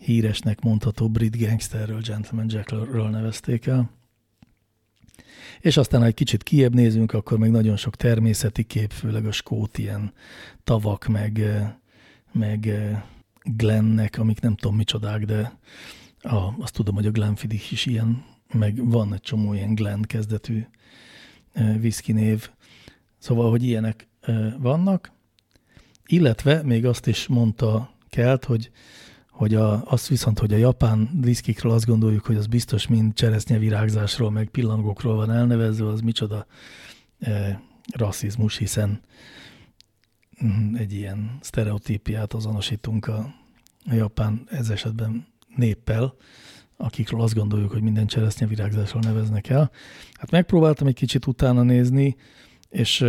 híresnek 0.00 0.60
mondható 0.60 1.08
brit 1.08 1.38
gangsterről, 1.38 2.00
Gentleman 2.00 2.46
Jackről 2.48 3.08
nevezték 3.08 3.66
el. 3.66 3.90
És 5.60 5.76
aztán, 5.76 6.00
ha 6.00 6.06
egy 6.06 6.14
kicsit 6.14 6.42
kiebb 6.42 6.74
nézünk, 6.74 7.12
akkor 7.12 7.38
meg 7.38 7.50
nagyon 7.50 7.76
sok 7.76 7.96
természeti 7.96 8.62
kép, 8.62 8.90
főleg 8.90 9.26
a 9.26 9.32
skót 9.32 9.78
ilyen 9.78 10.12
tavak, 10.64 11.06
meg, 11.06 11.40
meg 12.32 12.68
Glennek, 13.42 14.18
amik 14.18 14.40
nem 14.40 14.54
tudom 14.54 14.76
micsodák, 14.76 15.24
de 15.24 15.58
a, 16.20 16.54
azt 16.58 16.74
tudom, 16.74 16.94
hogy 16.94 17.06
a 17.06 17.10
Glenfiddich 17.10 17.72
is 17.72 17.86
ilyen, 17.86 18.24
meg 18.52 18.88
van 18.88 19.14
egy 19.14 19.20
csomó 19.20 19.54
ilyen 19.54 19.74
Glen 19.74 20.02
kezdetű 20.02 20.64
whisky 21.54 22.12
név. 22.12 22.50
Szóval, 23.20 23.50
hogy 23.50 23.62
ilyenek 23.62 24.08
vannak, 24.58 25.12
illetve 26.06 26.62
még 26.62 26.86
azt 26.86 27.06
is 27.06 27.26
mondta 27.26 27.94
Kelt, 28.08 28.44
hogy, 28.44 28.70
hogy 29.30 29.54
a, 29.54 29.84
azt 29.84 30.08
viszont, 30.08 30.38
hogy 30.38 30.52
a 30.52 30.56
japán 30.56 31.10
viszkikről 31.20 31.72
azt 31.72 31.86
gondoljuk, 31.86 32.26
hogy 32.26 32.36
az 32.36 32.46
biztos 32.46 32.86
mind 32.86 33.14
cseresznyevirágzásról, 33.14 34.30
meg 34.30 34.48
pillangókról 34.48 35.14
van 35.14 35.30
elnevezve, 35.30 35.86
az 35.86 36.00
micsoda 36.00 36.46
e, 37.18 37.62
rasszizmus, 37.92 38.56
hiszen 38.56 39.00
Mhm, 40.40 40.74
egy 40.74 40.92
ilyen 40.92 41.38
sztereotípiát 41.40 42.32
azonosítunk 42.32 43.06
a, 43.06 43.34
a 43.84 43.94
japán 43.94 44.46
ez 44.50 44.70
esetben 44.70 45.26
néppel, 45.56 46.14
akikről 46.76 47.20
azt 47.20 47.34
gondoljuk, 47.34 47.70
hogy 47.70 47.82
minden 47.82 48.06
cseresznye 48.06 48.46
virágzásról 48.46 49.02
neveznek 49.02 49.48
el. 49.48 49.70
Hát 50.12 50.30
megpróbáltam 50.30 50.86
egy 50.86 50.94
kicsit 50.94 51.26
utána 51.26 51.62
nézni, 51.62 52.16
és 52.70 53.04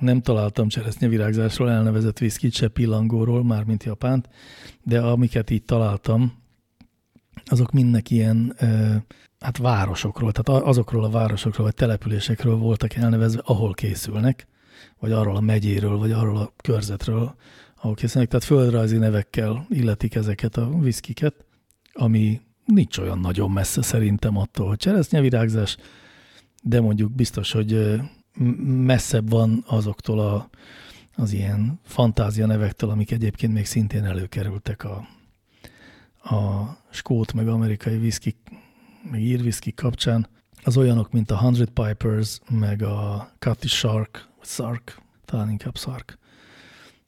nem 0.00 0.20
találtam 0.20 0.68
cseresznye 0.68 1.08
virágzásról 1.08 1.70
elnevezett 1.70 2.18
viszkit, 2.18 2.52
se 2.52 2.68
pillangóról, 2.68 3.44
mármint 3.44 3.84
Japánt, 3.84 4.28
de 4.82 5.00
amiket 5.00 5.50
így 5.50 5.64
találtam, 5.64 6.42
azok 7.44 7.72
mindnek 7.72 8.10
ilyen 8.10 8.56
hát 9.40 9.58
városokról, 9.58 10.32
tehát 10.32 10.62
azokról 10.62 11.04
a 11.04 11.10
városokról 11.10 11.66
vagy 11.66 11.74
településekről 11.74 12.56
voltak 12.56 12.94
elnevezve, 12.94 13.40
ahol 13.44 13.72
készülnek, 13.72 14.46
vagy 14.98 15.12
arról 15.12 15.36
a 15.36 15.40
megyéről, 15.40 15.98
vagy 15.98 16.12
arról 16.12 16.36
a 16.36 16.52
körzetről, 16.56 17.34
ahol 17.76 17.94
készülnek. 17.94 18.30
Tehát 18.30 18.44
földrajzi 18.44 18.96
nevekkel 18.96 19.66
illetik 19.68 20.14
ezeket 20.14 20.56
a 20.56 20.78
viszkiket, 20.78 21.34
ami 21.92 22.40
nincs 22.64 22.98
olyan 22.98 23.18
nagyon 23.18 23.50
messze 23.50 23.82
szerintem 23.82 24.36
attól, 24.36 24.68
hogy 24.68 24.76
cseresznyevirágzás, 24.76 25.76
de 26.62 26.80
mondjuk 26.80 27.12
biztos, 27.12 27.52
hogy 27.52 28.00
messzebb 28.84 29.30
van 29.30 29.64
azoktól 29.66 30.20
a, 30.20 30.48
az 31.16 31.32
ilyen 31.32 31.80
fantázia 31.84 32.46
nevektől, 32.46 32.90
amik 32.90 33.10
egyébként 33.10 33.52
még 33.52 33.66
szintén 33.66 34.04
előkerültek 34.04 34.84
a, 34.84 35.06
a 36.34 36.68
skót 36.90 37.32
meg 37.32 37.48
amerikai 37.48 37.98
viszkik, 37.98 38.36
meg 39.10 39.20
írviszkik 39.20 39.74
kapcsán. 39.74 40.26
Az 40.62 40.76
olyanok, 40.76 41.12
mint 41.12 41.30
a 41.30 41.38
Hundred 41.38 41.68
Pipers, 41.68 42.40
meg 42.50 42.82
a 42.82 43.30
Cutty 43.38 43.66
Shark, 43.66 44.28
Szark, 44.40 45.00
talán 45.24 45.50
inkább 45.50 45.76
Szark. 45.76 46.18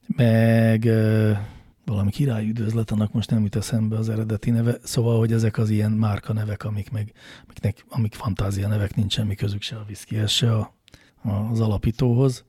Meg 0.06 0.82
uh, 0.84 1.36
valami 1.84 2.10
király 2.10 2.48
üdvözlet, 2.48 2.90
annak 2.90 3.12
most 3.12 3.30
nem 3.30 3.42
jut 3.42 3.56
eszembe 3.56 3.96
az 3.96 4.08
eredeti 4.08 4.50
neve, 4.50 4.76
szóval, 4.82 5.18
hogy 5.18 5.32
ezek 5.32 5.58
az 5.58 5.70
ilyen 5.70 5.92
márka 5.92 6.32
nevek, 6.32 6.64
amik 6.64 6.90
meg, 6.90 7.12
amiknek, 7.44 7.84
amik 7.88 8.14
fantázia 8.14 8.68
nevek, 8.68 8.94
nincs 8.94 9.12
semmi 9.12 9.34
közük 9.34 9.62
se 9.62 9.76
a 9.76 9.84
viszkihez, 9.86 10.30
se 10.30 10.56
a, 10.56 10.75
az 11.22 11.60
alapítóhoz. 11.60 12.44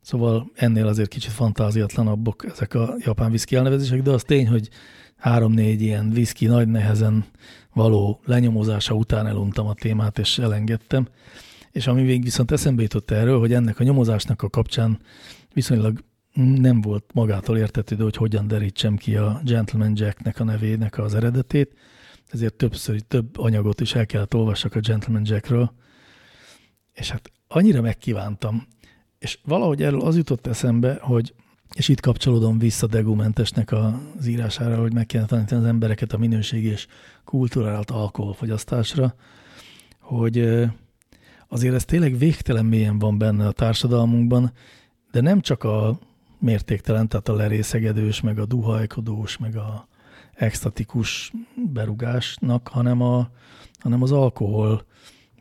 Szóval 0.00 0.50
ennél 0.54 0.86
azért 0.86 1.08
kicsit 1.08 1.32
fantáziatlanabbok 1.32 2.44
ezek 2.44 2.74
a 2.74 2.94
japán 2.98 3.30
viszki 3.30 3.56
elnevezések, 3.56 4.02
de 4.02 4.10
az 4.10 4.22
tény, 4.22 4.48
hogy 4.48 4.68
három-négy 5.16 5.82
ilyen 5.82 6.10
viszki 6.10 6.46
nagy 6.46 6.68
nehezen 6.68 7.24
való 7.72 8.20
lenyomozása 8.24 8.94
után 8.94 9.26
eluntam 9.26 9.66
a 9.66 9.74
témát, 9.74 10.18
és 10.18 10.38
elengedtem. 10.38 11.08
És 11.70 11.86
ami 11.86 12.02
még 12.02 12.22
viszont 12.22 12.50
eszembe 12.50 12.82
jutott 12.82 13.10
erről, 13.10 13.38
hogy 13.38 13.52
ennek 13.52 13.80
a 13.80 13.84
nyomozásnak 13.84 14.42
a 14.42 14.48
kapcsán 14.48 14.98
viszonylag 15.52 16.04
nem 16.34 16.80
volt 16.80 17.04
magától 17.14 17.58
értetődő, 17.58 18.02
hogy 18.02 18.16
hogyan 18.16 18.46
derítsem 18.48 18.96
ki 18.96 19.16
a 19.16 19.40
Gentleman 19.44 19.92
Jacknek 19.94 20.40
a 20.40 20.44
nevének 20.44 20.98
az 20.98 21.14
eredetét, 21.14 21.74
ezért 22.28 22.54
többször, 22.54 23.00
több 23.00 23.38
anyagot 23.38 23.80
is 23.80 23.94
el 23.94 24.06
kellett 24.06 24.34
olvassak 24.34 24.74
a 24.74 24.80
Gentleman 24.80 25.22
Jackről, 25.24 25.72
és 26.92 27.10
hát 27.10 27.30
annyira 27.52 27.80
megkívántam, 27.80 28.66
és 29.18 29.38
valahogy 29.44 29.82
erről 29.82 30.00
az 30.00 30.16
jutott 30.16 30.46
eszembe, 30.46 30.98
hogy, 31.00 31.34
és 31.74 31.88
itt 31.88 32.00
kapcsolódom 32.00 32.58
vissza 32.58 32.86
Degumentesnek 32.86 33.72
az 33.72 34.26
írására, 34.26 34.80
hogy 34.80 34.92
meg 34.92 35.06
kellene 35.06 35.28
tanítani 35.28 35.60
az 35.60 35.66
embereket 35.66 36.12
a 36.12 36.18
minőség 36.18 36.64
és 36.64 36.86
kulturált 37.24 37.90
alkoholfogyasztásra, 37.90 39.14
hogy 39.98 40.38
azért 41.48 41.74
ez 41.74 41.84
tényleg 41.84 42.18
végtelen 42.18 42.64
mélyen 42.64 42.98
van 42.98 43.18
benne 43.18 43.46
a 43.46 43.52
társadalmunkban, 43.52 44.52
de 45.10 45.20
nem 45.20 45.40
csak 45.40 45.64
a 45.64 45.98
mértéktelen, 46.38 47.08
tehát 47.08 47.28
a 47.28 47.34
lerészegedős, 47.34 48.20
meg 48.20 48.38
a 48.38 48.46
duhajkodós, 48.46 49.38
meg 49.38 49.56
a 49.56 49.88
extatikus 50.34 51.32
berugásnak, 51.72 52.68
hanem, 52.68 53.02
a, 53.02 53.28
hanem 53.78 54.02
az 54.02 54.12
alkohol, 54.12 54.84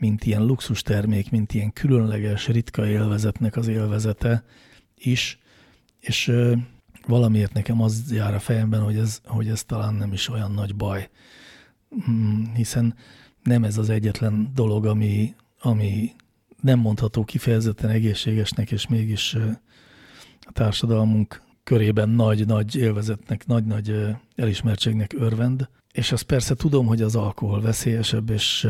mint 0.01 0.25
ilyen 0.25 0.45
luxus 0.45 0.81
termék, 0.81 1.31
mint 1.31 1.53
ilyen 1.53 1.73
különleges, 1.73 2.47
ritka 2.47 2.87
élvezetnek 2.87 3.55
az 3.55 3.67
élvezete 3.67 4.43
is. 4.97 5.39
És 5.99 6.31
valamiért 7.07 7.53
nekem 7.53 7.81
az 7.81 8.11
jár 8.11 8.33
a 8.33 8.39
fejemben, 8.39 8.81
hogy 8.81 8.97
ez, 8.97 9.21
hogy 9.25 9.47
ez 9.47 9.63
talán 9.63 9.93
nem 9.93 10.13
is 10.13 10.29
olyan 10.29 10.51
nagy 10.51 10.75
baj, 10.75 11.09
hmm, 12.05 12.51
hiszen 12.55 12.95
nem 13.43 13.63
ez 13.63 13.77
az 13.77 13.89
egyetlen 13.89 14.51
dolog, 14.53 14.85
ami, 14.85 15.35
ami 15.59 16.11
nem 16.61 16.79
mondható 16.79 17.23
kifejezetten 17.23 17.89
egészségesnek, 17.89 18.71
és 18.71 18.87
mégis 18.87 19.37
a 20.39 20.51
társadalmunk 20.51 21.41
körében 21.63 22.09
nagy-nagy 22.09 22.75
élvezetnek, 22.75 23.45
nagy-nagy 23.45 23.95
elismertségnek 24.35 25.13
örvend. 25.17 25.69
És 25.91 26.11
azt 26.11 26.23
persze 26.23 26.55
tudom, 26.55 26.85
hogy 26.85 27.01
az 27.01 27.15
alkohol 27.15 27.61
veszélyesebb, 27.61 28.29
és 28.29 28.67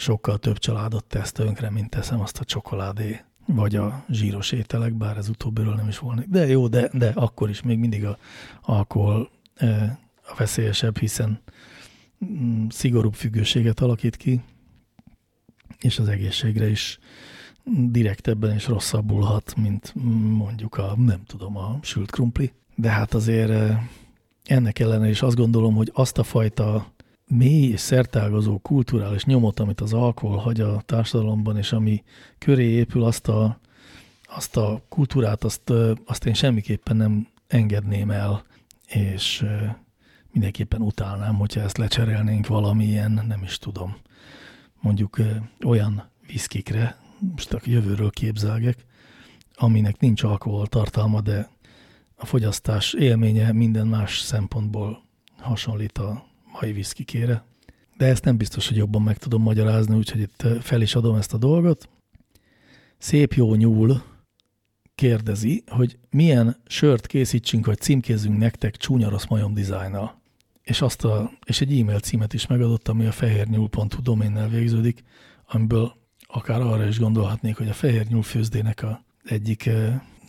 sokkal 0.00 0.38
több 0.38 0.58
családot 0.58 1.04
tesz 1.04 1.32
tönkre, 1.32 1.70
mint 1.70 1.90
teszem 1.90 2.20
azt 2.20 2.38
a 2.38 2.44
csokoládé 2.44 3.20
vagy 3.46 3.76
a 3.76 4.04
zsíros 4.08 4.52
ételek, 4.52 4.92
bár 4.92 5.16
ez 5.16 5.28
utóbbiről 5.28 5.74
nem 5.74 5.88
is 5.88 5.98
volna. 5.98 6.22
De 6.28 6.46
jó, 6.46 6.68
de, 6.68 6.90
de 6.92 7.12
akkor 7.14 7.48
is 7.48 7.62
még 7.62 7.78
mindig 7.78 8.04
a 8.04 8.18
alkohol 8.62 9.30
a 10.22 10.34
veszélyesebb, 10.36 10.98
hiszen 10.98 11.40
mm, 12.24 12.66
szigorúbb 12.68 13.14
függőséget 13.14 13.80
alakít 13.80 14.16
ki, 14.16 14.40
és 15.80 15.98
az 15.98 16.08
egészségre 16.08 16.68
is 16.68 16.98
direktebben 17.90 18.54
és 18.54 18.66
rosszabbulhat, 18.66 19.54
mint 19.56 19.92
mondjuk 20.36 20.76
a, 20.76 20.94
nem 20.96 21.24
tudom, 21.26 21.56
a 21.56 21.78
sült 21.82 22.10
krumpli. 22.10 22.52
De 22.74 22.90
hát 22.90 23.14
azért 23.14 23.80
ennek 24.44 24.78
ellenére 24.78 25.10
is 25.10 25.22
azt 25.22 25.36
gondolom, 25.36 25.74
hogy 25.74 25.90
azt 25.94 26.18
a 26.18 26.22
fajta 26.22 26.92
mély 27.30 27.70
és 27.70 27.80
szertágazó 27.80 28.58
kulturális 28.58 29.24
nyomot, 29.24 29.60
amit 29.60 29.80
az 29.80 29.92
alkohol 29.92 30.36
hagy 30.36 30.60
a 30.60 30.82
társadalomban, 30.86 31.56
és 31.56 31.72
ami 31.72 32.02
köré 32.38 32.64
épül, 32.64 33.04
azt 33.04 33.28
a, 33.28 33.58
azt 34.26 34.56
a 34.56 34.82
kultúrát, 34.88 35.44
azt, 35.44 35.72
azt 36.06 36.26
én 36.26 36.34
semmiképpen 36.34 36.96
nem 36.96 37.28
engedném 37.46 38.10
el, 38.10 38.44
és 38.88 39.46
mindenképpen 40.32 40.80
utálnám, 40.80 41.34
hogyha 41.34 41.60
ezt 41.60 41.78
lecserélnénk 41.78 42.46
valamilyen, 42.46 43.24
nem 43.26 43.42
is 43.42 43.58
tudom, 43.58 43.96
mondjuk 44.80 45.20
olyan 45.64 46.10
viszkikre, 46.26 46.96
most 47.18 47.52
a 47.52 47.60
jövőről 47.64 48.10
képzelgek, 48.10 48.84
aminek 49.54 50.00
nincs 50.00 50.22
alkohol 50.22 50.66
tartalma, 50.66 51.20
de 51.20 51.48
a 52.16 52.26
fogyasztás 52.26 52.92
élménye 52.92 53.52
minden 53.52 53.86
más 53.86 54.18
szempontból 54.18 55.02
hasonlít 55.38 55.98
a 55.98 56.29
mai 56.52 56.72
viszkikére. 56.72 57.44
De 57.96 58.06
ezt 58.06 58.24
nem 58.24 58.36
biztos, 58.36 58.68
hogy 58.68 58.76
jobban 58.76 59.02
meg 59.02 59.18
tudom 59.18 59.42
magyarázni, 59.42 59.96
úgyhogy 59.96 60.20
itt 60.20 60.46
fel 60.60 60.80
is 60.82 60.94
adom 60.94 61.16
ezt 61.16 61.34
a 61.34 61.38
dolgot. 61.38 61.88
Szép 62.98 63.32
jó 63.32 63.54
nyúl 63.54 64.02
kérdezi, 64.94 65.64
hogy 65.66 65.98
milyen 66.10 66.56
sört 66.66 67.06
készítsünk, 67.06 67.66
vagy 67.66 67.78
címkézzünk 67.78 68.38
nektek 68.38 68.76
csúnya 68.76 69.08
rossz 69.08 69.26
majom 69.26 69.54
dizájnnal. 69.54 70.20
És, 70.62 70.80
azt 70.82 71.04
a, 71.04 71.30
és 71.44 71.60
egy 71.60 71.80
e-mail 71.80 72.00
címet 72.00 72.34
is 72.34 72.46
megadott, 72.46 72.88
ami 72.88 73.06
a 73.06 73.12
fehérnyúl.hu 73.12 74.02
doménnel 74.02 74.48
végződik, 74.48 75.02
amiből 75.46 75.96
akár 76.26 76.60
arra 76.60 76.86
is 76.86 76.98
gondolhatnék, 76.98 77.56
hogy 77.56 77.68
a 77.68 77.72
fehér 77.72 78.06
nyúl 78.06 78.22
főzdének 78.22 78.82
a 78.82 79.04
egyik 79.24 79.70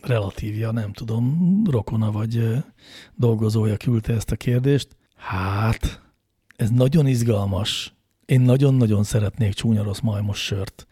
relatívja, 0.02 0.72
nem 0.72 0.94
tudom, 0.94 1.62
rokona 1.70 2.12
vagy 2.12 2.64
dolgozója 3.16 3.78
küldte 3.78 4.14
ezt 4.14 4.32
a 4.32 4.36
kérdést. 4.36 4.88
Hát, 5.16 6.02
ez 6.62 6.70
nagyon 6.70 7.08
izgalmas. 7.08 7.94
Én 8.26 8.42
nagyon-nagyon 8.42 9.04
szeretnék 9.04 9.54
csúnya 9.54 9.84
rossz 9.84 10.00
majmos 10.00 10.44
sört. 10.44 10.88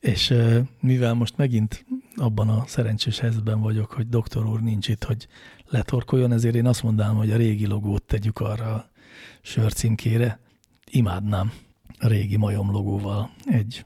És 0.00 0.34
mivel 0.80 1.14
most 1.14 1.36
megint 1.36 1.84
abban 2.16 2.48
a 2.48 2.64
szerencsés 2.66 3.18
helyzetben 3.18 3.60
vagyok, 3.60 3.92
hogy 3.92 4.08
doktor 4.08 4.46
úr 4.46 4.60
nincs 4.60 4.88
itt, 4.88 5.04
hogy 5.04 5.26
letorkoljon, 5.68 6.32
ezért 6.32 6.54
én 6.54 6.66
azt 6.66 6.82
mondanám, 6.82 7.16
hogy 7.16 7.30
a 7.30 7.36
régi 7.36 7.66
logót 7.66 8.02
tegyük 8.02 8.38
arra 8.38 8.74
a 8.74 8.90
sör 9.42 9.72
címkére. 9.72 10.40
Imádnám 10.90 11.52
a 11.98 12.06
régi 12.06 12.36
majom 12.36 12.70
logóval 12.70 13.30
egy 13.44 13.84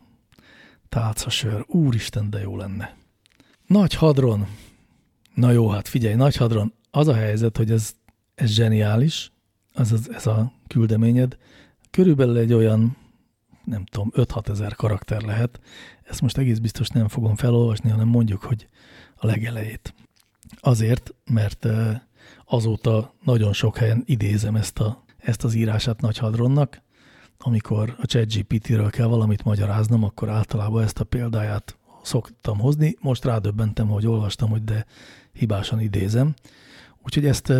tálca 0.88 1.30
sör. 1.30 1.64
Úristen, 1.68 2.30
de 2.30 2.40
jó 2.40 2.56
lenne. 2.56 2.96
Nagy 3.66 3.94
hadron. 3.94 4.46
Na 5.34 5.50
jó, 5.50 5.68
hát 5.68 5.88
figyelj, 5.88 6.14
nagy 6.14 6.36
hadron. 6.36 6.72
Az 6.90 7.09
a 7.09 7.14
helyzet, 7.14 7.56
hogy 7.56 7.70
ez, 7.70 7.94
ez 8.34 8.50
zseniális, 8.50 9.32
az, 9.72 9.92
az, 9.92 10.12
ez 10.12 10.26
a 10.26 10.56
küldeményed. 10.68 11.36
Körülbelül 11.90 12.36
egy 12.36 12.52
olyan, 12.52 12.96
nem 13.64 13.84
tudom, 13.84 14.10
5-6 14.14 14.48
ezer 14.48 14.74
karakter 14.74 15.22
lehet. 15.22 15.60
Ezt 16.02 16.20
most 16.20 16.38
egész 16.38 16.58
biztos 16.58 16.88
nem 16.88 17.08
fogom 17.08 17.36
felolvasni, 17.36 17.90
hanem 17.90 18.08
mondjuk, 18.08 18.42
hogy 18.42 18.68
a 19.16 19.26
legelejét. 19.26 19.94
Azért, 20.60 21.14
mert 21.30 21.66
azóta 22.44 23.14
nagyon 23.24 23.52
sok 23.52 23.76
helyen 23.76 24.02
idézem 24.06 24.56
ezt, 24.56 24.78
a, 24.78 25.04
ezt 25.16 25.44
az 25.44 25.54
írását 25.54 26.00
Nagy 26.00 26.18
Hadronnak, 26.18 26.82
amikor 27.38 27.96
a 27.98 28.06
ChatGPT-ről 28.06 28.90
kell 28.90 29.06
valamit 29.06 29.44
magyaráznom, 29.44 30.04
akkor 30.04 30.28
általában 30.28 30.82
ezt 30.82 31.00
a 31.00 31.04
példáját 31.04 31.76
szoktam 32.02 32.58
hozni. 32.58 32.96
Most 33.00 33.24
rádöbbentem, 33.24 33.88
hogy 33.88 34.06
olvastam, 34.06 34.50
hogy 34.50 34.64
de 34.64 34.86
hibásan 35.32 35.80
idézem. 35.80 36.34
Úgyhogy 37.04 37.26
ezt 37.26 37.52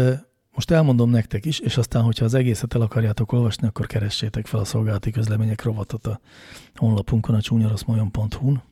most 0.59 0.71
elmondom 0.71 1.11
nektek 1.11 1.45
is, 1.45 1.59
és 1.59 1.77
aztán, 1.77 2.03
hogyha 2.03 2.25
az 2.25 2.35
egészet 2.35 2.75
el 2.75 2.81
akarjátok 2.81 3.33
olvasni, 3.33 3.67
akkor 3.67 3.87
keressétek 3.87 4.47
fel 4.47 4.61
a 4.61 4.65
szolgálati 4.65 5.11
közlemények 5.11 5.63
rovatot 5.63 6.07
a 6.07 6.21
honlapunkon, 6.75 7.35
a 7.35 7.41
csúnyaraszmajon.hu-n. 7.41 8.63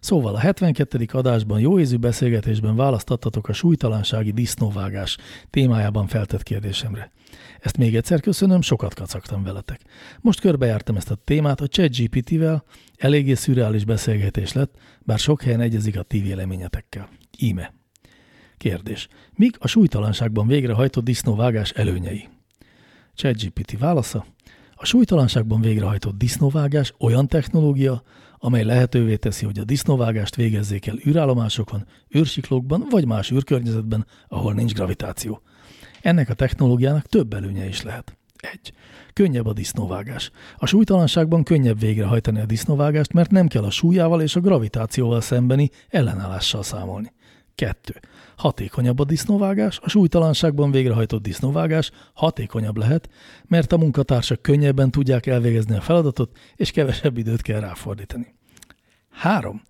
Szóval 0.00 0.34
a 0.34 0.38
72. 0.38 1.06
adásban 1.12 1.60
jóézű 1.60 1.96
beszélgetésben 1.96 2.76
választattatok 2.76 3.48
a 3.48 3.52
súlytalansági 3.52 4.30
disznóvágás 4.30 5.16
témájában 5.50 6.06
feltett 6.06 6.42
kérdésemre. 6.42 7.12
Ezt 7.60 7.76
még 7.76 7.96
egyszer 7.96 8.20
köszönöm, 8.20 8.60
sokat 8.60 8.94
kacagtam 8.94 9.42
veletek. 9.42 9.80
Most 10.20 10.40
körbejártam 10.40 10.96
ezt 10.96 11.10
a 11.10 11.14
témát 11.24 11.60
a 11.60 11.68
ChatGPT-vel, 11.68 12.64
eléggé 12.96 13.34
szürreális 13.34 13.84
beszélgetés 13.84 14.52
lett, 14.52 14.74
bár 15.00 15.18
sok 15.18 15.42
helyen 15.42 15.60
egyezik 15.60 15.98
a 15.98 16.02
ti 16.02 16.20
véleményetekkel. 16.20 17.08
Íme. 17.38 17.72
Kérdés. 18.58 19.08
Mik 19.34 19.56
a 19.58 19.66
súlytalanságban 19.66 20.46
végrehajtott 20.46 21.04
disznóvágás 21.04 21.70
előnyei? 21.70 22.28
ChatGPT 23.14 23.78
válasza. 23.78 24.26
A 24.74 24.84
súlytalanságban 24.84 25.60
végrehajtott 25.60 26.18
disznóvágás 26.18 26.94
olyan 26.98 27.28
technológia, 27.28 28.02
amely 28.38 28.64
lehetővé 28.64 29.16
teszi, 29.16 29.44
hogy 29.44 29.58
a 29.58 29.64
disznóvágást 29.64 30.36
végezzék 30.36 30.86
el 30.86 30.98
űrállomásokon, 31.06 31.86
űrsiklókban 32.16 32.86
vagy 32.90 33.06
más 33.06 33.30
űrkörnyezetben, 33.30 34.06
ahol 34.28 34.54
nincs 34.54 34.72
gravitáció. 34.72 35.42
Ennek 36.02 36.28
a 36.28 36.34
technológiának 36.34 37.06
több 37.06 37.32
előnye 37.32 37.68
is 37.68 37.82
lehet. 37.82 38.16
1. 38.36 38.72
Könnyebb 39.12 39.46
a 39.46 39.52
disznóvágás. 39.52 40.30
A 40.56 40.66
súlytalanságban 40.66 41.42
könnyebb 41.42 41.80
végrehajtani 41.80 42.40
a 42.40 42.46
disznóvágást, 42.46 43.12
mert 43.12 43.30
nem 43.30 43.46
kell 43.46 43.64
a 43.64 43.70
súlyával 43.70 44.22
és 44.22 44.36
a 44.36 44.40
gravitációval 44.40 45.20
szembeni 45.20 45.70
ellenállással 45.88 46.62
számolni. 46.62 47.12
2. 47.54 48.00
Hatékonyabb 48.36 48.98
a 48.98 49.04
disznóvágás, 49.04 49.78
a 49.82 49.88
súlytalanságban 49.88 50.70
végrehajtott 50.70 51.22
disznóvágás 51.22 51.90
hatékonyabb 52.14 52.76
lehet, 52.76 53.08
mert 53.46 53.72
a 53.72 53.76
munkatársak 53.76 54.42
könnyebben 54.42 54.90
tudják 54.90 55.26
elvégezni 55.26 55.76
a 55.76 55.80
feladatot, 55.80 56.38
és 56.56 56.70
kevesebb 56.70 57.16
időt 57.18 57.42
kell 57.42 57.60
ráfordítani. 57.60 58.34
3. 59.10 59.62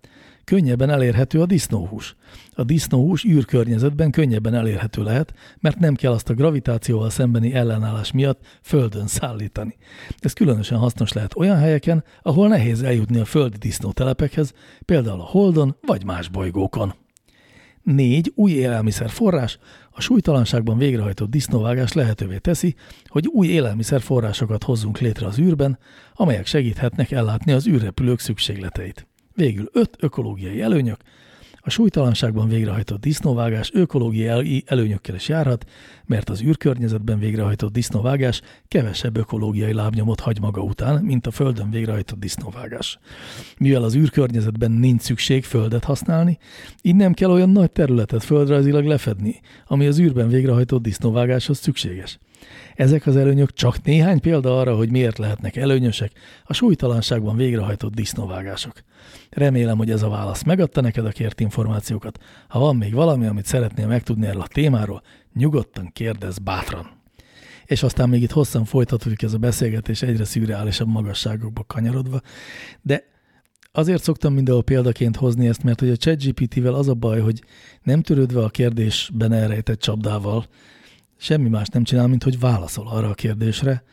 Könnyebben 0.43 0.89
elérhető 0.89 1.41
a 1.41 1.45
disznóhús. 1.45 2.15
A 2.53 2.63
disznóhús 2.63 3.25
űrkörnyezetben 3.25 4.11
könnyebben 4.11 4.53
elérhető 4.53 5.03
lehet, 5.03 5.33
mert 5.59 5.79
nem 5.79 5.95
kell 5.95 6.11
azt 6.11 6.29
a 6.29 6.33
gravitációval 6.33 7.09
szembeni 7.09 7.53
ellenállás 7.53 8.11
miatt 8.11 8.59
földön 8.61 9.07
szállítani. 9.07 9.77
Ez 10.19 10.33
különösen 10.33 10.77
hasznos 10.77 11.13
lehet 11.13 11.35
olyan 11.35 11.57
helyeken, 11.57 12.03
ahol 12.21 12.47
nehéz 12.47 12.81
eljutni 12.81 13.19
a 13.19 13.25
földi 13.25 13.57
disznótelepekhez, 13.57 14.53
például 14.85 15.19
a 15.19 15.23
Holdon 15.23 15.75
vagy 15.85 16.05
más 16.05 16.29
bolygókon. 16.29 16.93
4. 17.95 18.31
Új 18.35 18.51
élelmiszerforrás. 18.51 19.57
A 19.89 20.01
súlytalanságban 20.01 20.77
végrehajtott 20.77 21.29
disznóvágás 21.29 21.93
lehetővé 21.93 22.37
teszi, 22.37 22.75
hogy 23.05 23.27
új 23.27 23.47
élelmiszerforrásokat 23.47 24.63
hozzunk 24.63 24.99
létre 24.99 25.25
az 25.25 25.39
űrben, 25.39 25.79
amelyek 26.13 26.45
segíthetnek 26.45 27.11
ellátni 27.11 27.51
az 27.51 27.67
űrrepülők 27.67 28.19
szükségleteit. 28.19 29.07
Végül 29.33 29.69
5. 29.73 29.97
Ökológiai 29.99 30.61
előnyök. 30.61 30.99
A 31.67 31.69
súlytalanságban 31.69 32.47
végrehajtott 32.47 33.01
disznóvágás 33.01 33.69
ökológiai 33.73 34.63
előnyökkel 34.65 35.15
is 35.15 35.27
járhat, 35.27 35.65
mert 36.05 36.29
az 36.29 36.41
űrkörnyezetben 36.41 37.19
végrehajtott 37.19 37.71
disznóvágás 37.71 38.41
kevesebb 38.67 39.17
ökológiai 39.17 39.73
lábnyomot 39.73 40.19
hagy 40.19 40.39
maga 40.39 40.61
után, 40.61 41.03
mint 41.03 41.27
a 41.27 41.31
Földön 41.31 41.69
végrehajtott 41.69 42.19
disznóvágás. 42.19 42.99
Mivel 43.57 43.83
az 43.83 43.95
űrkörnyezetben 43.95 44.71
nincs 44.71 45.01
szükség 45.01 45.43
földet 45.43 45.83
használni, 45.83 46.37
így 46.81 46.95
nem 46.95 47.13
kell 47.13 47.31
olyan 47.31 47.49
nagy 47.49 47.71
területet 47.71 48.23
földrajzilag 48.23 48.85
lefedni, 48.85 49.39
ami 49.65 49.87
az 49.87 49.99
űrben 49.99 50.27
végrehajtott 50.27 50.81
disznóvágáshoz 50.81 51.57
szükséges. 51.57 52.19
Ezek 52.75 53.05
az 53.05 53.15
előnyök 53.15 53.53
csak 53.53 53.83
néhány 53.83 54.19
példa 54.19 54.59
arra, 54.59 54.75
hogy 54.75 54.91
miért 54.91 55.17
lehetnek 55.17 55.55
előnyösek 55.55 56.11
a 56.43 56.53
súlytalanságban 56.53 57.35
végrehajtott 57.35 57.93
disznóvágások. 57.93 58.73
Remélem, 59.29 59.77
hogy 59.77 59.91
ez 59.91 60.01
a 60.01 60.09
válasz 60.09 60.43
megadta 60.43 60.81
neked 60.81 61.05
a 61.05 61.09
kért 61.09 61.39
információkat. 61.39 62.19
Ha 62.47 62.59
van 62.59 62.75
még 62.75 62.93
valami, 62.93 63.25
amit 63.25 63.45
szeretnél 63.45 63.87
megtudni 63.87 64.25
erről 64.25 64.41
a 64.41 64.47
témáról, 64.47 65.01
nyugodtan 65.33 65.89
kérdezz 65.93 66.37
bátran. 66.37 66.89
És 67.65 67.83
aztán 67.83 68.09
még 68.09 68.21
itt 68.21 68.31
hosszan 68.31 68.65
folytatódik 68.65 69.21
ez 69.21 69.33
a 69.33 69.37
beszélgetés 69.37 70.01
egyre 70.01 70.25
szürreálisabb 70.25 70.87
magasságokba 70.87 71.63
kanyarodva, 71.63 72.21
de 72.81 73.03
azért 73.71 74.03
szoktam 74.03 74.33
mindenhol 74.33 74.63
példaként 74.63 75.15
hozni 75.15 75.47
ezt, 75.47 75.63
mert 75.63 75.79
hogy 75.79 75.89
a 75.89 75.97
ChatGPT-vel 75.97 76.73
az 76.73 76.87
a 76.87 76.93
baj, 76.93 77.19
hogy 77.19 77.43
nem 77.83 78.01
törődve 78.01 78.43
a 78.43 78.49
kérdésben 78.49 79.31
elrejtett 79.31 79.79
csapdával, 79.79 80.45
semmi 81.17 81.49
más 81.49 81.67
nem 81.67 81.83
csinál, 81.83 82.07
mint 82.07 82.23
hogy 82.23 82.39
válaszol 82.39 82.87
arra 82.87 83.09
a 83.09 83.13
kérdésre, 83.13 83.83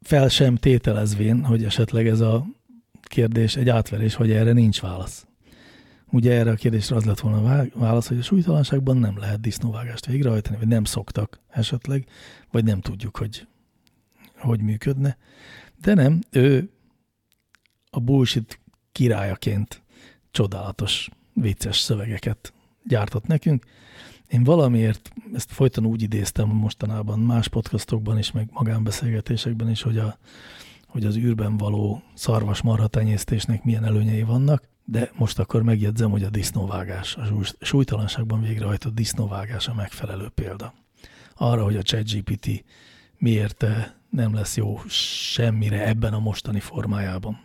fel 0.00 0.28
sem 0.28 0.56
tételezvén, 0.56 1.44
hogy 1.44 1.64
esetleg 1.64 2.06
ez 2.06 2.20
a 2.20 2.46
kérdés 3.02 3.56
egy 3.56 3.68
átverés, 3.68 4.14
hogy 4.14 4.30
erre 4.30 4.52
nincs 4.52 4.80
válasz. 4.80 5.26
Ugye 6.10 6.32
erre 6.32 6.50
a 6.50 6.54
kérdésre 6.54 6.96
az 6.96 7.04
lett 7.04 7.20
volna 7.20 7.66
válasz, 7.74 8.08
hogy 8.08 8.18
a 8.18 8.22
súlytalanságban 8.22 8.96
nem 8.96 9.18
lehet 9.18 9.40
disznóvágást 9.40 10.06
végrehajtani, 10.06 10.56
vagy 10.56 10.68
nem 10.68 10.84
szoktak 10.84 11.40
esetleg, 11.48 12.06
vagy 12.50 12.64
nem 12.64 12.80
tudjuk, 12.80 13.16
hogy 13.16 13.46
hogy 14.40 14.60
működne. 14.60 15.16
De 15.80 15.94
nem, 15.94 16.20
ő 16.30 16.70
a 17.90 18.00
bullshit 18.00 18.60
királyaként 18.92 19.82
csodálatos, 20.30 21.08
vicces 21.32 21.78
szövegeket 21.78 22.52
gyártott 22.84 23.26
nekünk. 23.26 23.64
Én 24.30 24.44
valamiért 24.44 25.10
ezt 25.34 25.52
folyton 25.52 25.86
úgy 25.86 26.02
idéztem 26.02 26.48
mostanában 26.48 27.18
más 27.18 27.48
podcastokban 27.48 28.18
is, 28.18 28.32
meg 28.32 28.48
magánbeszélgetésekben 28.52 29.70
is, 29.70 29.82
hogy, 29.82 29.98
a, 29.98 30.18
hogy 30.86 31.04
az 31.04 31.16
űrben 31.16 31.56
való 31.56 32.02
szarvas 32.14 32.62
marha 32.62 32.86
tenyésztésnek 32.86 33.64
milyen 33.64 33.84
előnyei 33.84 34.22
vannak, 34.22 34.68
de 34.84 35.10
most 35.16 35.38
akkor 35.38 35.62
megjegyzem, 35.62 36.10
hogy 36.10 36.22
a 36.22 36.30
disznóvágás, 36.30 37.16
a 37.16 37.22
súlytalanságban 37.60 38.40
végrehajtott 38.40 38.94
disznóvágás 38.94 39.68
a 39.68 39.74
megfelelő 39.74 40.28
példa. 40.28 40.74
Arra, 41.34 41.64
hogy 41.64 41.76
a 41.76 41.82
ChatGPT 41.82 42.64
miért 43.18 43.66
nem 44.10 44.34
lesz 44.34 44.56
jó 44.56 44.80
semmire 44.88 45.86
ebben 45.86 46.12
a 46.12 46.18
mostani 46.18 46.60
formájában. 46.60 47.40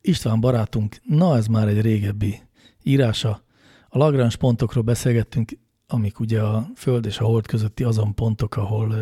István 0.00 0.40
barátunk, 0.40 0.96
na 1.04 1.36
ez 1.36 1.46
már 1.46 1.68
egy 1.68 1.80
régebbi 1.80 2.40
írása. 2.82 3.42
A 3.88 3.98
Lagrange 3.98 4.36
pontokról 4.36 4.82
beszélgettünk, 4.84 5.52
amik 5.92 6.20
ugye 6.20 6.40
a 6.40 6.66
Föld 6.76 7.06
és 7.06 7.18
a 7.18 7.24
Hold 7.24 7.46
közötti 7.46 7.84
azon 7.84 8.14
pontok, 8.14 8.56
ahol, 8.56 8.94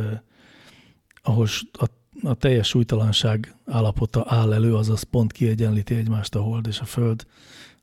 ahol 1.23 1.47
a, 1.73 1.85
a 2.23 2.35
teljes 2.35 2.69
súlytalanság 2.69 3.57
állapota 3.67 4.25
áll 4.27 4.53
elő, 4.53 4.75
azaz 4.75 5.03
pont 5.03 5.33
kiegyenlíti 5.33 5.95
egymást 5.95 6.35
a 6.35 6.41
Hold 6.41 6.67
és 6.67 6.81
a 6.81 6.85
Föld 6.85 7.27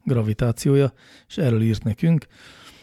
gravitációja, 0.03 0.93
és 1.27 1.37
erről 1.37 1.61
írt 1.61 1.83
nekünk. 1.83 2.27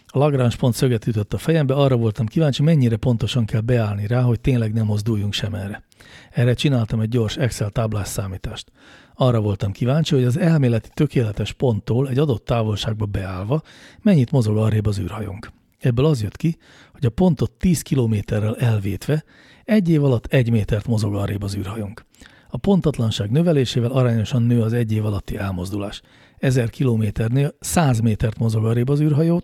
A 0.06 0.18
Lagrange 0.18 0.56
pont 0.56 0.74
szöget 0.74 1.06
ütött 1.06 1.32
a 1.32 1.38
fejembe, 1.38 1.74
arra 1.74 1.96
voltam 1.96 2.26
kíváncsi, 2.26 2.62
mennyire 2.62 2.96
pontosan 2.96 3.44
kell 3.44 3.60
beállni 3.60 4.06
rá, 4.06 4.20
hogy 4.20 4.40
tényleg 4.40 4.72
nem 4.72 4.86
mozduljunk 4.86 5.32
sem 5.32 5.54
erre. 5.54 5.82
Erre 6.30 6.54
csináltam 6.54 7.00
egy 7.00 7.08
gyors 7.08 7.36
Excel 7.36 7.70
táblás 7.70 8.08
számítást. 8.08 8.72
Arra 9.14 9.40
voltam 9.40 9.72
kíváncsi, 9.72 10.14
hogy 10.14 10.24
az 10.24 10.38
elméleti 10.38 10.88
tökéletes 10.94 11.52
ponttól 11.52 12.08
egy 12.08 12.18
adott 12.18 12.44
távolságba 12.44 13.06
beállva 13.06 13.62
mennyit 14.02 14.30
mozog 14.30 14.56
arrébb 14.56 14.86
az 14.86 14.98
űrhajónk. 14.98 15.52
Ebből 15.82 16.04
az 16.04 16.22
jött 16.22 16.36
ki, 16.36 16.56
hogy 16.92 17.06
a 17.06 17.10
pontot 17.10 17.50
10 17.50 17.82
kilométerrel 17.82 18.56
elvétve 18.56 19.24
egy 19.64 19.88
év 19.88 20.04
alatt 20.04 20.26
egy 20.26 20.50
métert 20.50 20.86
mozog 20.86 21.14
arrébb 21.14 21.42
az 21.42 21.56
űrhajónk. 21.56 22.04
A 22.48 22.56
pontatlanság 22.56 23.30
növelésével 23.30 23.90
arányosan 23.90 24.42
nő 24.42 24.62
az 24.62 24.72
egy 24.72 24.92
év 24.92 25.04
alatti 25.04 25.36
elmozdulás. 25.36 26.02
1000 26.38 26.70
kilométernél 26.70 27.54
100 27.60 28.00
métert 28.00 28.38
mozog 28.38 28.64
arrébb 28.64 28.88
az 28.88 29.00
űrhajó, 29.00 29.42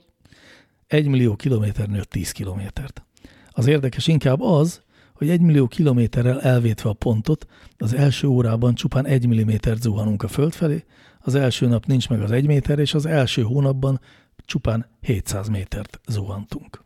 1 0.87 1.09
millió 1.09 1.37
kilométernél 1.37 2.05
10 2.05 2.31
kilométert. 2.31 3.03
Az 3.51 3.67
érdekes 3.67 4.07
inkább 4.07 4.41
az, 4.41 4.83
hogy 5.15 5.31
egy 5.31 5.41
millió 5.41 5.67
kilométerrel 5.67 6.41
elvétve 6.41 6.89
a 6.89 6.93
pontot, 6.93 7.47
az 7.79 7.95
első 7.95 8.27
órában 8.27 8.75
csupán 8.75 9.07
egy 9.07 9.27
millimétert 9.27 9.83
zuhanunk 9.83 10.23
a 10.23 10.29
föld 10.29 10.53
felé, 10.53 10.85
az 11.21 11.35
első 11.35 11.67
nap 11.67 11.87
nincs 11.87 12.09
meg 12.09 12.23
az 12.23 12.31
egy 12.31 12.47
méter, 12.47 12.79
és 12.79 12.95
az 12.95 13.07
első 13.07 13.43
hónapban 13.43 14.01
csupán 14.49 14.87
700 15.01 15.49
métert 15.49 16.01
zuhantunk. 16.07 16.85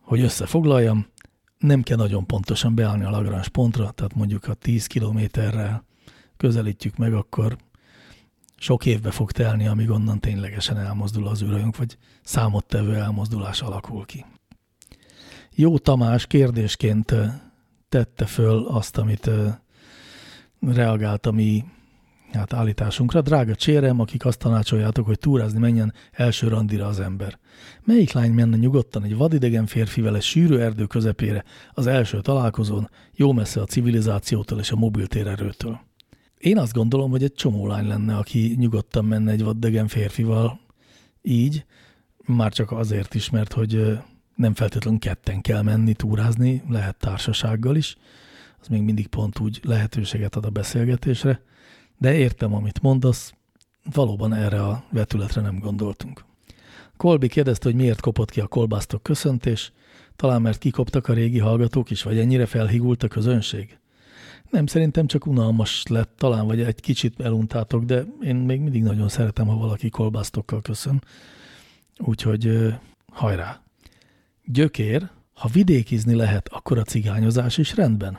Hogy 0.00 0.20
összefoglaljam, 0.20 1.06
nem 1.58 1.82
kell 1.82 1.96
nagyon 1.96 2.26
pontosan 2.26 2.74
beállni 2.74 3.04
a 3.04 3.10
Lagrange 3.10 3.48
pontra, 3.48 3.90
tehát 3.90 4.14
mondjuk 4.14 4.44
ha 4.44 4.54
10 4.54 4.86
kilométerrel 4.86 5.84
közelítjük 6.36 6.96
meg, 6.96 7.14
akkor 7.14 7.56
sok 8.56 8.86
évbe 8.86 9.10
fog 9.10 9.32
telni, 9.32 9.66
amíg 9.66 9.90
onnan 9.90 10.20
ténylegesen 10.20 10.78
elmozdul 10.78 11.26
az 11.26 11.42
űrhajunk, 11.42 11.76
vagy 11.76 11.96
számottevő 12.22 12.94
elmozdulás 12.94 13.60
alakul 13.62 14.04
ki. 14.04 14.24
Jó 15.54 15.78
Tamás 15.78 16.26
kérdésként 16.26 17.14
tette 17.88 18.26
föl 18.26 18.66
azt, 18.66 18.98
amit 18.98 19.30
reagált 20.60 21.26
a 21.26 21.30
mi 21.30 21.64
hát 22.32 22.52
állításunkra. 22.52 23.20
Drága 23.20 23.54
csérem, 23.54 24.00
akik 24.00 24.24
azt 24.24 24.38
tanácsoljátok, 24.38 25.06
hogy 25.06 25.18
túrázni 25.18 25.58
menjen 25.58 25.92
első 26.12 26.48
randira 26.48 26.86
az 26.86 27.00
ember. 27.00 27.38
Melyik 27.84 28.12
lány 28.12 28.32
menne 28.32 28.56
nyugodtan 28.56 29.04
egy 29.04 29.16
vadidegen 29.16 29.66
férfivel 29.66 30.16
egy 30.16 30.22
sűrű 30.22 30.56
erdő 30.56 30.86
közepére 30.86 31.44
az 31.72 31.86
első 31.86 32.20
találkozón, 32.20 32.90
jó 33.14 33.32
messze 33.32 33.60
a 33.60 33.64
civilizációtól 33.64 34.58
és 34.58 34.70
a 34.70 34.76
mobiltérerőtől? 34.76 35.80
Én 36.38 36.58
azt 36.58 36.72
gondolom, 36.72 37.10
hogy 37.10 37.22
egy 37.22 37.34
csomó 37.34 37.66
lány 37.66 37.86
lenne, 37.86 38.16
aki 38.16 38.54
nyugodtan 38.58 39.04
menne 39.04 39.30
egy 39.30 39.42
vadidegen 39.42 39.88
férfival 39.88 40.60
így, 41.22 41.64
már 42.26 42.52
csak 42.52 42.72
azért 42.72 43.14
is, 43.14 43.30
mert 43.30 43.52
hogy 43.52 43.98
nem 44.34 44.54
feltétlenül 44.54 44.98
ketten 44.98 45.40
kell 45.40 45.62
menni 45.62 45.94
túrázni, 45.94 46.62
lehet 46.68 46.96
társasággal 46.96 47.76
is, 47.76 47.96
az 48.60 48.68
még 48.68 48.82
mindig 48.82 49.06
pont 49.06 49.38
úgy 49.38 49.60
lehetőséget 49.62 50.36
ad 50.36 50.44
a 50.44 50.50
beszélgetésre, 50.50 51.42
de 52.00 52.14
értem, 52.14 52.54
amit 52.54 52.82
mondasz, 52.82 53.34
valóban 53.92 54.34
erre 54.34 54.62
a 54.62 54.84
vetületre 54.90 55.40
nem 55.40 55.58
gondoltunk. 55.58 56.24
Kolbi 56.96 57.28
kérdezte, 57.28 57.68
hogy 57.68 57.78
miért 57.78 58.00
kopott 58.00 58.30
ki 58.30 58.40
a 58.40 58.46
kolbásztok 58.46 59.02
köszöntés, 59.02 59.72
talán 60.16 60.42
mert 60.42 60.58
kikoptak 60.58 61.08
a 61.08 61.12
régi 61.12 61.38
hallgatók 61.38 61.90
is, 61.90 62.02
vagy 62.02 62.18
ennyire 62.18 62.46
felhigult 62.46 63.02
a 63.02 63.08
közönség? 63.08 63.78
Nem, 64.50 64.66
szerintem 64.66 65.06
csak 65.06 65.26
unalmas 65.26 65.86
lett 65.86 66.12
talán, 66.16 66.46
vagy 66.46 66.60
egy 66.60 66.80
kicsit 66.80 67.20
eluntátok, 67.20 67.84
de 67.84 68.04
én 68.22 68.36
még 68.36 68.60
mindig 68.60 68.82
nagyon 68.82 69.08
szeretem, 69.08 69.46
ha 69.46 69.56
valaki 69.56 69.88
kolbásztokkal 69.88 70.62
köszön. 70.62 71.02
Úgyhogy 71.98 72.74
hajrá! 73.12 73.62
Gyökér, 74.44 75.10
ha 75.34 75.48
vidékizni 75.48 76.14
lehet, 76.14 76.48
akkor 76.48 76.78
a 76.78 76.82
cigányozás 76.82 77.58
is 77.58 77.74
rendben. 77.74 78.18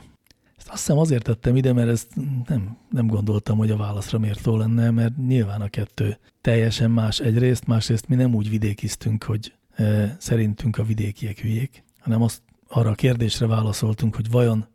Ezt 0.62 0.70
azt 0.70 0.80
hiszem 0.80 0.98
azért 0.98 1.22
tettem 1.22 1.56
ide, 1.56 1.72
mert 1.72 1.88
ezt 1.88 2.08
nem, 2.46 2.76
nem 2.90 3.06
gondoltam, 3.06 3.58
hogy 3.58 3.70
a 3.70 3.76
válaszra 3.76 4.18
mértó 4.18 4.56
lenne, 4.56 4.90
mert 4.90 5.16
nyilván 5.16 5.60
a 5.60 5.68
kettő 5.68 6.18
teljesen 6.40 6.90
más 6.90 7.20
egyrészt, 7.20 7.66
másrészt 7.66 8.08
mi 8.08 8.14
nem 8.14 8.34
úgy 8.34 8.50
vidékiztünk, 8.50 9.24
hogy 9.24 9.54
e, 9.74 10.16
szerintünk 10.18 10.78
a 10.78 10.84
vidékiek 10.84 11.38
hülyék, 11.38 11.84
hanem 11.98 12.22
azt 12.22 12.42
arra 12.68 12.90
a 12.90 12.94
kérdésre 12.94 13.46
válaszoltunk, 13.46 14.14
hogy 14.14 14.30
vajon 14.30 14.66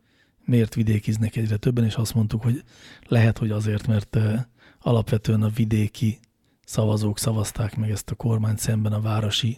miért 0.46 0.76
vidékiznek 0.76 1.36
egyre 1.36 1.58
többen, 1.58 1.86
és 1.86 1.96
azt 1.96 2.14
mondtuk, 2.14 2.42
hogy 2.42 2.64
lehet, 3.08 3.38
hogy 3.38 3.52
azért, 3.52 3.88
mert 3.88 4.16
e, 4.16 4.50
alapvetően 4.80 5.42
a 5.42 5.50
vidéki 5.50 6.20
szavazók 6.66 7.20
szavazták 7.20 7.76
meg 7.78 7.90
ezt 7.92 8.10
a 8.10 8.16
kormányt 8.16 8.60
szemben 8.60 8.94
a 8.94 9.02
városi, 9.02 9.58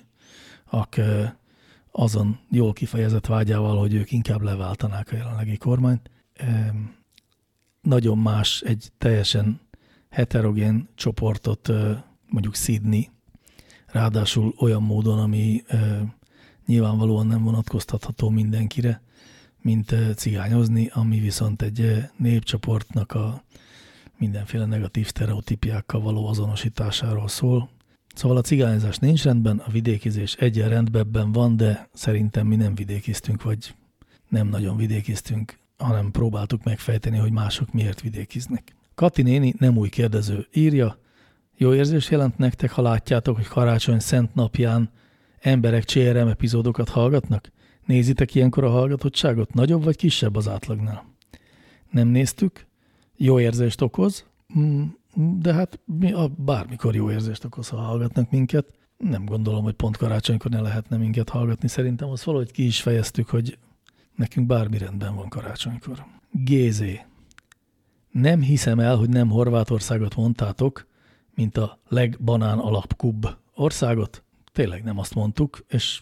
ak 0.65 0.97
e, 0.97 1.39
azon 1.91 2.39
jól 2.51 2.73
kifejezett 2.73 3.25
vágyával, 3.25 3.79
hogy 3.79 3.93
ők 3.93 4.11
inkább 4.11 4.41
leváltanák 4.41 5.11
a 5.11 5.15
jelenlegi 5.15 5.57
kormányt. 5.57 6.09
Nagyon 7.81 8.17
más 8.17 8.61
egy 8.61 8.91
teljesen 8.97 9.59
heterogén 10.09 10.89
csoportot 10.95 11.69
mondjuk 12.27 12.55
szídni, 12.55 13.11
ráadásul 13.85 14.53
olyan 14.57 14.83
módon, 14.83 15.19
ami 15.19 15.63
nyilvánvalóan 16.65 17.27
nem 17.27 17.43
vonatkoztatható 17.43 18.29
mindenkire, 18.29 19.01
mint 19.61 19.95
cigányozni, 20.15 20.89
ami 20.93 21.19
viszont 21.19 21.61
egy 21.61 22.09
népcsoportnak 22.17 23.11
a 23.11 23.43
mindenféle 24.17 24.65
negatív 24.65 25.07
sztereotípiákkal 25.07 26.01
való 26.01 26.27
azonosításáról 26.27 27.27
szól, 27.27 27.69
Szóval 28.19 28.37
a 28.37 28.41
cigányzás 28.41 28.97
nincs 28.97 29.23
rendben, 29.23 29.57
a 29.57 29.71
vidékizés 29.71 30.33
egyen 30.33 30.69
rendben 30.69 31.31
van, 31.31 31.57
de 31.57 31.89
szerintem 31.93 32.47
mi 32.47 32.55
nem 32.55 32.75
vidékiztünk, 32.75 33.43
vagy 33.43 33.75
nem 34.29 34.47
nagyon 34.47 34.77
vidékiztünk, 34.77 35.57
hanem 35.79 36.11
próbáltuk 36.11 36.63
megfejteni, 36.63 37.17
hogy 37.17 37.31
mások 37.31 37.73
miért 37.73 38.01
vidékiznek. 38.01 38.75
Kati 38.95 39.21
néni 39.21 39.53
nem 39.57 39.77
új 39.77 39.89
kérdező 39.89 40.47
írja, 40.53 40.97
jó 41.61 41.73
érzés 41.73 42.09
jelent 42.09 42.37
nektek, 42.37 42.71
ha 42.71 42.81
látjátok, 42.81 43.35
hogy 43.35 43.47
karácsony 43.47 43.99
szent 43.99 44.35
napján 44.35 44.89
emberek 45.39 45.83
CRM 45.83 46.27
epizódokat 46.27 46.89
hallgatnak? 46.89 47.51
Nézitek 47.85 48.35
ilyenkor 48.35 48.63
a 48.63 48.69
hallgatottságot? 48.69 49.53
Nagyobb 49.53 49.83
vagy 49.83 49.95
kisebb 49.95 50.35
az 50.35 50.47
átlagnál? 50.47 51.05
Nem 51.91 52.07
néztük? 52.07 52.65
Jó 53.15 53.39
érzést 53.39 53.81
okoz? 53.81 54.25
Mm, 54.59 54.83
de 55.39 55.53
hát 55.53 55.79
mi 55.85 56.11
a, 56.11 56.27
bármikor 56.37 56.95
jó 56.95 57.11
érzést 57.11 57.43
okoz, 57.43 57.69
ha 57.69 57.77
hallgatnak 57.77 58.31
minket. 58.31 58.73
Nem 58.97 59.25
gondolom, 59.25 59.63
hogy 59.63 59.73
pont 59.73 59.97
karácsonykor 59.97 60.51
ne 60.51 60.61
lehetne 60.61 60.97
minket 60.97 61.29
hallgatni. 61.29 61.67
Szerintem 61.67 62.09
azt 62.09 62.23
valahogy 62.23 62.51
ki 62.51 62.65
is 62.65 62.81
fejeztük, 62.81 63.29
hogy 63.29 63.57
nekünk 64.19 64.47
bármi 64.47 64.77
rendben 64.77 65.15
van 65.15 65.29
karácsonykor. 65.29 66.05
GZ. 66.31 66.83
Nem 68.11 68.41
hiszem 68.41 68.79
el, 68.79 68.95
hogy 68.95 69.09
nem 69.09 69.29
Horvátországot 69.29 70.15
mondtátok, 70.15 70.87
mint 71.35 71.57
a 71.57 71.79
legbanán 71.87 72.57
alapkub 72.57 73.27
országot. 73.55 74.23
Tényleg 74.51 74.83
nem 74.83 74.97
azt 74.97 75.15
mondtuk, 75.15 75.65
és 75.67 76.01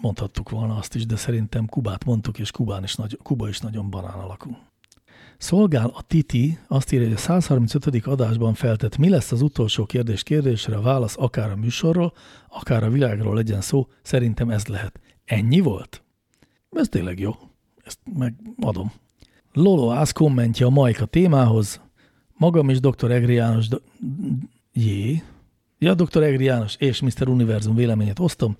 mondhattuk 0.00 0.50
volna 0.50 0.76
azt 0.76 0.94
is, 0.94 1.06
de 1.06 1.16
szerintem 1.16 1.66
Kubát 1.66 2.04
mondtuk, 2.04 2.38
és 2.38 2.50
Kubán 2.50 2.82
is 2.82 2.94
nagy, 2.94 3.18
Kuba 3.22 3.48
is 3.48 3.58
nagyon 3.60 3.90
banán 3.90 4.18
alakú. 4.18 4.56
Szolgál 5.38 5.90
a 5.94 6.02
Titi, 6.02 6.58
azt 6.68 6.92
írja, 6.92 7.06
hogy 7.06 7.16
a 7.16 7.20
135. 7.20 8.06
adásban 8.06 8.54
feltett, 8.54 8.96
mi 8.96 9.08
lesz 9.08 9.32
az 9.32 9.42
utolsó 9.42 9.84
kérdés 9.84 10.22
kérdésre, 10.22 10.80
válasz 10.80 11.16
akár 11.18 11.50
a 11.50 11.56
műsorról, 11.56 12.12
akár 12.48 12.84
a 12.84 12.90
világról 12.90 13.34
legyen 13.34 13.60
szó, 13.60 13.88
szerintem 14.02 14.50
ez 14.50 14.66
lehet. 14.66 15.00
Ennyi 15.24 15.60
volt? 15.60 16.01
Ez 16.72 16.88
tényleg 16.88 17.18
jó. 17.18 17.32
Ezt 17.84 17.98
megadom. 18.14 18.92
Lolo 19.52 19.90
Ász 19.90 20.12
kommentje 20.12 20.66
a 20.66 20.70
Majka 20.70 21.04
témához. 21.04 21.80
Magam 22.32 22.70
is 22.70 22.80
dr. 22.80 23.10
Egri 23.10 23.34
János... 23.34 23.68
Do 23.68 23.76
Jé. 24.72 25.22
Ja, 25.78 25.94
dr. 25.94 26.22
Egri 26.22 26.44
János 26.44 26.76
és 26.78 27.00
Mr. 27.00 27.28
Univerzum 27.28 27.74
véleményét 27.74 28.18
osztom. 28.18 28.56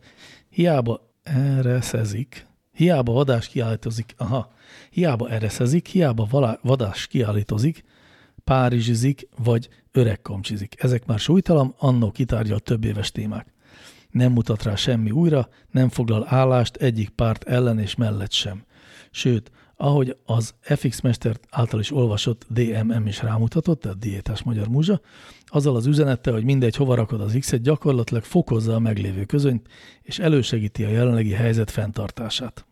Hiába 0.49 1.11
ereszezik, 1.23 2.47
hiába 2.73 3.13
vadás 3.13 3.49
kiállítozik, 3.49 4.15
aha, 4.17 4.53
hiába 4.91 5.31
ereszezik, 5.31 5.87
hiába 5.87 6.59
vadás 6.63 7.07
kiállítozik, 7.07 7.85
párizsizik, 8.45 9.29
vagy 9.45 9.69
öregkomcsizik. 9.93 10.83
Ezek 10.83 11.07
már 11.07 11.19
súlytalan, 11.19 11.75
annó 11.79 12.11
kitárgyal 12.11 12.59
több 12.59 12.85
éves 12.85 13.11
témák. 13.11 13.52
Nem 14.13 14.33
mutat 14.33 14.63
rá 14.63 14.75
semmi 14.75 15.11
újra, 15.11 15.49
nem 15.71 15.89
foglal 15.89 16.27
állást 16.29 16.77
egyik 16.77 17.09
párt 17.09 17.45
ellen 17.45 17.79
és 17.79 17.95
mellett 17.95 18.33
sem. 18.33 18.65
Sőt, 19.11 19.51
ahogy 19.77 20.17
az 20.25 20.55
FX 20.61 21.01
Mester 21.01 21.37
által 21.51 21.81
is 21.81 21.93
olvasott 21.93 22.47
DMM 22.49 23.07
is 23.07 23.23
rámutatott, 23.23 23.81
tehát 23.81 23.99
diétás 23.99 24.43
magyar 24.43 24.69
múzsa, 24.69 25.01
azzal 25.47 25.77
az 25.77 25.87
üzenettel, 25.87 26.33
hogy 26.33 26.45
mindegy, 26.45 26.77
hova 26.77 26.95
rakod 26.95 27.21
az 27.21 27.37
X-et, 27.39 27.63
gyakorlatilag 27.63 28.23
fokozza 28.23 28.75
a 28.75 28.79
meglévő 28.79 29.25
közönyt, 29.25 29.69
és 30.03 30.19
elősegíti 30.19 30.85
a 30.85 30.89
jelenlegi 30.89 31.33
helyzet 31.33 31.71
fenntartását. 31.71 32.67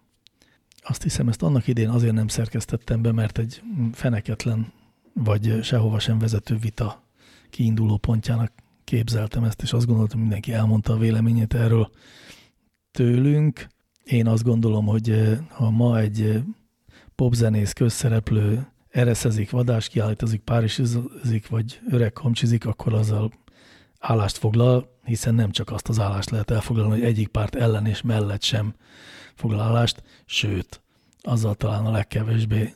Azt 0.83 1.03
hiszem, 1.03 1.29
ezt 1.29 1.43
annak 1.43 1.67
idén 1.67 1.89
azért 1.89 2.15
nem 2.15 2.29
szerkesztettem 2.29 3.03
be, 3.03 3.13
mert 3.13 3.39
egy 3.39 3.63
feneketlen, 3.93 4.73
vagy 5.13 5.59
sehova 5.63 5.99
sem 5.99 6.19
vezető 6.19 6.57
vita 6.57 7.03
kiinduló 7.51 7.97
pontjának 7.97 8.53
képzeltem 8.91 9.45
ezt, 9.45 9.63
és 9.63 9.73
azt 9.73 9.87
gondoltam, 9.87 10.21
mindenki 10.21 10.53
elmondta 10.53 10.93
a 10.93 10.99
véleményét 10.99 11.55
erről 11.55 11.91
tőlünk. 12.91 13.67
Én 14.05 14.27
azt 14.27 14.43
gondolom, 14.43 14.87
hogy 14.87 15.11
eh, 15.11 15.39
ha 15.49 15.71
ma 15.71 15.99
egy 15.99 16.21
eh, 16.21 16.43
popzenész, 17.15 17.73
közszereplő 17.73 18.67
ereszezik, 18.89 19.51
vadás 19.51 19.89
kiállítozik, 19.89 20.41
párizsizik, 20.41 21.49
vagy 21.49 21.81
öreg 21.91 22.13
komcsizik, 22.13 22.67
akkor 22.67 22.95
azzal 22.95 23.33
állást 23.99 24.39
foglal, 24.39 24.99
hiszen 25.05 25.35
nem 25.35 25.51
csak 25.51 25.71
azt 25.71 25.89
az 25.89 26.01
állást 26.01 26.31
lehet 26.31 26.51
elfoglalni, 26.51 26.93
hogy 26.93 27.09
egyik 27.09 27.29
párt 27.29 27.55
ellen 27.55 27.87
és 27.87 28.03
mellett 28.03 28.43
sem 28.43 28.75
foglal 29.35 29.61
állást, 29.61 30.03
sőt, 30.25 30.83
azzal 31.21 31.55
talán 31.55 31.87
a 31.87 31.91
legkevésbé 31.91 32.75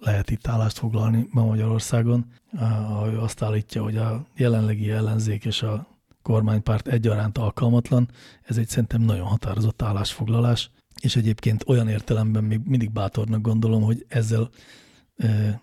lehet 0.00 0.30
itt 0.30 0.46
állást 0.46 0.78
foglalni 0.78 1.28
ma 1.30 1.44
Magyarországon, 1.44 2.26
ahogy 2.58 3.14
azt 3.14 3.42
állítja, 3.42 3.82
hogy 3.82 3.96
a 3.96 4.26
jelenlegi 4.36 4.90
ellenzék 4.90 5.44
és 5.44 5.62
a 5.62 5.86
kormánypárt 6.22 6.88
egyaránt 6.88 7.38
alkalmatlan, 7.38 8.08
ez 8.42 8.56
egy 8.56 8.68
szerintem 8.68 9.02
nagyon 9.02 9.26
határozott 9.26 9.82
állásfoglalás, 9.82 10.70
és 11.00 11.16
egyébként 11.16 11.64
olyan 11.66 11.88
értelemben 11.88 12.44
még 12.44 12.60
mindig 12.64 12.90
bátornak 12.90 13.40
gondolom, 13.40 13.82
hogy 13.82 14.04
ezzel 14.08 14.50
e, 15.16 15.60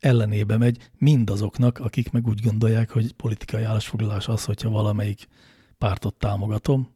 ellenébe 0.00 0.56
megy 0.56 0.90
mindazoknak, 0.98 1.78
akik 1.78 2.10
meg 2.10 2.26
úgy 2.26 2.40
gondolják, 2.42 2.90
hogy 2.90 3.12
politikai 3.12 3.62
állásfoglalás 3.62 4.28
az, 4.28 4.44
hogyha 4.44 4.70
valamelyik 4.70 5.28
pártot 5.78 6.14
támogatom, 6.14 6.88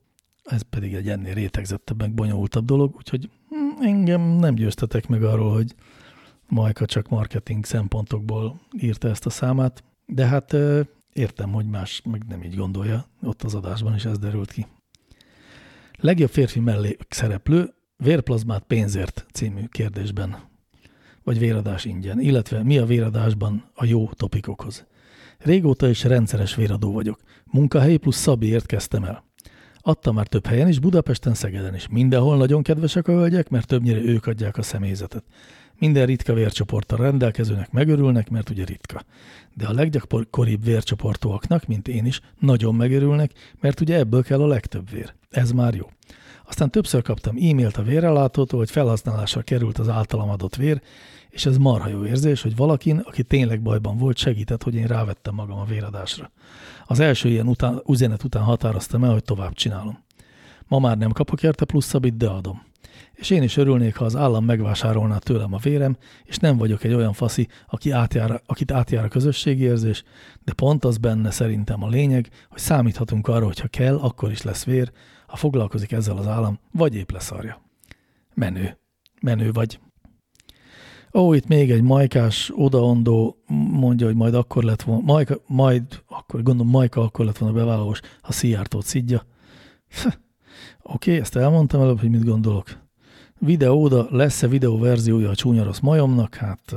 ez 0.44 0.62
pedig 0.62 0.94
egy 0.94 1.08
ennél 1.08 1.34
rétegzettebb, 1.34 1.98
meg 1.98 2.14
bonyolultabb 2.14 2.64
dolog, 2.64 2.94
úgyhogy 2.96 3.30
hm, 3.48 3.82
engem 3.82 4.20
nem 4.20 4.54
győztetek 4.54 5.08
meg 5.08 5.22
arról, 5.22 5.52
hogy 5.52 5.74
Majka 6.48 6.86
csak 6.86 7.08
marketing 7.08 7.64
szempontokból 7.64 8.60
írta 8.80 9.08
ezt 9.08 9.26
a 9.26 9.30
számát, 9.30 9.84
de 10.06 10.26
hát 10.26 10.56
értem, 11.12 11.52
hogy 11.52 11.66
más 11.66 12.02
meg 12.04 12.24
nem 12.28 12.42
így 12.42 12.56
gondolja, 12.56 13.06
ott 13.22 13.42
az 13.42 13.54
adásban 13.54 13.94
is 13.94 14.04
ez 14.04 14.18
derült 14.18 14.52
ki. 14.52 14.66
Legjobb 16.00 16.30
férfi 16.30 16.60
mellé 16.60 16.96
szereplő 17.08 17.74
vérplazmát 17.96 18.62
pénzért 18.62 19.26
című 19.32 19.64
kérdésben, 19.64 20.36
vagy 21.22 21.38
véradás 21.38 21.84
ingyen, 21.84 22.20
illetve 22.20 22.62
mi 22.62 22.78
a 22.78 22.86
véradásban 22.86 23.70
a 23.74 23.84
jó 23.84 24.08
topikokhoz. 24.12 24.86
Régóta 25.38 25.88
is 25.88 26.04
rendszeres 26.04 26.54
véradó 26.54 26.92
vagyok. 26.92 27.20
Munkahelyi 27.44 27.96
plusz 27.96 28.16
Szabiért 28.16 28.66
kezdtem 28.66 29.04
el. 29.04 29.24
Adtam 29.80 30.14
már 30.14 30.26
több 30.26 30.46
helyen 30.46 30.68
is, 30.68 30.78
Budapesten, 30.78 31.34
Szegeden 31.34 31.74
is. 31.74 31.88
Mindenhol 31.88 32.36
nagyon 32.36 32.62
kedvesek 32.62 33.08
a 33.08 33.12
hölgyek, 33.12 33.48
mert 33.48 33.66
többnyire 33.66 34.00
ők 34.00 34.26
adják 34.26 34.56
a 34.56 34.62
személyzetet. 34.62 35.24
Minden 35.78 36.06
ritka 36.06 36.32
vércsoporttal 36.32 36.98
rendelkezőnek 36.98 37.70
megörülnek, 37.70 38.30
mert 38.30 38.50
ugye 38.50 38.64
ritka. 38.64 39.04
De 39.54 39.66
a 39.66 39.72
leggyakoribb 39.72 40.64
vércsoportúaknak, 40.64 41.66
mint 41.66 41.88
én 41.88 42.06
is, 42.06 42.20
nagyon 42.38 42.74
megörülnek, 42.74 43.32
mert 43.60 43.80
ugye 43.80 43.96
ebből 43.96 44.22
kell 44.22 44.42
a 44.42 44.46
legtöbb 44.46 44.90
vér. 44.90 45.14
Ez 45.30 45.50
már 45.50 45.74
jó. 45.74 45.90
Aztán 46.44 46.70
többször 46.70 47.02
kaptam 47.02 47.36
e-mailt 47.36 47.76
a 47.76 47.82
vérrelátótól, 47.82 48.58
hogy 48.58 48.70
felhasználásra 48.70 49.42
került 49.42 49.78
az 49.78 49.88
általam 49.88 50.30
adott 50.30 50.56
vér, 50.56 50.80
és 51.30 51.46
ez 51.46 51.56
marha 51.56 51.88
jó 51.88 52.04
érzés, 52.04 52.42
hogy 52.42 52.56
valakin, 52.56 52.98
aki 52.98 53.22
tényleg 53.22 53.62
bajban 53.62 53.98
volt, 53.98 54.16
segített, 54.16 54.62
hogy 54.62 54.74
én 54.74 54.86
rávettem 54.86 55.34
magam 55.34 55.58
a 55.58 55.64
véradásra. 55.64 56.30
Az 56.86 57.00
első 57.00 57.28
ilyen 57.28 57.48
után, 57.48 57.82
üzenet 57.88 58.24
után 58.24 58.42
határoztam 58.42 59.04
el, 59.04 59.12
hogy 59.12 59.24
tovább 59.24 59.52
csinálom. 59.52 59.98
Ma 60.66 60.78
már 60.78 60.98
nem 60.98 61.10
kapok 61.10 61.42
érte 61.42 61.64
plusz 61.64 61.86
szabit, 61.86 62.16
de 62.16 62.28
adom 62.28 62.66
és 63.18 63.30
én 63.30 63.42
is 63.42 63.56
örülnék, 63.56 63.96
ha 63.96 64.04
az 64.04 64.16
állam 64.16 64.44
megvásárolná 64.44 65.16
tőlem 65.16 65.54
a 65.54 65.58
vérem, 65.58 65.96
és 66.24 66.36
nem 66.36 66.56
vagyok 66.56 66.84
egy 66.84 66.92
olyan 66.92 67.12
faszi, 67.12 67.48
aki 67.66 67.90
átjár, 67.90 68.42
akit 68.46 68.72
átjár 68.72 69.04
a 69.04 69.08
közösségi 69.08 69.62
érzés, 69.62 70.02
de 70.44 70.52
pont 70.52 70.84
az 70.84 70.98
benne 70.98 71.30
szerintem 71.30 71.82
a 71.82 71.88
lényeg, 71.88 72.28
hogy 72.48 72.58
számíthatunk 72.58 73.28
arra, 73.28 73.44
hogy 73.44 73.60
ha 73.60 73.68
kell, 73.68 73.96
akkor 73.96 74.30
is 74.30 74.42
lesz 74.42 74.64
vér, 74.64 74.92
ha 75.26 75.36
foglalkozik 75.36 75.92
ezzel 75.92 76.16
az 76.16 76.26
állam, 76.26 76.58
vagy 76.72 76.94
épp 76.94 77.10
leszarja. 77.10 77.62
Menő. 78.34 78.78
Menő 79.20 79.52
vagy. 79.52 79.80
Ó, 81.14 81.34
itt 81.34 81.46
még 81.46 81.70
egy 81.70 81.82
majkás 81.82 82.52
odaondó 82.54 83.36
mondja, 83.70 84.06
hogy 84.06 84.16
majd 84.16 84.34
akkor 84.34 84.62
lett 84.62 84.82
volna, 84.82 85.02
majka, 85.04 85.36
majd, 85.46 86.02
akkor 86.06 86.42
gondolom 86.42 86.72
majka 86.72 87.00
akkor 87.00 87.24
lett 87.24 87.38
volna 87.38 87.54
bevállalós, 87.54 88.00
ha 88.20 88.32
Szijjártót 88.32 88.84
szidja. 88.84 89.26
Oké, 90.82 91.10
okay, 91.10 91.16
ezt 91.16 91.36
elmondtam 91.36 91.80
előbb, 91.80 92.00
hogy 92.00 92.10
mit 92.10 92.24
gondolok 92.24 92.86
videóda, 93.38 94.06
lesz-e 94.10 94.48
videóverziója 94.48 95.30
a 95.30 95.34
csúnya 95.34 95.64
rossz 95.64 95.78
majomnak? 95.78 96.34
Hát 96.34 96.74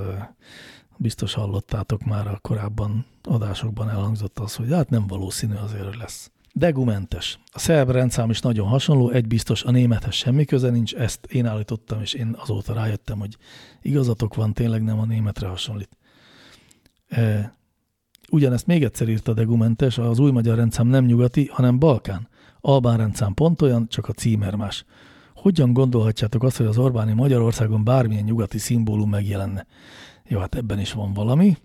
biztos 0.97 1.33
hallottátok 1.33 2.03
már 2.03 2.27
a 2.27 2.39
korábban 2.41 3.05
adásokban 3.23 3.89
elhangzott 3.89 4.39
az, 4.39 4.55
hogy 4.55 4.71
hát 4.71 4.89
nem 4.89 5.07
valószínű 5.07 5.53
azért, 5.53 5.85
hogy 5.85 5.97
lesz. 5.97 6.31
Degumentes. 6.53 7.39
A 7.51 7.59
szerb 7.59 7.89
rendszám 7.89 8.29
is 8.29 8.39
nagyon 8.39 8.67
hasonló, 8.67 9.09
egy 9.09 9.27
biztos 9.27 9.63
a 9.63 9.71
némethez 9.71 10.13
semmi 10.13 10.45
köze 10.45 10.69
nincs, 10.69 10.95
ezt 10.95 11.25
én 11.25 11.45
állítottam, 11.45 12.01
és 12.01 12.13
én 12.13 12.35
azóta 12.39 12.73
rájöttem, 12.73 13.19
hogy 13.19 13.37
igazatok 13.81 14.35
van, 14.35 14.53
tényleg 14.53 14.83
nem 14.83 14.99
a 14.99 15.05
németre 15.05 15.47
hasonlít. 15.47 15.97
E, 17.07 17.53
ugyanezt 18.29 18.67
még 18.67 18.83
egyszer 18.83 19.09
írta 19.09 19.33
Degumentes, 19.33 19.97
az 19.97 20.19
új 20.19 20.31
magyar 20.31 20.57
rendszám 20.57 20.87
nem 20.87 21.05
nyugati, 21.05 21.45
hanem 21.45 21.79
Balkán. 21.79 22.27
Albán 22.61 22.97
rendszám 22.97 23.33
pont 23.33 23.61
olyan, 23.61 23.87
csak 23.87 24.07
a 24.07 24.13
címer 24.13 24.55
más. 24.55 24.85
Hogyan 25.41 25.73
gondolhatjátok 25.73 26.43
azt, 26.43 26.57
hogy 26.57 26.65
az 26.65 26.77
Orbáni 26.77 27.13
Magyarországon 27.13 27.83
bármilyen 27.83 28.23
nyugati 28.23 28.57
szimbólum 28.57 29.09
megjelenne? 29.09 29.65
Jó, 30.27 30.39
hát 30.39 30.55
ebben 30.55 30.79
is 30.79 30.91
van 30.91 31.13
valami. 31.13 31.57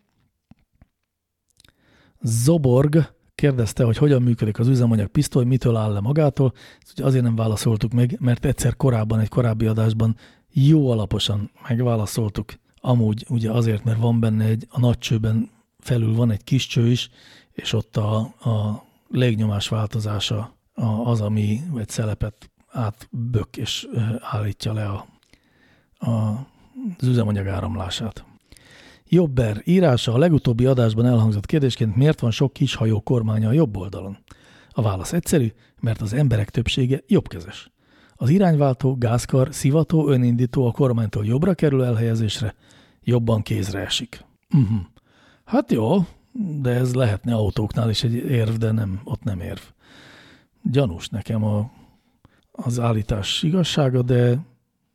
Zoborg 2.21 3.15
kérdezte, 3.35 3.85
hogy 3.85 3.97
hogyan 3.97 4.23
működik 4.23 4.59
az 4.59 4.69
üzemanyag 4.69 5.09
pisztoly, 5.09 5.45
mitől 5.45 5.77
áll 5.77 5.93
le 5.93 6.01
magától. 6.01 6.53
Ezt 6.81 7.01
azért 7.01 7.25
nem 7.25 7.37
válaszoltuk 7.37 7.93
meg, 7.93 8.17
mert 8.21 8.45
egyszer 8.45 8.77
korábban, 8.77 9.21
egy 9.21 9.29
korábbi 9.29 9.67
adásban 9.67 10.17
jó 10.53 10.91
alaposan 10.91 11.51
megválaszoltuk. 11.69 12.53
Amúgy 12.81 13.27
ugye 13.29 13.51
azért, 13.51 13.85
mert 13.85 13.99
van 13.99 14.21
benne 14.21 14.45
egy, 14.45 14.67
a 14.71 14.81
nagy 14.81 14.99
csőben 14.99 15.51
felül 15.79 16.15
van 16.15 16.31
egy 16.31 16.45
kis 16.45 16.67
cső 16.67 16.91
is, 16.91 17.11
és 17.53 17.73
ott 17.73 17.97
a, 17.97 18.17
a 18.21 18.85
légnyomás 19.09 19.69
változása 19.69 20.57
az, 21.05 21.21
ami 21.21 21.61
egy 21.77 21.89
szelepet 21.89 22.51
átbök 22.77 23.57
és 23.57 23.89
állítja 24.21 24.73
le 24.73 24.85
a, 24.85 25.07
a, 26.11 26.11
az 26.99 27.07
üzemanyag 27.07 27.47
áramlását. 27.47 28.25
Jobber 29.09 29.63
írása 29.65 30.13
a 30.13 30.19
legutóbbi 30.19 30.67
adásban 30.67 31.07
elhangzott 31.07 31.47
kérdésként 31.47 31.97
miért 31.97 32.21
van 32.21 32.31
sok 32.31 32.53
kis 32.53 32.75
hajó 32.75 33.01
kormánya 33.01 33.49
a 33.49 33.53
jobb 33.53 33.77
oldalon? 33.77 34.19
A 34.71 34.83
válasz 34.83 35.13
egyszerű, 35.13 35.53
mert 35.81 36.01
az 36.01 36.13
emberek 36.13 36.51
többsége 36.51 37.03
jobbkezes. 37.07 37.71
Az 38.15 38.29
irányváltó, 38.29 38.97
gázkar, 38.97 39.49
szivató, 39.51 40.09
önindító 40.09 40.67
a 40.67 40.73
kormánytól 40.73 41.25
jobbra 41.25 41.55
kerül 41.55 41.85
elhelyezésre, 41.85 42.55
jobban 43.03 43.43
kézre 43.43 43.81
esik. 43.81 44.25
Uh 44.55 44.61
mhm. 44.61 44.73
-huh. 44.75 44.85
Hát 45.45 45.73
jó, 45.73 46.07
de 46.61 46.71
ez 46.71 46.95
lehetne 46.95 47.35
autóknál 47.35 47.91
is 47.91 48.03
egy 48.05 48.15
érv, 48.15 48.55
de 48.55 48.71
nem, 48.71 49.01
ott 49.05 49.23
nem 49.23 49.41
érv. 49.41 49.61
Gyanús 50.63 51.09
nekem 51.09 51.45
a, 51.45 51.71
az 52.57 52.81
állítás 52.81 53.43
igazsága, 53.43 54.03
de 54.03 54.39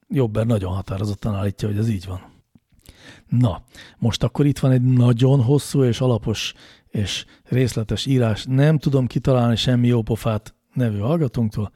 Jobber 0.07 0.45
nagyon 0.45 0.73
határozottan 0.73 1.35
állítja, 1.35 1.67
hogy 1.67 1.77
ez 1.77 1.89
így 1.89 2.05
van. 2.05 2.21
Na, 3.27 3.63
most 3.97 4.23
akkor 4.23 4.45
itt 4.45 4.59
van 4.59 4.71
egy 4.71 4.81
nagyon 4.81 5.43
hosszú 5.43 5.83
és 5.83 6.01
alapos 6.01 6.53
és 6.87 7.25
részletes 7.43 8.05
írás. 8.05 8.45
Nem 8.45 8.77
tudom 8.77 9.07
kitalálni 9.07 9.55
semmi 9.55 9.87
jópofát 9.87 10.55
nevű 10.73 10.97
hallgatónktól, 10.97 11.71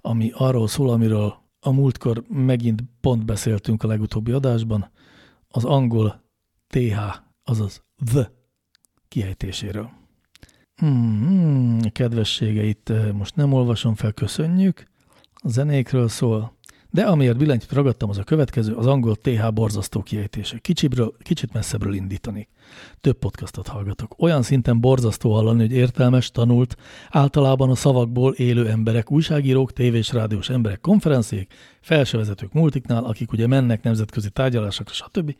ami 0.00 0.30
arról 0.34 0.68
szól, 0.68 0.90
amiről 0.90 1.34
a 1.60 1.70
múltkor 1.70 2.24
megint 2.28 2.82
pont 3.00 3.24
beszéltünk 3.24 3.82
a 3.82 3.86
legutóbbi 3.86 4.32
adásban, 4.32 4.90
az 5.48 5.64
angol 5.64 6.22
TH, 6.66 6.98
azaz 7.44 7.82
the 8.04 8.32
kiejtéséről. 9.08 9.90
Hmm, 10.74 11.80
kedvességeit 11.92 12.90
eh, 12.90 13.12
most 13.12 13.36
nem 13.36 13.52
olvasom 13.52 13.94
fel, 13.94 14.12
köszönjük. 14.12 14.89
Zenékről 15.44 16.08
szól. 16.08 16.58
De 16.92 17.02
amiért 17.02 17.36
billentyűt 17.36 17.72
ragadtam, 17.72 18.08
az 18.08 18.18
a 18.18 18.24
következő, 18.24 18.74
az 18.74 18.86
angol 18.86 19.16
TH 19.16 19.52
borzasztó 19.52 20.02
kiejtése. 20.02 20.58
Kicsibről, 20.58 21.14
kicsit 21.22 21.52
messzebbről 21.52 21.94
indítani. 21.94 22.48
Több 23.00 23.18
podcastot 23.18 23.66
hallgatok. 23.68 24.14
Olyan 24.18 24.42
szinten 24.42 24.80
borzasztó 24.80 25.32
hallani, 25.32 25.60
hogy 25.60 25.72
értelmes, 25.72 26.30
tanult, 26.30 26.76
általában 27.10 27.70
a 27.70 27.74
szavakból 27.74 28.32
élő 28.32 28.68
emberek, 28.68 29.10
újságírók, 29.10 29.72
tévés, 29.72 30.12
rádiós 30.12 30.48
emberek, 30.48 30.80
konferenciék, 30.80 31.54
felsővezetők 31.80 32.52
multiknál, 32.52 33.04
akik 33.04 33.32
ugye 33.32 33.46
mennek 33.46 33.82
nemzetközi 33.82 34.30
tárgyalásokra, 34.30 34.94
stb. 34.94 35.34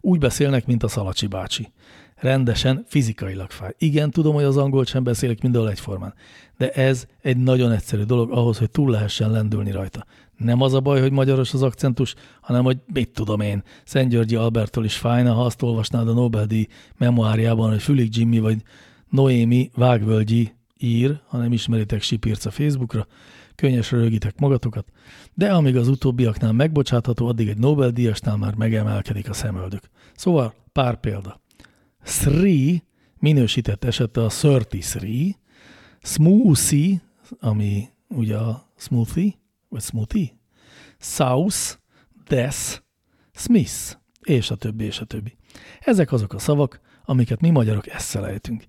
úgy 0.00 0.18
beszélnek, 0.18 0.66
mint 0.66 0.82
a 0.82 0.88
Szalacsi 0.88 1.26
bácsi 1.26 1.72
rendesen 2.16 2.84
fizikailag 2.88 3.50
fáj. 3.50 3.74
Igen, 3.78 4.10
tudom, 4.10 4.34
hogy 4.34 4.44
az 4.44 4.56
angolt 4.56 4.88
sem 4.88 5.02
beszélek 5.02 5.42
mindenhol 5.42 5.70
egyformán, 5.70 6.14
de 6.56 6.70
ez 6.70 7.06
egy 7.22 7.36
nagyon 7.36 7.72
egyszerű 7.72 8.02
dolog 8.02 8.32
ahhoz, 8.32 8.58
hogy 8.58 8.70
túl 8.70 8.90
lehessen 8.90 9.30
lendülni 9.30 9.70
rajta. 9.70 10.06
Nem 10.36 10.60
az 10.60 10.74
a 10.74 10.80
baj, 10.80 11.00
hogy 11.00 11.12
magyaros 11.12 11.54
az 11.54 11.62
akcentus, 11.62 12.14
hanem 12.40 12.64
hogy 12.64 12.78
mit 12.92 13.10
tudom 13.10 13.40
én, 13.40 13.62
Szent 13.84 14.10
Györgyi 14.10 14.34
Albertól 14.34 14.84
is 14.84 14.96
fájna, 14.96 15.32
ha 15.32 15.44
azt 15.44 15.62
olvasnád 15.62 16.08
a 16.08 16.12
Nobel-díj 16.12 16.66
memoáriában, 16.98 17.70
hogy 17.70 17.82
Fülig 17.82 18.16
Jimmy 18.16 18.38
vagy 18.38 18.62
Noémi 19.08 19.70
Vágvölgyi 19.74 20.52
ír, 20.78 21.20
ha 21.26 21.38
nem 21.38 21.52
ismeritek 21.52 22.02
Sipirc 22.02 22.44
a 22.44 22.50
Facebookra, 22.50 23.06
könnyesre 23.54 23.98
rögitek 23.98 24.38
magatokat, 24.38 24.86
de 25.34 25.52
amíg 25.52 25.76
az 25.76 25.88
utóbbiaknál 25.88 26.52
megbocsátható, 26.52 27.26
addig 27.26 27.48
egy 27.48 27.58
Nobel-díjasnál 27.58 28.36
már 28.36 28.54
megemelkedik 28.54 29.28
a 29.28 29.32
szemöldök. 29.32 29.90
Szóval 30.14 30.54
pár 30.72 31.00
példa. 31.00 31.40
Sri 32.02 32.82
minősített 33.18 33.84
esete 33.84 34.24
a 34.24 34.30
33, 34.40 35.36
smoothie, 36.02 37.02
ami 37.40 37.88
ugye 38.08 38.36
a 38.36 38.68
smoothie, 38.76 39.32
vagy 39.76 39.84
smoothie, 39.84 40.28
South, 40.98 41.56
Des, 42.28 42.82
Smith, 43.34 43.96
és 44.20 44.50
a 44.50 44.54
többi, 44.54 44.84
és 44.84 45.00
a 45.00 45.04
többi. 45.04 45.36
Ezek 45.80 46.12
azok 46.12 46.32
a 46.32 46.38
szavak, 46.38 46.80
amiket 47.04 47.40
mi 47.40 47.50
magyarok 47.50 47.88
eszelejtünk. 47.88 48.64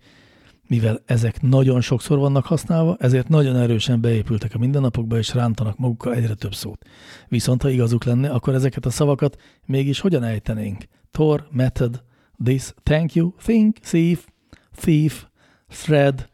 Mivel 0.68 1.02
ezek 1.06 1.42
nagyon 1.42 1.82
sokszor 1.82 2.18
vannak 2.18 2.46
használva, 2.46 2.98
ezért 3.00 3.28
nagyon 3.28 3.56
erősen 3.56 4.02
beépültek 4.02 4.56
a 4.56 4.58
mindennapokba, 4.58 5.18
és 5.18 5.34
rántanak 5.34 5.78
magukkal 5.78 6.14
egyre 6.14 6.34
több 6.34 6.54
szót. 6.54 6.86
Viszont 7.28 7.62
ha 7.62 7.70
igazuk 7.70 8.04
lenne, 8.04 8.30
akkor 8.30 8.54
ezeket 8.54 8.86
a 8.86 8.90
szavakat 8.90 9.42
mégis 9.66 10.00
hogyan 10.00 10.24
ejtenénk? 10.24 10.84
Tor, 11.12 11.48
method, 11.52 12.04
this, 12.44 12.74
thank 12.84 13.14
you, 13.14 13.32
think, 13.44 13.78
thief, 13.78 14.28
thief, 14.76 15.26
thread, 15.68 16.30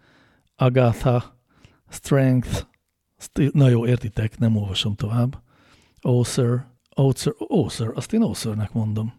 Agatha, 0.56 1.38
strength, 1.90 2.72
na 3.52 3.70
jó, 3.70 3.86
értitek, 3.88 4.38
nem 4.38 4.56
olvasom 4.56 4.96
tovább. 4.96 5.42
Author, 6.02 6.66
author, 6.90 7.36
author, 7.48 7.92
azt 7.96 8.14
én 8.14 8.22
authornek 8.22 8.74
mondom. 8.74 9.14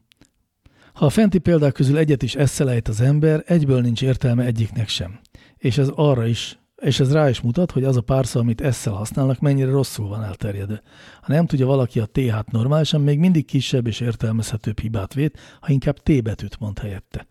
Ha 0.92 1.06
a 1.06 1.10
fenti 1.10 1.38
példák 1.38 1.72
közül 1.72 1.98
egyet 1.98 2.22
is 2.22 2.34
eszelejt 2.34 2.88
az 2.88 3.00
ember, 3.00 3.42
egyből 3.46 3.80
nincs 3.80 4.02
értelme 4.02 4.44
egyiknek 4.44 4.88
sem. 4.88 5.20
És 5.56 5.78
ez 5.78 5.88
arra 5.88 6.26
is, 6.26 6.58
és 6.76 7.00
ez 7.00 7.12
rá 7.12 7.28
is 7.28 7.40
mutat, 7.40 7.70
hogy 7.70 7.84
az 7.84 7.96
a 7.96 8.00
párszó, 8.00 8.40
amit 8.40 8.60
esszel 8.60 8.92
használnak, 8.92 9.40
mennyire 9.40 9.70
rosszul 9.70 10.08
van 10.08 10.24
elterjedve. 10.24 10.82
Ha 11.22 11.32
nem 11.32 11.46
tudja 11.46 11.66
valaki 11.66 12.00
a 12.00 12.06
TH-t 12.06 12.50
normálisan, 12.50 13.00
még 13.00 13.18
mindig 13.18 13.44
kisebb 13.44 13.86
és 13.86 14.00
értelmezhetőbb 14.00 14.80
hibát 14.80 15.14
vét, 15.14 15.38
ha 15.60 15.72
inkább 15.72 15.98
T 15.98 16.22
betűt 16.22 16.58
mond 16.58 16.78
helyette. 16.78 17.26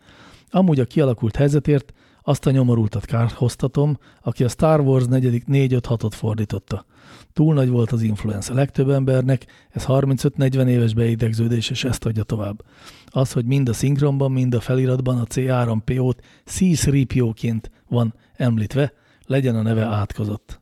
Amúgy 0.49 0.79
a 0.79 0.85
kialakult 0.85 1.35
helyzetért 1.35 1.93
azt 2.23 2.45
a 2.45 2.51
nyomorultat 2.51 3.05
kárhoztatom, 3.05 3.97
aki 4.21 4.43
a 4.43 4.47
Star 4.47 4.79
Wars 4.79 5.03
4-5-6-ot 5.09 6.11
fordította. 6.11 6.85
Túl 7.33 7.53
nagy 7.53 7.69
volt 7.69 7.91
az 7.91 8.01
influenza 8.01 8.53
legtöbb 8.53 8.89
embernek, 8.89 9.45
ez 9.69 9.85
35-40 9.87 10.67
éves 10.67 10.93
beidegződés, 10.93 11.69
és 11.69 11.83
ezt 11.83 12.05
adja 12.05 12.23
tovább. 12.23 12.63
Az, 13.05 13.31
hogy 13.31 13.45
mind 13.45 13.69
a 13.69 13.73
szinkronban, 13.73 14.31
mind 14.31 14.53
a 14.53 14.59
feliratban 14.59 15.17
a 15.19 15.25
C3PO-t 15.25 16.23
C-3PO-ként 16.45 17.71
van 17.87 18.13
említve, 18.33 18.93
legyen 19.25 19.55
a 19.55 19.61
neve 19.61 19.83
átkozott. 19.83 20.61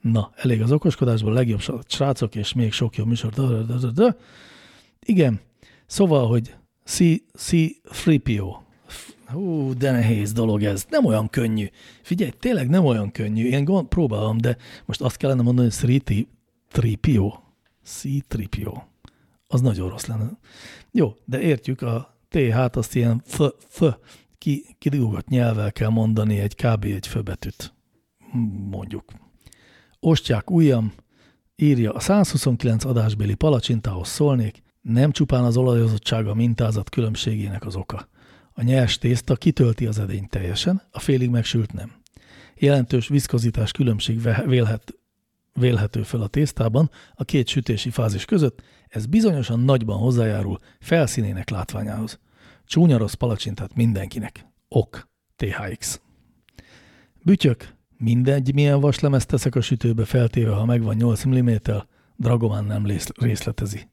Na, 0.00 0.30
elég 0.36 0.62
az 0.62 0.72
okoskodásból, 0.72 1.32
legjobb 1.32 1.60
srácok, 1.86 2.34
és 2.34 2.52
még 2.52 2.72
sok 2.72 2.96
jobb 2.96 3.06
műsor. 3.06 3.32
Igen, 5.00 5.40
szóval, 5.86 6.28
hogy 6.28 6.54
C3PO, 6.86 8.66
Hú, 9.32 9.74
de 9.74 9.90
nehéz 9.90 10.32
dolog 10.32 10.62
ez. 10.62 10.86
Nem 10.90 11.04
olyan 11.04 11.28
könnyű. 11.30 11.66
Figyelj, 12.02 12.30
tényleg 12.30 12.68
nem 12.68 12.84
olyan 12.84 13.10
könnyű. 13.10 13.48
Én 13.48 13.64
gond, 13.64 13.88
próbálom, 13.88 14.38
de 14.38 14.56
most 14.84 15.00
azt 15.00 15.16
kellene 15.16 15.42
mondani, 15.42 15.68
hogy 15.80 16.16
3PO. 16.72 17.32
C-3PO. 17.84 18.82
Az 19.46 19.60
nagyon 19.60 19.88
rossz 19.88 20.06
lenne. 20.06 20.38
Jó, 20.90 21.14
de 21.24 21.40
értjük, 21.40 21.82
a 21.82 22.16
T-hát 22.28 22.76
azt 22.76 22.94
ilyen 22.94 23.22
f, 23.24 23.40
f 23.68 23.82
ki, 24.38 24.76
kidugott 24.78 25.28
nyelvvel 25.28 25.72
kell 25.72 25.88
mondani 25.88 26.38
egy 26.38 26.54
kb. 26.54 26.84
egy 26.84 27.06
főbetűt. 27.06 27.74
Mondjuk. 28.70 29.04
Ostják 30.00 30.50
ujjam, 30.50 30.92
írja, 31.56 31.92
a 31.92 32.00
129 32.00 32.84
adásbéli 32.84 33.34
palacsintához 33.34 34.08
szólnék, 34.08 34.62
nem 34.80 35.10
csupán 35.10 35.44
az 35.44 35.56
olajozottsága 35.56 36.34
mintázat 36.34 36.90
különbségének 36.90 37.66
az 37.66 37.76
oka. 37.76 38.08
A 38.58 38.62
nyers 38.62 38.98
tészta 38.98 39.36
kitölti 39.36 39.86
az 39.86 39.98
edényt 39.98 40.30
teljesen, 40.30 40.82
a 40.90 40.98
félig 40.98 41.30
megsült 41.30 41.72
nem. 41.72 41.92
Jelentős 42.54 43.08
viszkozitás 43.08 43.72
különbség 43.72 44.20
vélhet, 44.46 44.94
vélhető 45.52 46.02
fel 46.02 46.20
a 46.20 46.26
tésztában 46.26 46.90
a 47.14 47.24
két 47.24 47.48
sütési 47.48 47.90
fázis 47.90 48.24
között, 48.24 48.62
ez 48.88 49.06
bizonyosan 49.06 49.60
nagyban 49.60 49.98
hozzájárul 49.98 50.58
felszínének 50.80 51.50
látványához. 51.50 52.18
Csúnya 52.64 52.96
rossz 52.96 53.12
palacsintát 53.12 53.74
mindenkinek. 53.74 54.46
Ok. 54.68 55.08
THX. 55.36 56.00
Bütyök. 57.22 57.74
Mindegy, 57.98 58.54
milyen 58.54 58.80
vaslemezt 58.80 59.28
teszek 59.28 59.54
a 59.54 59.60
sütőbe 59.60 60.04
feltéve, 60.04 60.50
ha 60.50 60.64
megvan 60.64 60.96
8 60.96 61.24
mm, 61.24 61.50
Dragomán 62.16 62.64
nem 62.64 62.86
részletezi. 63.14 63.88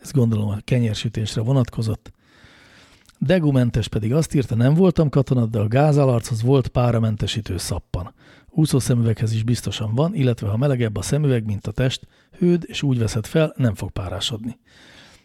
Ez 0.00 0.10
gondolom 0.10 0.48
a 0.48 0.58
kenyérsütésre 0.64 1.40
vonatkozott. 1.40 2.12
Degumentes 3.24 3.88
pedig 3.88 4.12
azt 4.12 4.34
írta, 4.34 4.54
nem 4.54 4.74
voltam 4.74 5.08
katona, 5.08 5.46
de 5.46 5.58
a 5.58 5.68
gázalarchoz 5.68 6.42
volt 6.42 6.68
páramentesítő 6.68 7.56
szappan. 7.56 8.12
Úszószemüveghez 8.50 9.32
is 9.32 9.42
biztosan 9.42 9.94
van, 9.94 10.14
illetve 10.14 10.48
ha 10.48 10.56
melegebb 10.56 10.96
a 10.96 11.02
szemüveg, 11.02 11.44
mint 11.44 11.66
a 11.66 11.72
test, 11.72 12.06
hőd 12.38 12.64
és 12.66 12.82
úgy 12.82 12.98
veszed 12.98 13.26
fel, 13.26 13.54
nem 13.56 13.74
fog 13.74 13.90
párásodni. 13.90 14.58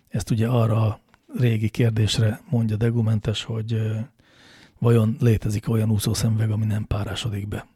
Ezt 0.08 0.30
ugye 0.30 0.48
arra 0.48 0.82
a 0.82 1.00
régi 1.40 1.70
kérdésre 1.70 2.42
mondja 2.50 2.76
Degumentes, 2.76 3.44
hogy 3.44 3.82
vajon 4.80 5.18
létezik 5.20 5.70
olyan 5.70 5.92
úszószemüveg, 5.92 6.52
ami 6.52 6.66
nem 6.66 6.86
párásodik 6.88 7.48
be. 7.48 7.68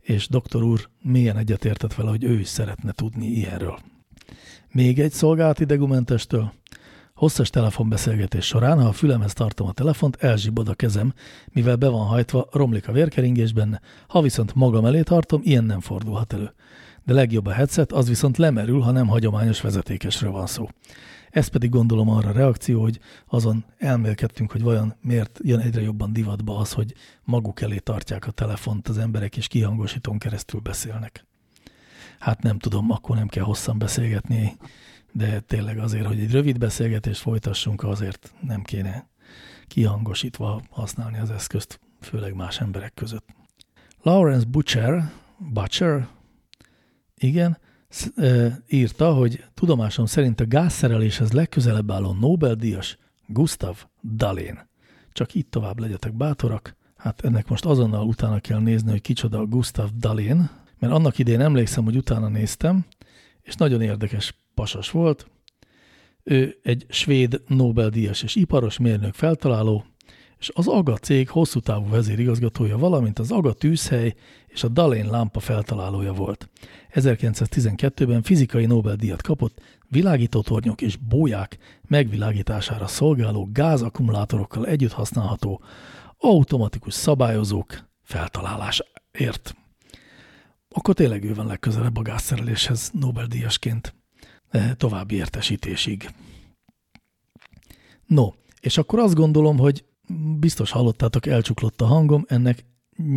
És 0.00 0.28
doktor 0.28 0.62
úr 0.62 0.88
milyen 1.02 1.36
egyetértett 1.36 1.94
vele, 1.94 2.10
hogy 2.10 2.24
ő 2.24 2.38
is 2.38 2.48
szeretne 2.48 2.92
tudni 2.92 3.26
ilyenről. 3.26 3.78
Még 4.72 4.98
egy 4.98 5.12
szolgálati 5.12 5.64
Degumentestől. 5.64 6.52
Hosszas 7.18 7.50
telefonbeszélgetés 7.50 8.46
során, 8.46 8.80
ha 8.80 8.88
a 8.88 8.92
fülemhez 8.92 9.32
tartom 9.32 9.66
a 9.66 9.72
telefont, 9.72 10.16
elzsibod 10.16 10.68
a 10.68 10.74
kezem, 10.74 11.12
mivel 11.52 11.76
be 11.76 11.88
van 11.88 12.06
hajtva, 12.06 12.48
romlik 12.52 12.88
a 12.88 12.92
vérkeringés 12.92 13.52
benne, 13.52 13.80
ha 14.08 14.22
viszont 14.22 14.54
magam 14.54 14.84
elé 14.84 15.02
tartom, 15.02 15.40
ilyen 15.44 15.64
nem 15.64 15.80
fordulhat 15.80 16.32
elő. 16.32 16.54
de 17.04 17.12
legjobb 17.12 17.46
a 17.46 17.52
headset, 17.52 17.92
az 17.92 18.08
viszont 18.08 18.36
lemerül, 18.36 18.80
ha 18.80 18.90
nem 18.90 19.06
hagyományos 19.06 19.60
vezetékesről 19.60 20.30
van 20.30 20.46
szó. 20.46 20.68
Ez 21.30 21.46
pedig 21.46 21.70
gondolom 21.70 22.08
arra 22.08 22.32
reakció, 22.32 22.80
hogy 22.80 22.98
azon 23.26 23.64
elmélkedtünk, 23.78 24.52
hogy 24.52 24.62
vajon 24.62 24.94
miért 25.00 25.38
jön 25.42 25.60
egyre 25.60 25.80
jobban 25.80 26.12
divatba 26.12 26.58
az, 26.58 26.72
hogy 26.72 26.94
maguk 27.24 27.60
elé 27.60 27.78
tartják 27.78 28.26
a 28.26 28.30
telefont 28.30 28.88
az 28.88 28.98
emberek, 28.98 29.36
és 29.36 29.46
kihangosítón 29.46 30.18
keresztül 30.18 30.60
beszélnek. 30.60 31.26
Hát 32.18 32.42
nem 32.42 32.58
tudom, 32.58 32.90
akkor 32.90 33.16
nem 33.16 33.28
kell 33.28 33.44
hosszan 33.44 33.78
beszélgetni, 33.78 34.56
de 35.12 35.40
tényleg 35.40 35.78
azért, 35.78 36.06
hogy 36.06 36.20
egy 36.20 36.30
rövid 36.30 36.58
beszélgetést 36.58 37.20
folytassunk, 37.20 37.82
azért 37.82 38.34
nem 38.40 38.62
kéne 38.62 39.08
kihangosítva 39.66 40.62
használni 40.70 41.18
az 41.18 41.30
eszközt, 41.30 41.80
főleg 42.00 42.34
más 42.34 42.60
emberek 42.60 42.94
között. 42.94 43.26
Lawrence 44.02 44.46
Butcher, 44.46 45.12
Butcher, 45.38 46.08
igen, 47.16 47.58
írta, 48.68 49.14
hogy 49.14 49.44
tudomásom 49.54 50.06
szerint 50.06 50.40
a 50.40 50.46
gázszereléshez 50.46 51.32
legközelebb 51.32 51.90
álló 51.90 52.12
Nobel-díjas 52.12 52.98
Gustav 53.26 53.84
Dalén. 54.14 54.68
Csak 55.12 55.34
itt 55.34 55.50
tovább 55.50 55.78
legyetek 55.78 56.12
bátorak. 56.12 56.76
Hát 56.96 57.24
ennek 57.24 57.48
most 57.48 57.64
azonnal 57.64 58.06
utána 58.06 58.40
kell 58.40 58.60
nézni, 58.60 58.90
hogy 58.90 59.00
kicsoda 59.00 59.46
Gustav 59.46 59.88
Dalén, 59.96 60.50
mert 60.78 60.92
annak 60.92 61.18
idén 61.18 61.40
emlékszem, 61.40 61.84
hogy 61.84 61.96
utána 61.96 62.28
néztem, 62.28 62.86
és 63.42 63.54
nagyon 63.54 63.80
érdekes 63.80 64.34
pasas 64.58 64.90
volt. 64.90 65.30
Ő 66.22 66.58
egy 66.62 66.86
svéd 66.88 67.42
Nobel-díjas 67.46 68.22
és 68.22 68.34
iparos 68.34 68.78
mérnök 68.78 69.14
feltaláló, 69.14 69.84
és 70.38 70.50
az 70.54 70.68
AGA 70.68 70.96
cég 70.96 71.28
hosszú 71.28 71.60
távú 71.60 71.88
vezérigazgatója, 71.88 72.78
valamint 72.78 73.18
az 73.18 73.30
AGA 73.30 73.52
tűzhely 73.52 74.14
és 74.46 74.64
a 74.64 74.68
Dalén 74.68 75.06
lámpa 75.10 75.40
feltalálója 75.40 76.12
volt. 76.12 76.48
1912-ben 76.94 78.22
fizikai 78.22 78.66
Nobel-díjat 78.66 79.22
kapott 79.22 79.60
világítótornyok 79.88 80.80
és 80.80 80.96
bóják 80.96 81.58
megvilágítására 81.88 82.86
szolgáló 82.86 83.48
gázakumulátorokkal 83.52 84.66
együtt 84.66 84.92
használható 84.92 85.62
automatikus 86.16 86.94
szabályozók 86.94 87.88
feltalálásáért. 88.02 89.56
Akkor 90.68 90.94
tényleg 90.94 91.24
ő 91.24 91.34
van 91.34 91.46
legközelebb 91.46 91.96
a 91.96 92.02
gázszereléshez 92.02 92.90
Nobel-díjasként 92.92 93.97
további 94.76 95.14
értesítésig. 95.14 96.10
No, 98.06 98.28
és 98.60 98.78
akkor 98.78 98.98
azt 98.98 99.14
gondolom, 99.14 99.58
hogy 99.58 99.84
biztos 100.38 100.70
hallottátok, 100.70 101.26
elcsuklott 101.26 101.80
a 101.80 101.86
hangom, 101.86 102.24
ennek 102.28 102.64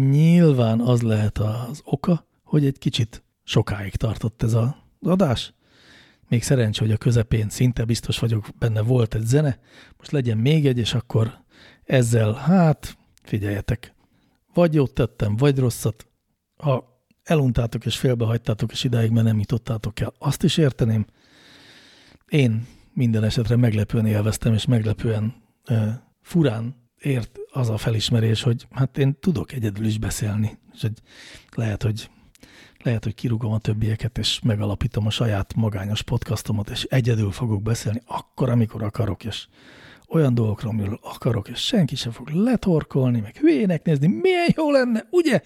nyilván 0.10 0.80
az 0.80 1.02
lehet 1.02 1.38
az 1.38 1.82
oka, 1.84 2.28
hogy 2.44 2.66
egy 2.66 2.78
kicsit 2.78 3.24
sokáig 3.44 3.96
tartott 3.96 4.44
ez 4.44 4.54
az 4.54 4.70
adás. 5.02 5.54
Még 6.28 6.44
szerencs, 6.44 6.80
hogy 6.80 6.92
a 6.92 6.98
közepén 6.98 7.50
szinte 7.50 7.86
biztos 7.86 8.20
vagyok, 8.20 8.48
benne 8.60 8.82
volt 8.82 9.14
egy 9.14 9.26
zene, 9.26 9.60
most 9.98 10.12
legyen 10.12 10.38
még 10.38 10.68
egy, 10.68 10.78
és 10.78 10.94
akkor 10.94 11.44
ezzel, 11.84 12.34
hát, 12.34 12.98
figyeljetek, 13.24 13.96
vagy 14.54 14.74
jót 14.74 14.94
tettem, 14.94 15.36
vagy 15.36 15.60
rosszat. 15.60 16.08
Ha 16.58 17.06
eluntátok 17.24 17.86
és 17.86 17.98
félbehagytátok, 17.98 18.72
és 18.72 18.84
idáig 18.84 19.12
mert 19.12 19.26
nem 19.26 19.40
jutottátok 19.40 20.00
el, 20.00 20.14
azt 20.18 20.44
is 20.44 20.58
érteném. 20.58 21.06
Én 22.32 22.68
minden 22.94 23.24
esetre 23.24 23.56
meglepően 23.56 24.06
élveztem, 24.06 24.54
és 24.54 24.66
meglepően 24.66 25.34
e, 25.66 26.04
furán 26.22 26.76
ért 26.98 27.40
az 27.52 27.70
a 27.70 27.78
felismerés, 27.78 28.42
hogy 28.42 28.68
hát 28.72 28.98
én 28.98 29.18
tudok 29.20 29.52
egyedül 29.52 29.86
is 29.86 29.98
beszélni, 29.98 30.58
és 30.74 30.82
hogy 30.82 30.92
lehet, 31.56 31.84
hogy 31.84 32.10
lehet, 32.84 33.04
hogy 33.04 33.14
kirúgom 33.14 33.52
a 33.52 33.60
többieket, 33.60 34.18
és 34.18 34.40
megalapítom 34.44 35.06
a 35.06 35.10
saját 35.10 35.54
magányos 35.56 36.02
podcastomat, 36.02 36.70
és 36.70 36.84
egyedül 36.84 37.32
fogok 37.32 37.62
beszélni 37.62 38.02
akkor, 38.06 38.50
amikor 38.50 38.84
akarok, 38.84 39.24
és 39.24 39.48
olyan 40.08 40.34
dolgokról, 40.34 40.72
amiről 40.72 41.00
akarok, 41.02 41.50
és 41.50 41.60
senki 41.60 41.96
sem 41.96 42.12
fog 42.12 42.30
letorkolni, 42.30 43.20
meg 43.20 43.38
hülyének 43.38 43.84
nézni, 43.84 44.08
milyen 44.08 44.48
jó 44.56 44.72
lenne, 44.72 45.08
ugye? 45.10 45.42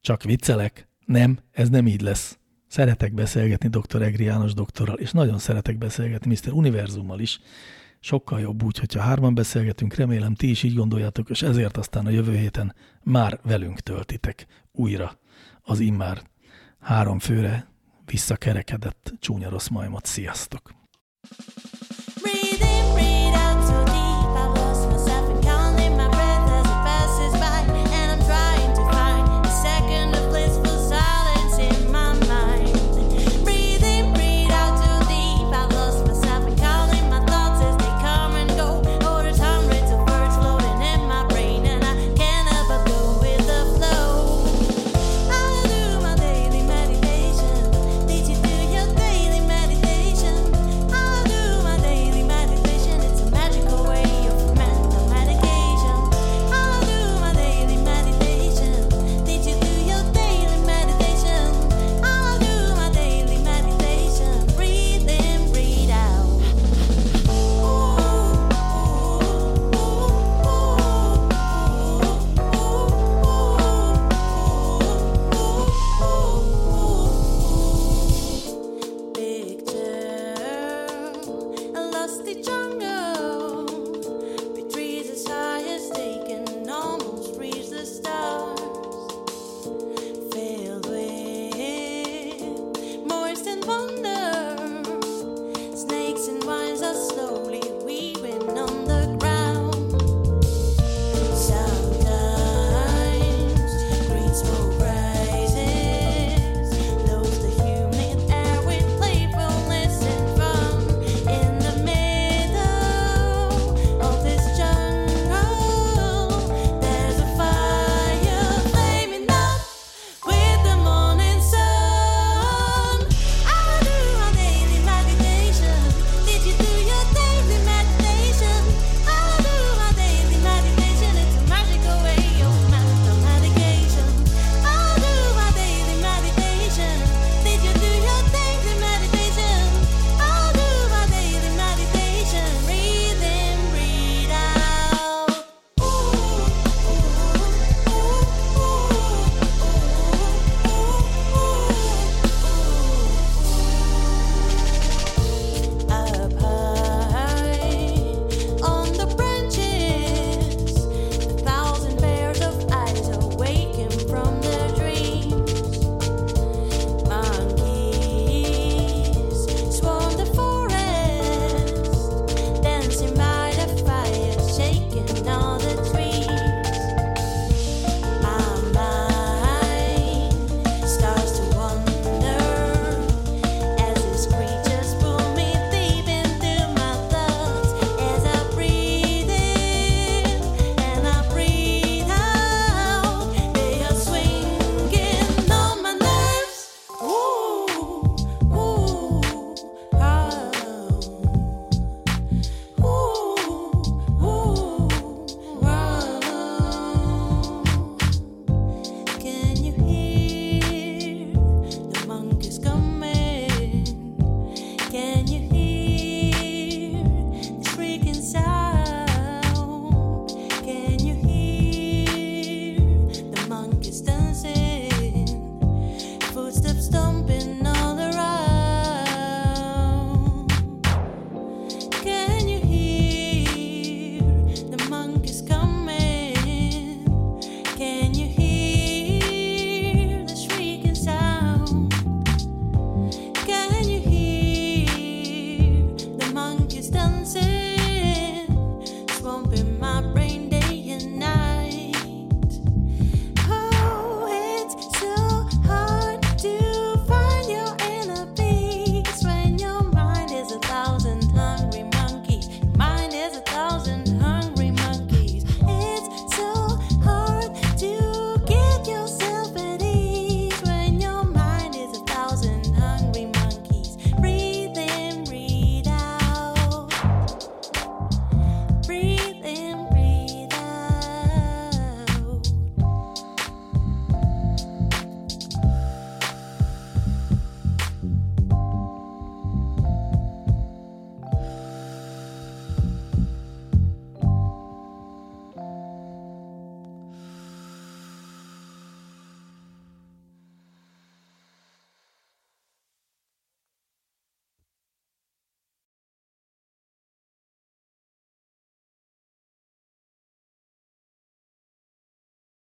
Csak 0.00 0.22
viccelek. 0.22 0.88
Nem, 1.04 1.38
ez 1.52 1.68
nem 1.68 1.86
így 1.86 2.00
lesz. 2.00 2.37
Szeretek 2.68 3.12
beszélgetni 3.14 3.68
dr. 3.68 4.02
Egri 4.02 4.24
János 4.24 4.54
doktorral, 4.54 4.96
és 4.96 5.10
nagyon 5.10 5.38
szeretek 5.38 5.78
beszélgetni 5.78 6.30
Mr. 6.30 6.52
Univerzummal 6.52 7.20
is, 7.20 7.40
sokkal 8.00 8.40
jobb 8.40 8.62
úgy, 8.62 8.78
hogyha 8.78 9.00
hárman 9.00 9.34
beszélgetünk, 9.34 9.94
remélem 9.94 10.34
ti 10.34 10.50
is 10.50 10.62
így 10.62 10.74
gondoljátok, 10.74 11.30
és 11.30 11.42
ezért 11.42 11.76
aztán 11.76 12.06
a 12.06 12.10
jövő 12.10 12.36
héten 12.36 12.74
már 13.02 13.40
velünk 13.42 13.80
töltitek 13.80 14.46
újra 14.72 15.18
az 15.62 15.80
immár 15.80 16.22
három 16.80 17.18
főre 17.18 17.68
visszakerekedett 18.04 19.12
csúnya 19.20 19.48
rossz 19.48 19.68
majmot. 19.68 20.06
Sziasztok! 20.06 20.70